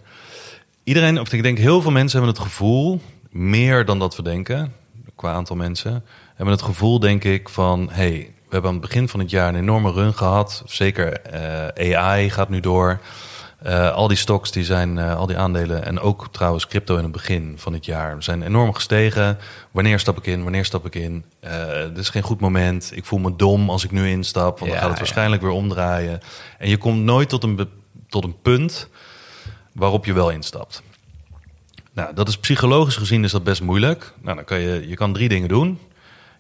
Iedereen, 0.83 1.19
of 1.19 1.33
ik 1.33 1.43
denk 1.43 1.57
heel 1.57 1.81
veel 1.81 1.91
mensen 1.91 2.17
hebben 2.19 2.35
het 2.35 2.45
gevoel, 2.45 3.01
meer 3.29 3.85
dan 3.85 3.99
dat 3.99 4.15
we 4.15 4.23
denken, 4.23 4.73
qua 5.15 5.31
aantal 5.31 5.55
mensen, 5.55 6.03
hebben 6.35 6.55
het 6.55 6.63
gevoel, 6.63 6.99
denk 6.99 7.23
ik, 7.23 7.49
van 7.49 7.89
hey, 7.91 8.31
we 8.47 8.53
hebben 8.53 8.71
aan 8.71 8.77
het 8.77 8.87
begin 8.87 9.09
van 9.09 9.19
het 9.19 9.29
jaar 9.29 9.49
een 9.49 9.59
enorme 9.59 9.91
run 9.91 10.13
gehad. 10.13 10.63
Zeker 10.65 11.21
eh, 11.21 11.97
AI 11.97 12.29
gaat 12.29 12.49
nu 12.49 12.59
door. 12.59 12.99
Eh, 13.57 13.93
al 13.93 14.07
die 14.07 14.17
stocks, 14.17 14.51
die 14.51 14.63
zijn, 14.63 14.97
eh, 14.97 15.15
al 15.15 15.25
die 15.25 15.37
aandelen 15.37 15.85
en 15.85 15.99
ook 15.99 16.27
trouwens 16.31 16.67
crypto 16.67 16.97
in 16.97 17.03
het 17.03 17.11
begin 17.11 17.53
van 17.57 17.73
het 17.73 17.85
jaar 17.85 18.23
zijn 18.23 18.41
enorm 18.41 18.73
gestegen. 18.73 19.37
Wanneer 19.71 19.99
stap 19.99 20.17
ik 20.17 20.25
in? 20.25 20.43
Wanneer 20.43 20.65
stap 20.65 20.85
ik 20.85 20.95
in? 20.95 21.25
Eh 21.39 21.81
dit 21.87 21.97
is 21.97 22.09
geen 22.09 22.21
goed 22.21 22.39
moment. 22.39 22.91
Ik 22.95 23.05
voel 23.05 23.19
me 23.19 23.35
dom 23.35 23.69
als 23.69 23.83
ik 23.83 23.91
nu 23.91 24.09
instap, 24.09 24.59
want 24.59 24.59
Ja, 24.59 24.67
dan 24.71 24.77
gaat 24.77 24.89
het 24.89 24.91
ja. 24.91 25.03
waarschijnlijk 25.03 25.41
weer 25.41 25.51
omdraaien. 25.51 26.19
En 26.57 26.69
je 26.69 26.77
komt 26.77 27.03
nooit 27.03 27.29
tot 27.29 27.43
een, 27.43 27.69
tot 28.09 28.23
een 28.23 28.41
punt 28.41 28.89
waarop 29.71 30.05
je 30.05 30.13
wel 30.13 30.29
instapt. 30.29 30.83
Nou, 31.93 32.13
dat 32.13 32.27
is 32.27 32.37
psychologisch 32.37 32.95
gezien 32.95 33.23
is 33.23 33.31
dat 33.31 33.43
best 33.43 33.61
moeilijk. 33.61 34.13
Nou, 34.21 34.35
dan 34.35 34.45
kan 34.45 34.59
je, 34.59 34.87
je 34.87 34.95
kan 34.95 35.13
drie 35.13 35.29
dingen 35.29 35.47
doen. 35.47 35.79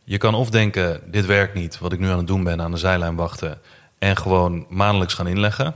Je 0.03 0.17
kan 0.17 0.33
of 0.33 0.49
denken, 0.49 1.01
dit 1.05 1.25
werkt 1.25 1.53
niet, 1.53 1.79
wat 1.79 1.93
ik 1.93 1.99
nu 1.99 2.09
aan 2.09 2.17
het 2.17 2.27
doen 2.27 2.43
ben, 2.43 2.61
aan 2.61 2.71
de 2.71 2.77
zijlijn 2.77 3.15
wachten. 3.15 3.59
En 3.99 4.17
gewoon 4.17 4.65
maandelijks 4.69 5.13
gaan 5.13 5.27
inleggen. 5.27 5.75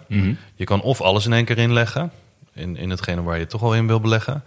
Je 0.55 0.63
kan 0.63 0.81
of 0.81 1.01
alles 1.01 1.25
in 1.25 1.33
één 1.33 1.45
keer 1.45 1.57
inleggen, 1.57 2.11
in, 2.53 2.77
in 2.77 2.89
hetgene 2.89 3.23
waar 3.23 3.39
je 3.39 3.45
toch 3.45 3.63
al 3.63 3.75
in 3.75 3.87
wil 3.87 3.99
beleggen. 3.99 4.43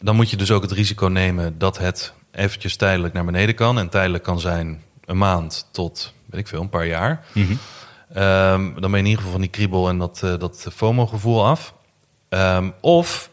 Dan 0.00 0.16
moet 0.16 0.30
je 0.30 0.36
dus 0.36 0.50
ook 0.50 0.62
het 0.62 0.72
risico 0.72 1.06
nemen 1.06 1.58
dat 1.58 1.78
het 1.78 2.12
eventjes 2.32 2.76
tijdelijk 2.76 3.14
naar 3.14 3.24
beneden 3.24 3.54
kan. 3.54 3.78
En 3.78 3.88
tijdelijk 3.88 4.24
kan 4.24 4.40
zijn 4.40 4.82
een 5.04 5.18
maand 5.18 5.68
tot, 5.70 6.14
weet 6.26 6.40
ik 6.40 6.48
veel, 6.48 6.60
een 6.60 6.68
paar 6.68 6.86
jaar. 6.86 7.24
Ehm, 8.12 8.80
dan 8.80 8.90
ben 8.90 8.90
je 8.90 8.96
in 8.96 9.04
ieder 9.04 9.16
geval 9.16 9.32
van 9.32 9.40
die 9.40 9.50
kriebel 9.50 9.88
en 9.88 9.98
dat, 9.98 10.20
eh, 10.22 10.38
dat 10.38 10.66
FOMO-gevoel 10.72 11.46
af. 11.46 11.74
Ehm, 12.28 12.70
of 12.80 13.30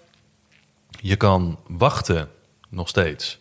je 0.99 1.15
kan 1.15 1.59
wachten 1.67 2.29
nog 2.69 2.87
steeds 2.87 3.39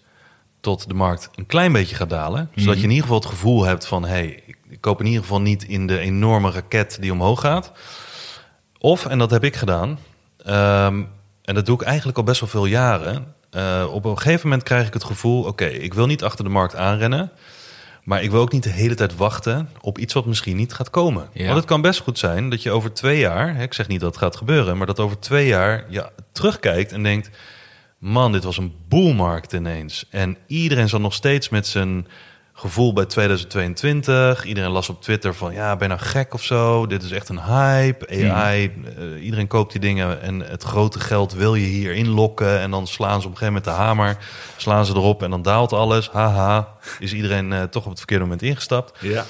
tot 0.61 0.89
de 0.89 0.95
markt 0.95 1.31
een 1.35 1.47
klein 1.47 1.73
beetje 1.73 1.97
gaat 1.97 2.11
dalen. 2.11 2.51
Zodat 2.55 2.77
je 2.77 2.83
in 2.83 2.89
ieder 2.89 3.03
geval 3.03 3.19
het 3.19 3.29
gevoel 3.29 3.65
hebt 3.65 3.87
van... 3.87 4.03
hé, 4.03 4.09
hey, 4.09 4.43
ik 4.47 4.57
koop 4.81 5.01
in 5.01 5.07
ieder 5.07 5.23
geval 5.23 5.41
niet 5.41 5.65
in 5.65 5.87
de 5.87 5.99
enorme 5.99 6.51
raket 6.51 6.97
die 7.01 7.13
omhoog 7.13 7.41
gaat. 7.41 7.73
Of, 8.79 9.07
en 9.07 9.19
dat 9.19 9.31
heb 9.31 9.45
ik 9.45 9.57
gedaan... 9.57 9.99
ehm, 10.45 11.03
en 11.43 11.55
dat 11.55 11.67
doe 11.67 11.75
ik 11.81 11.83
eigenlijk 11.83 12.19
al 12.19 12.25
best 12.25 12.41
wel 12.41 12.49
veel 12.49 12.67
jaren... 12.67 13.35
eh, 13.51 13.87
op 13.93 14.05
een 14.05 14.17
gegeven 14.19 14.49
moment 14.49 14.63
krijg 14.63 14.87
ik 14.87 14.93
het 14.93 15.05
gevoel... 15.05 15.45
oké, 15.45 15.65
ik 15.65 15.95
wil 15.95 16.07
niet 16.07 16.25
achter 16.25 16.45
de 16.45 16.51
markt 16.51 16.77
aanrennen... 16.77 17.31
maar 18.05 18.23
ik 18.23 18.31
wil 18.31 18.41
ook 18.41 18.53
niet 18.53 18.63
de 18.63 18.71
hele 18.71 18.95
tijd 18.95 19.17
wachten 19.17 19.69
op 19.81 19.99
iets 19.99 20.15
wat 20.15 20.27
misschien 20.27 20.57
niet 20.57 20.73
gaat 20.73 20.91
komen. 20.91 21.29
Ja. 21.33 21.45
Want 21.45 21.57
het 21.57 21.67
kan 21.67 21.81
best 21.81 22.01
goed 22.01 22.19
zijn 22.19 22.51
dat 22.51 22.63
je 22.63 22.71
over 22.71 22.93
twee 22.93 23.19
jaar... 23.19 23.55
hè, 23.57 23.63
ik 23.63 23.75
zeg 23.75 23.89
niet 23.89 24.01
dat 24.01 24.11
het 24.11 24.23
gaat 24.23 24.37
gebeuren... 24.37 24.77
maar 24.77 24.87
dat 24.87 25.01
over 25.01 25.19
twee 25.19 25.47
jaar 25.47 25.85
je 25.89 26.11
terugkijkt 26.33 26.93
en 26.93 27.03
denkt... 27.03 27.31
man, 27.99 28.33
dit 28.33 28.45
was 28.45 28.57
een 28.57 28.75
boelmarkt 28.89 29.53
ineens. 29.53 30.07
En 30.11 30.37
iedereen 30.47 30.89
zat 30.89 31.01
nog 31.01 31.15
steeds 31.15 31.49
met 31.49 31.67
zijn 31.67 32.07
gevoel 32.61 32.93
bij 32.93 33.05
2022. 33.05 34.45
Iedereen 34.45 34.71
las 34.71 34.89
op 34.89 35.03
Twitter 35.03 35.35
van, 35.35 35.53
ja, 35.53 35.77
ben 35.77 35.89
je 35.89 35.95
nou 35.95 36.07
gek 36.09 36.35
of 36.35 36.43
zo? 36.43 36.87
Dit 36.87 37.03
is 37.03 37.11
echt 37.11 37.29
een 37.29 37.43
hype. 37.43 38.09
AI, 38.33 38.73
eh, 38.97 39.25
iedereen 39.25 39.47
koopt 39.47 39.73
die 39.73 39.81
dingen 39.81 40.23
en 40.23 40.41
het 40.41 40.63
grote 40.63 41.01
geld 41.01 41.33
wil 41.33 41.55
je 41.55 41.67
hier 41.67 41.93
inlokken. 41.95 42.61
En 42.61 42.71
dan 42.71 42.87
slaan 42.87 43.21
ze 43.21 43.27
op 43.27 43.33
een 43.33 43.39
gegeven 43.39 43.63
moment 43.63 43.65
de 43.65 43.83
hamer, 43.85 44.17
slaan 44.57 44.87
ze 44.87 44.93
erop 44.95 45.23
en 45.23 45.31
dan 45.31 45.43
daalt 45.43 45.73
alles. 45.73 46.09
Haha, 46.11 46.69
is 46.99 47.13
iedereen 47.13 47.53
eh, 47.53 47.63
toch 47.63 47.83
op 47.85 47.89
het 47.91 47.99
verkeerde 47.99 48.25
moment 48.25 48.43
ingestapt. 48.43 48.99
Ja. 49.01 49.25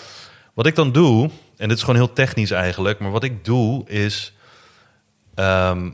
Wat 0.54 0.66
ik 0.66 0.74
dan 0.74 0.92
doe, 0.92 1.30
en 1.56 1.68
dit 1.68 1.76
is 1.76 1.80
gewoon 1.84 2.00
heel 2.00 2.12
technisch 2.12 2.50
eigenlijk, 2.50 2.98
maar 2.98 3.10
wat 3.10 3.24
ik 3.24 3.44
doe 3.44 3.88
is. 3.88 4.32
ehm, 5.34 5.90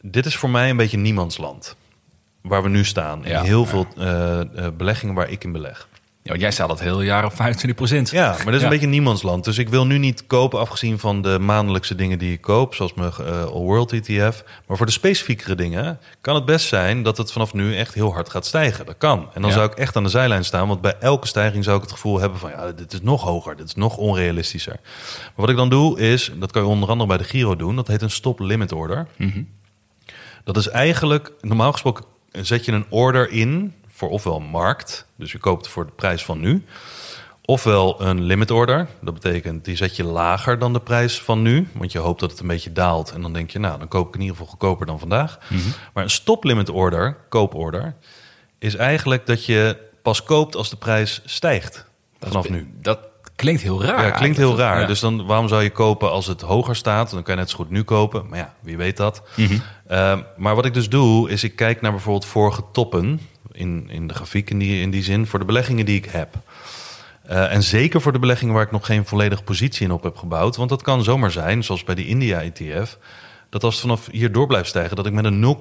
dit 0.00 0.26
is 0.26 0.36
voor 0.36 0.50
mij 0.50 0.70
een 0.70 0.76
beetje 0.76 0.98
niemandsland. 0.98 1.76
Waar 2.42 2.62
we 2.62 2.68
nu 2.68 2.84
staan. 2.84 3.24
In 3.24 3.30
Ja, 3.30 3.42
heel 3.42 3.60
ja. 3.60 3.66
veel 3.66 3.86
eh, 3.96 4.66
beleggingen 4.76 5.14
waar 5.14 5.30
ik 5.30 5.44
in 5.44 5.52
beleg. 5.52 5.88
Ja, 6.22 6.34
jij 6.34 6.50
staat 6.50 6.68
dat 6.68 6.80
hele 6.80 7.04
jaar 7.04 7.24
op 7.24 7.34
25 7.34 7.78
procent. 7.78 8.10
Ja, 8.10 8.28
maar 8.28 8.44
dat 8.44 8.54
is 8.54 8.58
Ja. 8.60 8.64
een 8.64 8.70
beetje 8.72 8.86
niemandsland. 8.86 9.44
Dus 9.44 9.58
ik 9.58 9.68
wil 9.68 9.86
nu 9.86 9.98
niet 9.98 10.26
kopen, 10.26 10.58
afgezien 10.58 10.98
van 10.98 11.22
de 11.22 11.38
maandelijkse 11.38 11.94
dingen 11.94 12.18
die 12.18 12.32
ik 12.32 12.40
koop, 12.40 12.74
zoals 12.74 12.94
mijn 12.94 13.12
eh, 13.20 13.42
All 13.44 13.60
World 13.62 13.92
ETF. 13.92 14.44
Maar 14.66 14.76
voor 14.76 14.86
de 14.86 14.92
specifiekere 14.92 15.54
dingen 15.54 15.98
kan 16.20 16.34
het 16.34 16.44
best 16.44 16.68
zijn 16.68 17.02
dat 17.02 17.16
het 17.16 17.32
vanaf 17.32 17.52
nu 17.52 17.76
echt 17.76 17.94
heel 17.94 18.12
hard 18.12 18.30
gaat 18.30 18.46
stijgen. 18.46 18.86
Dat 18.86 18.94
kan. 18.98 19.18
En 19.34 19.40
dan 19.40 19.50
Ja. 19.50 19.56
zou 19.56 19.70
ik 19.70 19.78
echt 19.78 19.96
aan 19.96 20.02
de 20.02 20.08
zijlijn 20.08 20.44
staan, 20.44 20.68
want 20.68 20.80
bij 20.80 20.96
elke 21.00 21.26
stijging 21.26 21.64
zou 21.64 21.76
ik 21.76 21.82
het 21.82 21.92
gevoel 21.92 22.20
hebben 22.20 22.38
van 22.38 22.50
ja, 22.50 22.72
dit 22.72 22.92
is 22.92 23.00
nog 23.02 23.22
hoger, 23.22 23.56
dit 23.56 23.66
is 23.66 23.74
nog 23.74 23.96
onrealistischer. 23.96 24.76
Maar 25.22 25.32
wat 25.34 25.48
ik 25.50 25.56
dan 25.56 25.68
doe 25.68 26.00
is, 26.00 26.32
dat 26.36 26.52
kan 26.52 26.62
je 26.62 26.68
onder 26.68 26.88
andere 26.88 27.08
bij 27.08 27.18
de 27.18 27.24
Giro 27.24 27.56
doen, 27.56 27.76
dat 27.76 27.86
heet 27.86 28.02
een 28.02 28.10
stop 28.10 28.38
limit 28.40 28.72
order. 28.72 29.06
Dat 30.44 30.56
is 30.56 30.68
eigenlijk, 30.68 31.32
normaal 31.40 31.72
gesproken 31.72 32.04
zet 32.32 32.64
je 32.64 32.72
een 32.72 32.86
order 32.88 33.30
in 33.30 33.74
voor 34.00 34.10
ofwel 34.10 34.40
markt, 34.40 35.06
dus 35.16 35.32
je 35.32 35.38
koopt 35.38 35.68
voor 35.68 35.86
de 35.86 35.92
prijs 35.92 36.24
van 36.24 36.40
nu, 36.40 36.64
ofwel 37.44 38.02
een 38.02 38.22
limit 38.22 38.50
order. 38.50 38.86
Dat 39.00 39.14
betekent, 39.14 39.64
die 39.64 39.76
zet 39.76 39.96
je 39.96 40.04
lager 40.04 40.58
dan 40.58 40.72
de 40.72 40.80
prijs 40.80 41.20
van 41.20 41.42
nu, 41.42 41.68
want 41.72 41.92
je 41.92 41.98
hoopt 41.98 42.20
dat 42.20 42.30
het 42.30 42.40
een 42.40 42.46
beetje 42.46 42.72
daalt 42.72 43.12
en 43.12 43.22
dan 43.22 43.32
denk 43.32 43.50
je, 43.50 43.58
nou, 43.58 43.78
dan 43.78 43.88
koop 43.88 44.08
ik 44.08 44.14
in 44.14 44.20
ieder 44.20 44.36
geval 44.36 44.50
goedkoper 44.50 44.86
dan 44.86 44.98
vandaag. 44.98 45.38
Maar 45.94 46.04
een 46.04 46.10
stop 46.10 46.44
limit 46.44 46.70
order, 46.70 47.16
kooporder, 47.28 47.94
is 48.58 48.76
eigenlijk 48.76 49.26
dat 49.26 49.44
je 49.44 49.76
pas 50.02 50.22
koopt 50.22 50.56
als 50.56 50.70
de 50.70 50.76
prijs 50.76 51.22
stijgt 51.24 51.84
vanaf 52.18 52.48
nu. 52.48 52.74
Dat 52.80 52.98
klinkt 53.36 53.62
heel 53.62 53.82
raar. 53.84 54.04
Ja, 54.04 54.10
klinkt 54.10 54.36
heel 54.36 54.56
raar. 54.56 54.80
Ja. 54.80 54.86
Dus 54.86 55.00
dan, 55.00 55.26
waarom 55.26 55.48
zou 55.48 55.62
je 55.62 55.70
kopen 55.70 56.10
als 56.10 56.26
het 56.26 56.40
hoger 56.40 56.76
staat? 56.76 57.10
Dan 57.10 57.22
kan 57.22 57.34
je 57.34 57.40
net 57.40 57.50
zo 57.50 57.56
goed 57.56 57.70
nu 57.70 57.82
kopen. 57.82 58.28
Maar 58.28 58.38
ja, 58.38 58.54
wie 58.60 58.76
weet 58.76 58.96
dat. 58.96 59.22
Mhm. 59.36 59.58
Ehm, 59.88 60.22
maar 60.36 60.54
wat 60.54 60.64
ik 60.64 60.74
dus 60.74 60.88
doe, 60.88 61.30
is 61.30 61.44
ik 61.44 61.56
kijk 61.56 61.80
naar 61.80 61.90
bijvoorbeeld 61.90 62.26
vorige 62.26 62.62
toppen... 62.72 63.20
in, 63.60 63.88
in 63.90 64.06
de 64.06 64.14
grafiek 64.14 64.50
in 64.50 64.58
die, 64.58 64.82
in 64.82 64.90
die 64.90 65.02
zin, 65.02 65.26
voor 65.26 65.38
de 65.38 65.44
beleggingen 65.44 65.86
die 65.86 65.96
ik 65.96 66.04
heb. 66.04 66.34
Eh, 67.22 67.52
en 67.52 67.62
zeker 67.62 68.00
voor 68.00 68.12
de 68.12 68.18
beleggingen 68.18 68.54
waar 68.54 68.62
ik 68.62 68.70
nog 68.70 68.86
geen 68.86 69.06
volledige 69.06 69.42
positie 69.42 69.86
in 69.86 69.92
op 69.92 70.02
heb 70.02 70.16
gebouwd. 70.16 70.56
Want 70.56 70.68
dat 70.68 70.82
kan 70.82 71.02
zomaar 71.04 71.30
zijn, 71.30 71.64
zoals 71.64 71.84
bij 71.84 71.94
die 71.94 72.06
India-ETF... 72.06 72.98
dat 73.48 73.64
als 73.64 73.74
het 73.74 73.82
vanaf 73.82 74.08
hier 74.10 74.32
door 74.32 74.46
blijft 74.46 74.68
stijgen... 74.68 74.96
dat 74.96 75.06
ik 75.06 75.12
met 75.12 75.24
een 75.24 75.56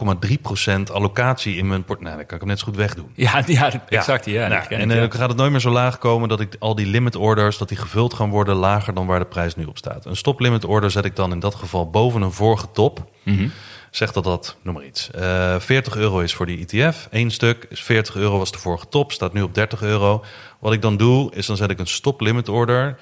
0,3% 0.87 0.93
allocatie 0.93 1.55
in 1.55 1.67
mijn 1.67 1.83
port... 1.83 2.01
Nou, 2.01 2.15
dan 2.15 2.25
kan 2.25 2.35
ik 2.35 2.41
hem 2.41 2.49
net 2.49 2.59
zo 2.59 2.65
goed 2.65 2.75
wegdoen. 2.75 3.11
Ja, 3.15 3.43
ja, 3.47 3.71
exact. 3.89 4.25
Ja, 4.25 4.47
Nou, 4.47 4.63
en 4.69 4.89
eh, 4.89 4.95
ja. 4.95 5.01
dan 5.01 5.11
gaat 5.11 5.29
het 5.29 5.37
nooit 5.37 5.51
meer 5.51 5.59
zo 5.59 5.69
laag 5.69 5.97
komen 5.97 6.29
dat 6.29 6.39
ik 6.39 6.55
al 6.59 6.75
die 6.75 6.85
limit 6.85 7.15
orders, 7.15 7.57
dat 7.57 7.67
die 7.67 7.77
gevuld 7.77 8.13
gaan 8.13 8.29
worden 8.29 8.55
lager 8.55 8.93
dan 8.93 9.05
waar 9.05 9.19
de 9.19 9.25
prijs 9.25 9.55
nu 9.55 9.65
op 9.65 9.77
staat. 9.77 10.05
Een 10.05 10.15
stop 10.15 10.39
limit 10.39 10.65
order 10.65 10.91
zet 10.91 11.05
ik 11.05 11.15
dan 11.15 11.31
in 11.31 11.39
dat 11.39 11.55
geval 11.55 11.89
boven 11.89 12.21
een 12.21 12.31
vorige 12.31 12.71
top. 12.71 13.11
Mhm. 13.23 13.47
Zeg 13.91 14.11
dat 14.11 14.23
dat, 14.23 14.57
noem 14.61 14.73
maar 14.73 14.85
iets, 14.85 15.11
eh 15.11 15.59
40 15.59 15.95
euro 15.95 16.19
is 16.19 16.33
voor 16.33 16.45
die 16.45 16.65
ETF. 16.65 17.07
Eén 17.11 17.31
stuk 17.31 17.65
is 17.69 17.83
40 17.83 18.15
euro 18.15 18.37
was 18.37 18.51
de 18.51 18.57
vorige 18.57 18.87
top, 18.87 19.11
staat 19.11 19.33
nu 19.33 19.41
op 19.41 19.53
30 19.53 19.81
euro. 19.81 20.23
Wat 20.59 20.73
ik 20.73 20.81
dan 20.81 20.97
doe, 20.97 21.31
is 21.33 21.45
dan 21.45 21.57
zet 21.57 21.69
ik 21.69 21.79
een 21.79 21.87
stop 21.87 22.21
limit 22.21 22.49
order 22.49 22.97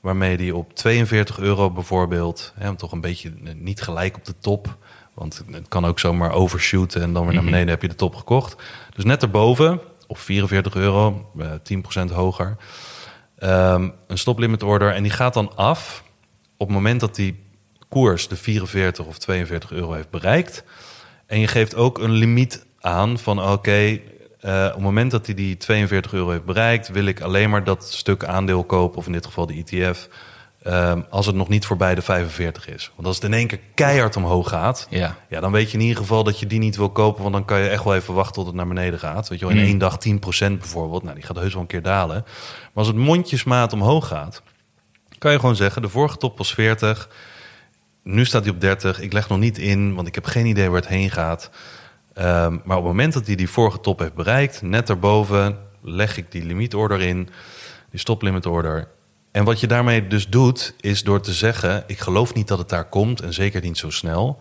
waarmee 0.00 0.36
die 0.36 0.56
op 0.56 0.74
42 0.74 1.38
euro 1.38 1.70
bijvoorbeeld, 1.70 2.52
hè, 2.58 2.76
toch 2.76 2.92
een 2.92 3.00
beetje 3.00 3.32
eh, 3.44 3.52
niet 3.54 3.82
gelijk 3.82 4.16
op 4.16 4.24
de 4.24 4.34
top, 4.38 4.76
want 5.14 5.44
het 5.50 5.68
kan 5.68 5.84
ook 5.84 5.98
zomaar 5.98 6.32
overshooten 6.32 7.02
en 7.02 7.12
dan 7.12 7.24
weer 7.24 7.34
naar 7.34 7.44
beneden 7.44 7.68
heb 7.68 7.82
je 7.82 7.88
de 7.88 7.94
top 7.94 8.14
gekocht. 8.14 8.56
Dus 8.94 9.04
net 9.04 9.22
erboven, 9.22 9.80
op 10.06 10.18
44 10.18 10.74
euro, 10.74 11.30
eh, 11.38 11.50
10% 11.62 12.10
hoger, 12.10 12.56
ehm, 13.38 13.88
een 14.06 14.18
stop 14.18 14.38
limit 14.38 14.62
order 14.62 14.94
en 14.94 15.02
die 15.02 15.12
gaat 15.12 15.34
dan 15.34 15.56
af 15.56 16.04
op 16.56 16.66
het 16.66 16.76
moment 16.76 17.00
dat 17.00 17.14
die 17.14 17.49
koers 17.90 18.28
de 18.28 18.36
44 18.36 19.04
of 19.06 19.18
42 19.18 19.70
euro 19.72 19.92
heeft 19.92 20.10
bereikt. 20.10 20.64
En 21.26 21.40
je 21.40 21.46
geeft 21.46 21.74
ook 21.74 21.98
een 21.98 22.10
limiet 22.12 22.64
aan 22.80 23.18
van 23.18 23.42
oké, 23.50 23.98
eh, 24.40 24.64
op 24.66 24.72
het 24.74 24.80
moment 24.82 25.10
dat 25.10 25.26
hij 25.26 25.34
die 25.34 25.56
42 25.56 26.12
euro 26.12 26.30
heeft 26.30 26.44
bereikt, 26.44 26.88
wil 26.88 27.04
ik 27.04 27.20
alleen 27.20 27.50
maar 27.50 27.64
dat 27.64 27.92
stuk 27.92 28.24
aandeel 28.24 28.64
kopen, 28.64 28.98
of 28.98 29.06
in 29.06 29.12
dit 29.12 29.26
geval 29.26 29.46
de 29.46 29.54
ETF, 29.64 30.08
ehm, 30.62 31.00
als 31.10 31.26
het 31.26 31.34
nog 31.34 31.48
niet 31.48 31.66
voorbij 31.66 31.94
de 31.94 32.02
45 32.02 32.68
is. 32.68 32.90
Want 32.94 33.06
als 33.06 33.16
het 33.16 33.24
in 33.24 33.32
één 33.34 33.46
keer 33.46 33.60
keihard 33.74 34.16
omhoog 34.16 34.48
gaat, 34.48 34.86
Ja. 34.90 35.16
ja, 35.28 35.40
dan 35.40 35.52
weet 35.52 35.70
je 35.70 35.76
in 35.78 35.82
ieder 35.82 35.96
geval 36.02 36.24
dat 36.24 36.38
je 36.40 36.46
die 36.46 36.58
niet 36.58 36.76
wil 36.76 36.90
kopen, 36.90 37.22
want 37.22 37.34
dan 37.34 37.44
kan 37.44 37.60
je 37.60 37.68
echt 37.68 37.84
wel 37.84 37.94
even 37.94 38.14
wachten 38.14 38.34
tot 38.34 38.46
het 38.46 38.54
naar 38.54 38.68
beneden 38.68 38.98
gaat. 38.98 39.28
Weet 39.28 39.38
je 39.38 39.44
wel, 39.46 39.54
in 39.54 39.60
Mm. 39.60 39.68
één 39.68 39.78
dag 39.78 39.98
10% 39.98 40.58
bijvoorbeeld, 40.58 41.02
nou 41.02 41.14
die 41.14 41.24
gaat 41.24 41.36
heus 41.36 41.52
wel 41.52 41.62
een 41.62 41.68
keer 41.68 41.82
dalen. 41.82 42.22
Maar 42.24 42.70
als 42.74 42.86
het 42.86 42.96
mondjesmaat 42.96 43.72
omhoog 43.72 44.06
gaat, 44.06 44.42
kan 45.18 45.32
je 45.32 45.38
gewoon 45.40 45.56
zeggen, 45.56 45.82
de 45.82 45.88
vorige 45.88 46.16
top 46.16 46.38
was 46.38 46.54
40, 46.54 47.08
nu 48.02 48.24
staat 48.24 48.44
hij 48.44 48.52
op 48.52 48.60
30. 48.60 49.00
Ik 49.00 49.12
leg 49.12 49.28
nog 49.28 49.38
niet 49.38 49.58
in, 49.58 49.94
want 49.94 50.08
ik 50.08 50.14
heb 50.14 50.24
geen 50.24 50.46
idee 50.46 50.68
waar 50.68 50.80
het 50.80 50.88
heen 50.88 51.10
gaat. 51.10 51.50
Ehm, 52.14 52.52
maar 52.64 52.76
op 52.76 52.82
het 52.82 52.92
moment 52.92 53.12
dat 53.12 53.26
hij 53.26 53.34
die 53.34 53.48
vorige 53.48 53.80
top 53.80 53.98
heeft 53.98 54.14
bereikt, 54.14 54.62
net 54.62 54.86
daarboven, 54.86 55.58
leg 55.82 56.16
ik 56.16 56.32
die 56.32 56.44
limietorder 56.44 57.00
in, 57.00 57.28
die 57.90 58.00
stop 58.00 58.22
limit 58.22 58.46
order. 58.46 58.88
En 59.30 59.44
wat 59.44 59.60
je 59.60 59.66
daarmee 59.66 60.06
dus 60.06 60.28
doet, 60.28 60.74
is 60.80 61.02
door 61.02 61.20
te 61.20 61.32
zeggen: 61.32 61.84
ik 61.86 61.98
geloof 61.98 62.34
niet 62.34 62.48
dat 62.48 62.58
het 62.58 62.68
daar 62.68 62.88
komt 62.88 63.20
en 63.20 63.32
zeker 63.32 63.62
niet 63.62 63.78
zo 63.78 63.90
snel. 63.90 64.38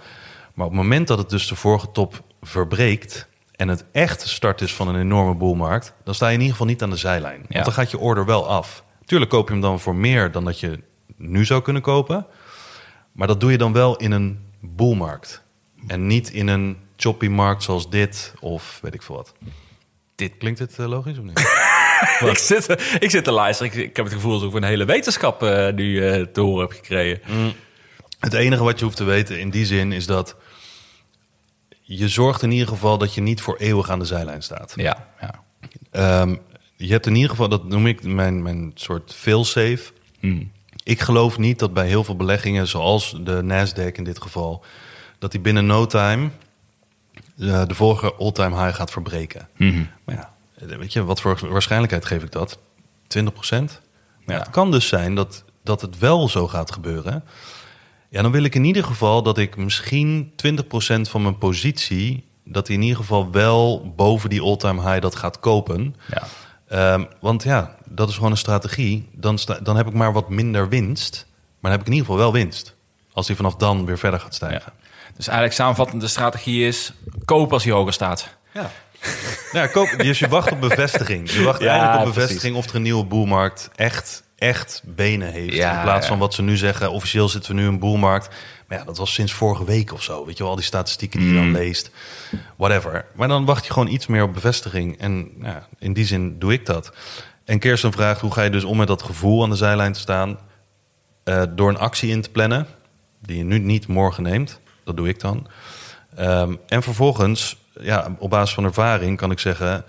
Maar 0.54 0.66
op 0.66 0.72
het 0.72 0.82
moment 0.82 1.08
dat 1.08 1.18
het 1.18 1.30
dus 1.30 1.48
de 1.48 1.56
vorige 1.56 1.92
top 1.92 2.24
verbreekt 2.42 3.28
en 3.56 3.68
het 3.68 3.86
echt 3.92 4.28
start 4.28 4.62
is 4.62 4.74
van 4.74 4.88
een 4.88 5.00
enorme 5.00 5.36
boelmarkt, 5.36 5.94
dan 6.04 6.16
sta 6.16 6.28
je 6.28 6.34
in 6.34 6.40
ieder 6.40 6.56
geval 6.56 6.68
niet 6.68 6.84
aan 6.84 6.90
de 6.90 6.96
zijlijn. 6.96 7.40
Ja. 7.40 7.46
Want 7.50 7.66
dan 7.66 7.74
gaat 7.74 7.92
je 7.92 7.98
order 7.98 8.26
wel 8.26 8.48
af. 8.48 8.84
Tuurlijk 9.06 9.32
koop 9.32 9.48
je 9.48 9.54
hem 9.54 9.62
dan 9.62 9.80
voor 9.80 9.96
meer 9.96 10.32
dan 10.32 10.46
dat 10.46 10.60
je 10.60 10.80
nu 11.18 11.46
zou 11.46 11.62
kunnen 11.62 11.82
kopen. 11.82 12.26
Maar 13.20 13.28
dat 13.28 13.40
doe 13.40 13.52
je 13.52 13.58
dan 13.58 13.74
wel 13.74 13.96
in 13.98 14.12
een 14.12 14.40
boelmarkt. 14.60 15.42
En 15.88 16.08
niet 16.08 16.30
in 16.30 16.48
een 16.48 16.78
choppy 16.98 17.28
markt 17.28 17.64
zoals 17.64 17.90
dit 17.90 18.34
of 18.40 18.80
weet 18.82 18.94
ik 18.94 19.02
veel 19.02 19.16
wat. 19.16 19.34
Dit- 20.16 20.38
Klinkt 20.38 20.60
dit 20.60 20.80
eh, 20.80 20.88
logisch 20.88 21.18
of 21.18 21.24
niet? 21.24 21.40
ik, 22.32 22.38
zit, 22.38 22.70
ik 23.00 23.10
zit 23.10 23.24
te 23.24 23.32
luisteren. 23.32 23.74
Ik, 23.74 23.80
ik 23.90 23.96
heb 23.96 24.06
het 24.06 24.14
gevoel 24.14 24.34
alsof 24.34 24.50
ik 24.50 24.56
een 24.56 24.64
hele 24.64 24.86
wetenschap 24.86 25.44
eh, 25.44 25.74
nu 25.74 26.08
eh, 26.08 26.22
te 26.26 26.42
horen 26.42 26.68
heb 26.68 26.78
gekregen. 26.78 27.22
Het 28.20 28.34
enige 28.34 28.64
wat 28.64 28.80
je 28.80 28.86
hoeft 28.86 28.98
te 28.98 29.04
weten 29.04 29.40
in 29.40 29.50
die 29.50 29.66
zin 29.66 29.92
is 29.92 30.06
dat 30.06 30.36
je 31.82 32.08
zorgt 32.08 32.42
in 32.42 32.52
ieder 32.52 32.68
geval 32.68 32.98
dat 32.98 33.14
je 33.14 33.22
niet 33.22 33.42
voor 33.42 33.58
eeuwig 33.58 33.90
aan 33.90 34.00
de 34.00 34.06
zijlijn 34.06 34.42
staat. 34.44 34.74
Ja, 34.76 35.08
ja. 35.22 35.44
Ehm, 35.92 36.36
je 36.76 36.92
hebt 36.92 37.06
in 37.06 37.16
ieder 37.16 37.30
geval, 37.30 37.50
dat 37.50 37.64
noem 37.68 37.88
ik 37.88 38.04
mijn, 38.04 38.42
mijn 38.44 38.72
soort 38.76 39.14
fail-safe. 39.16 39.80
Hmm. 40.20 40.52
Ik 40.90 41.00
geloof 41.02 41.38
niet 41.38 41.60
dat 41.60 41.74
bij 41.74 41.88
heel 41.88 42.04
veel 42.04 42.16
beleggingen, 42.16 42.68
zoals 42.68 43.16
de 43.24 43.42
Nasdaq 43.44 43.92
in 43.96 44.04
dit 44.04 44.22
geval, 44.22 44.64
dat 45.20 45.32
die 45.32 45.40
binnen 45.40 45.66
no 45.66 45.86
time 45.86 46.30
eh, 47.40 47.66
de 47.68 47.74
vorige 47.74 48.14
all-time 48.14 48.64
high 48.64 48.76
gaat 48.76 48.92
verbreken. 48.92 49.48
Mhm. 49.58 49.84
Maar 50.06 50.16
ja, 50.16 50.34
eh, 50.56 50.78
weet 50.78 50.94
je, 50.94 51.04
wat 51.04 51.22
voor 51.22 51.40
waarschijnlijkheid 51.50 52.06
geef 52.06 52.24
ik 52.24 52.32
dat? 52.32 52.60
20 53.08 53.34
procent? 53.34 53.82
Maar 54.26 54.26
ja, 54.26 54.34
Ja. 54.34 54.40
het 54.40 54.50
kan 54.50 54.72
dus 54.72 54.88
zijn 54.88 55.16
dat, 55.16 55.44
dat 55.64 55.82
het 55.82 55.98
wel 55.98 56.30
zo 56.30 56.48
gaat 56.48 56.72
gebeuren. 56.72 57.24
Ja, 58.10 58.22
dan 58.22 58.32
wil 58.32 58.44
ik 58.44 58.56
in 58.56 58.64
ieder 58.64 58.84
geval 58.84 59.24
dat 59.24 59.38
ik 59.38 59.58
misschien 59.58 60.32
20% 60.36 61.10
van 61.10 61.22
mijn 61.22 61.38
positie 61.38 62.24
dat 62.46 62.70
in 62.70 62.82
ieder 62.82 62.98
geval 62.98 63.32
wel 63.32 63.94
boven 63.96 64.30
die 64.30 64.42
all-time 64.42 64.82
high 64.82 65.02
dat 65.02 65.16
gaat 65.16 65.40
kopen. 65.40 65.96
Ja. 66.12 66.24
Ehm, 66.70 67.04
want 67.20 67.44
ja, 67.44 67.76
dat 67.86 68.10
is 68.10 68.16
gewoon 68.16 68.32
een 68.32 68.38
strategie. 68.38 69.10
Dan, 69.14 69.38
sta, 69.38 69.60
dan 69.64 69.76
heb 69.78 69.88
ik 69.88 69.94
maar 69.94 70.14
wat 70.14 70.30
minder 70.30 70.70
winst. 70.70 71.26
Maar 71.30 71.72
dan 71.72 71.72
heb 71.72 71.80
ik 71.80 71.86
in 71.88 71.94
ieder 71.94 72.08
geval 72.08 72.22
wel 72.24 72.34
winst. 72.34 72.76
Als 73.14 73.28
hij 73.28 73.36
vanaf 73.36 73.56
dan 73.56 73.86
weer 73.86 73.98
verder 73.98 74.20
gaat 74.20 74.34
stijgen. 74.36 74.74
Dus 75.16 75.28
eigenlijk 75.28 75.58
samenvattend, 75.58 76.02
de 76.02 76.08
strategie 76.08 76.68
is 76.68 76.94
koop 77.26 77.54
als 77.54 77.64
hij 77.64 77.74
hoger 77.74 77.94
staat. 77.94 78.38
Ja. 78.54 78.72
ja, 79.52 79.68
koop, 79.68 79.94
dus 79.98 80.20
je 80.20 80.28
wacht 80.28 80.52
op 80.52 80.60
bevestiging. 80.60 81.32
Je 81.32 81.44
wacht 81.44 81.60
Ja, 81.64 81.70
eigenlijk 81.70 81.98
op 81.98 82.04
precies. 82.04 82.22
bevestiging 82.28 82.56
of 82.58 82.70
er 82.70 82.76
een 82.76 82.82
nieuwe 82.82 83.06
boelmarkt 83.06 83.70
echt, 83.76 84.24
echt 84.40 84.82
benen 84.86 85.32
heeft. 85.32 85.54
Ja, 85.54 85.76
in 85.76 85.82
plaats 85.82 86.08
van 86.08 86.20
wat 86.20 86.34
ze 86.34 86.42
nu 86.42 86.58
zeggen, 86.58 86.92
officieel 86.92 87.30
zitten 87.30 87.52
we 87.52 87.58
nu 87.62 87.68
in 87.68 87.74
een 87.74 87.80
boelmarkt. 87.80 88.30
Maar 88.68 88.78
ja, 88.78 88.84
dat 88.84 88.98
was 88.98 89.14
sinds 89.14 89.34
vorige 89.34 89.66
week 89.66 89.94
of 89.94 90.04
zo. 90.04 90.26
Weet 90.26 90.34
je 90.38 90.44
wel, 90.44 90.52
al 90.52 90.56
die 90.58 90.66
statistieken 90.66 91.20
die 91.20 91.30
je 91.34 91.36
Mm. 91.40 91.52
dan 91.54 91.62
leest. 91.62 91.92
Whatever. 92.56 93.06
Maar 93.16 93.28
dan 93.28 93.46
wacht 93.46 93.66
je 93.66 93.72
gewoon 93.74 93.88
iets 93.88 94.08
meer 94.08 94.24
op 94.24 94.34
bevestiging. 94.34 94.98
En 95.00 95.32
ja, 95.42 95.68
in 95.80 95.94
die 95.94 96.06
zin 96.06 96.40
doe 96.40 96.54
ik 96.54 96.66
dat. 96.66 96.92
En 97.46 97.60
Kirsten 97.60 97.92
vraagt, 97.92 98.22
hoe 98.22 98.32
ga 98.32 98.42
je 98.42 98.50
dus 98.50 98.64
om 98.64 98.78
met 98.78 98.88
dat 98.88 99.02
gevoel 99.04 99.44
aan 99.44 99.50
de 99.50 99.56
zijlijn 99.56 99.94
te 99.94 100.00
staan? 100.00 100.38
Eh, 101.24 101.44
door 101.56 101.70
een 101.70 101.78
actie 101.78 102.10
in 102.10 102.22
te 102.22 102.30
plannen, 102.30 102.68
die 103.22 103.38
je 103.38 103.44
nu 103.44 103.60
niet 103.60 103.88
morgen 103.88 104.24
neemt. 104.24 104.60
Dat 104.84 104.98
doe 104.98 105.08
ik 105.10 105.20
dan. 105.20 105.48
Ehm, 106.16 106.56
en 106.68 106.84
vervolgens, 106.84 107.58
ja, 107.82 108.16
op 108.20 108.30
basis 108.30 108.54
van 108.56 108.64
ervaring 108.64 109.18
kan 109.18 109.32
ik 109.32 109.40
zeggen... 109.40 109.86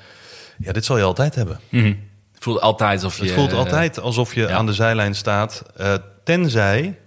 ja, 0.59 0.73
dit 0.73 0.85
zal 0.85 0.97
je 0.99 1.03
altijd 1.05 1.35
hebben. 1.35 1.61
Mhm. 1.69 1.95
Het 2.41 2.49
voelt 2.49 2.61
altijd 2.61 3.03
alsof 3.05 3.19
je... 3.19 3.25
Het 3.25 3.35
voelt 3.35 3.53
eh, 3.53 3.59
altijd 3.59 4.01
alsof 4.01 4.35
je 4.35 4.41
ja. 4.41 4.51
aan 4.51 4.67
de 4.67 4.73
zijlijn 4.73 5.15
staat. 5.15 5.63
eh, 5.77 5.95
tenzij 6.25 6.99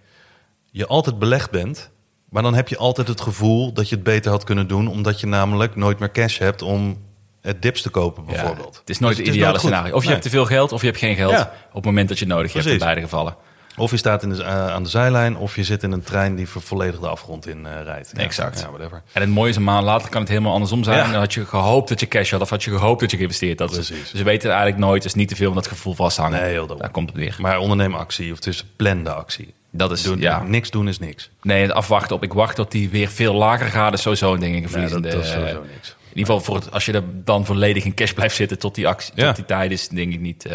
je 0.71 0.87
altijd 0.87 1.19
belegd 1.19 1.51
bent. 1.51 1.89
Maar 2.29 2.43
dan 2.43 2.53
heb 2.53 2.67
je 2.67 2.77
altijd 2.77 3.07
het 3.07 3.21
gevoel 3.21 3.73
dat 3.73 3.89
je 3.89 3.95
het 3.95 4.03
beter 4.03 4.31
had 4.31 4.43
kunnen 4.43 4.67
doen... 4.67 4.87
omdat 4.87 5.19
je 5.19 5.27
namelijk 5.27 5.75
nooit 5.75 5.99
meer 5.99 6.11
cash 6.11 6.37
hebt 6.37 6.61
om 6.61 6.97
het 7.41 7.61
dips 7.61 7.81
te 7.81 7.89
kopen 7.89 8.23
ja, 8.27 8.31
bijvoorbeeld. 8.31 8.77
het 8.77 8.89
is 8.89 8.99
nooit 8.99 9.15
Dus 9.17 9.25
het 9.25 9.35
ideale 9.35 9.51
nooit 9.51 9.63
scenario. 9.65 9.93
Of 9.93 9.99
je 10.01 10.07
Nee. 10.07 10.11
hebt 10.11 10.23
te 10.23 10.29
veel 10.29 10.45
geld 10.45 10.71
of 10.71 10.79
je 10.81 10.87
hebt 10.87 10.99
geen 10.99 11.15
geld. 11.15 11.31
Ja. 11.31 11.53
Op 11.67 11.73
het 11.73 11.85
moment 11.85 12.07
dat 12.09 12.19
je 12.19 12.25
het 12.25 12.33
nodig 12.33 12.53
hebt 12.53 12.65
in 12.65 12.77
beide 12.77 13.01
gevallen. 13.01 13.35
Of 13.77 13.91
je 13.91 13.97
staat 13.97 14.23
in 14.23 14.29
de, 14.29 14.43
eh, 14.43 14.67
aan 14.67 14.83
de 14.83 14.89
zijlijn... 14.89 15.37
of 15.37 15.55
je 15.55 15.63
zit 15.63 15.83
in 15.83 15.91
een 15.91 16.03
trein 16.03 16.35
die 16.35 16.47
volledig 16.49 16.99
de 16.99 17.07
afgrond 17.07 17.47
in 17.47 17.65
eh, 17.65 17.83
rijdt. 17.83 18.11
Ja, 18.15 18.21
Exact. 18.23 18.59
Ja, 18.59 18.67
whatever. 18.67 19.01
En 19.11 19.21
het 19.21 19.29
mooie 19.29 19.49
is, 19.49 19.55
een 19.55 19.63
maand 19.63 19.85
later 19.85 20.09
kan 20.09 20.19
het 20.21 20.29
helemaal 20.29 20.53
andersom 20.53 20.83
zijn. 20.83 20.97
Ja. 20.97 21.11
Dan 21.11 21.19
had 21.19 21.33
je 21.33 21.45
gehoopt 21.45 21.89
dat 21.89 21.99
je 21.99 22.07
cash 22.07 22.31
had 22.31 22.41
of 22.41 22.49
had 22.49 22.63
je 22.63 22.71
gehoopt 22.71 22.99
dat 22.99 23.11
je 23.11 23.17
geïnvesteerd 23.17 23.59
had. 23.59 23.71
Precies. 23.71 23.97
Dus 23.99 24.11
we 24.11 24.23
weten 24.23 24.49
het 24.49 24.57
eigenlijk 24.57 24.77
nooit. 24.77 25.05
Is 25.05 25.13
niet 25.13 25.27
te 25.29 25.35
veel 25.35 25.49
om 25.49 25.55
dat 25.55 25.67
gevoel 25.67 25.93
vasthangen. 25.93 26.41
Nee, 26.41 26.49
heel. 26.51 26.67
Daar 26.77 26.89
komt 26.91 27.09
het 27.09 27.17
weer. 27.17 27.35
Maar 27.39 27.57
onderneem 27.59 27.93
actie, 27.95 28.29
of 28.31 28.35
het 28.35 28.47
is 28.47 28.65
plan 28.75 29.03
de 29.03 29.13
actie. 29.13 29.53
Dat 29.75 29.91
is, 29.91 30.03
Doen, 30.03 30.19
ja. 30.19 30.43
Niks 30.43 30.69
doen 30.71 30.87
is 30.87 30.99
niks. 30.99 31.29
Nee, 31.41 31.61
het 31.61 31.71
afwachten 31.71 32.15
op. 32.15 32.23
Ik 32.23 32.33
wacht 32.33 32.55
tot 32.55 32.71
die 32.71 32.89
weer 32.89 33.07
veel 33.09 33.33
lager 33.33 33.67
gaat. 33.67 33.93
is 33.93 34.01
sowieso 34.01 34.33
een 34.33 34.39
ding. 34.39 34.55
Een 34.55 34.79
Nee, 34.79 34.89
dat, 34.89 35.03
dat 35.03 35.13
is 35.13 35.29
eh, 35.29 35.33
sowieso 35.35 35.61
niks. 35.73 35.89
in 35.89 36.17
ieder 36.17 36.25
geval, 36.33 36.39
voor 36.39 36.55
het, 36.55 36.71
als 36.71 36.85
je 36.85 36.91
er 36.91 37.03
dan 37.23 37.45
volledig 37.45 37.83
in 37.85 37.93
cash 37.93 38.11
blijft 38.11 38.35
zitten 38.35 38.59
tot 38.59 38.75
die, 38.75 38.87
actie, 38.87 39.13
Ja. 39.15 39.25
tot 39.27 39.35
die 39.35 39.45
tijd, 39.45 39.71
is 39.71 39.87
denk 39.87 40.13
ik 40.13 40.19
niet 40.19 40.45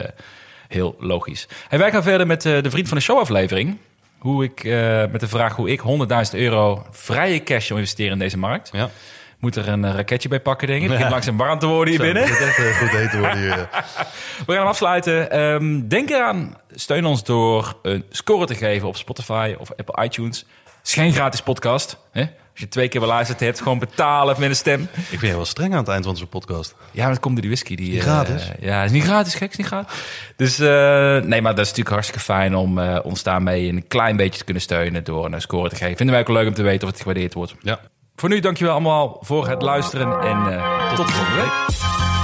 heel 0.68 0.96
logisch. 0.98 1.48
En 1.68 1.78
wij 1.78 1.90
gaan 1.90 2.02
verder 2.02 2.26
met 2.26 2.46
eh, 2.46 2.62
de 2.62 2.70
Vriend 2.70 2.88
van 2.88 2.96
de 2.96 3.02
Show 3.02 3.18
aflevering. 3.18 3.78
Hoe 4.18 4.44
ik, 4.44 4.64
eh, 4.64 4.72
met 5.10 5.20
de 5.20 5.28
vraag 5.28 5.56
hoe 5.56 5.70
ik 5.70 5.80
100.000 5.80 6.34
euro 6.34 6.86
vrije 6.90 7.42
cash 7.42 7.68
wil 7.68 7.76
investeren 7.76 8.12
in 8.12 8.18
deze 8.18 8.38
markt. 8.38 8.68
Ja. 8.72 8.90
Moet 9.38 9.56
er 9.56 9.68
een 9.68 9.84
eh, 9.84 9.94
raketje 9.94 10.28
bij 10.28 10.40
pakken, 10.40 10.68
denk 10.68 10.82
ik. 10.82 10.90
Het 10.90 10.98
Ja. 11.06 11.10
langzaam 11.10 11.36
warm 11.36 11.58
te 11.58 11.66
worden 11.66 11.94
hier 11.94 12.02
binnen. 12.02 12.22
Het 12.22 12.38
is 12.38 12.46
echt 12.46 12.78
goed 12.78 13.12
worden 13.20 13.38
hier. 13.38 13.48
ja. 13.48 13.68
We 14.46 14.52
gaan 14.52 14.56
hem 14.56 14.66
afsluiten. 14.66 15.30
Ehm, 15.30 15.88
denk 15.88 16.10
eraan, 16.10 16.56
steun 16.74 17.04
ons 17.04 17.24
door 17.24 17.78
een 17.82 18.04
score 18.10 18.46
te 18.46 18.54
geven 18.54 18.88
op 18.88 18.96
Spotify 18.96 19.54
of 19.58 19.70
Apple 19.76 20.04
iTunes. 20.04 20.38
Het 20.78 20.86
is 20.86 20.92
geen 20.94 21.12
gratis 21.12 21.42
podcast. 21.42 21.98
Hè? 22.12 22.24
Als 22.58 22.66
je 22.66 22.72
twee 22.72 22.88
keer 22.88 23.00
beluisterd 23.00 23.40
hebt, 23.40 23.60
gewoon 23.60 23.78
betalen 23.78 24.36
met 24.38 24.48
een 24.48 24.56
stem. 24.56 24.82
Ik 24.82 25.18
vind 25.18 25.20
je 25.20 25.34
wel 25.34 25.44
streng 25.44 25.72
aan 25.72 25.78
het 25.78 25.88
eind 25.88 26.02
van 26.02 26.12
onze 26.12 26.26
podcast. 26.26 26.74
Ja, 26.90 27.02
maar 27.02 27.12
dat 27.12 27.20
komt 27.20 27.32
door 27.32 27.42
die 27.42 27.50
whisky. 27.50 27.74
Die, 27.74 27.90
Niet 27.90 27.98
eh, 27.98 28.04
gratis? 28.04 28.50
ja, 28.60 28.84
is 28.84 28.90
niet 28.90 29.02
gratis, 29.04 29.34
gek, 29.34 29.50
is 29.50 29.56
niet 29.56 29.66
gratis. 29.66 29.94
Dus 30.36 30.58
eh, 30.58 30.68
nee, 31.16 31.42
maar 31.42 31.54
dat 31.54 31.64
is 31.64 31.68
natuurlijk 31.68 31.88
hartstikke 31.88 32.24
fijn 32.24 32.56
om 32.56 32.78
eh, 32.78 32.98
ons 33.02 33.22
daarmee 33.22 33.68
een 33.68 33.86
klein 33.88 34.16
beetje 34.16 34.38
te 34.38 34.44
kunnen 34.44 34.62
steunen 34.62 35.04
door 35.04 35.32
een 35.32 35.40
score 35.40 35.68
te 35.68 35.76
geven. 35.76 35.96
Vinden 35.96 36.14
wij 36.14 36.24
ook 36.24 36.36
leuk 36.36 36.46
om 36.46 36.54
te 36.54 36.62
weten 36.62 36.82
of 36.86 36.92
het 36.92 37.02
gewaardeerd 37.02 37.34
wordt. 37.34 37.54
Ja. 37.60 37.80
Voor 38.16 38.28
nu, 38.28 38.40
dankjewel 38.40 38.72
allemaal 38.72 39.16
voor 39.20 39.48
het 39.48 39.62
luisteren 39.62 40.20
en 40.20 40.58
eh, 40.58 40.94
tot 40.94 41.06
de 41.06 41.12
volgende 41.12 41.40
week. 41.40 42.17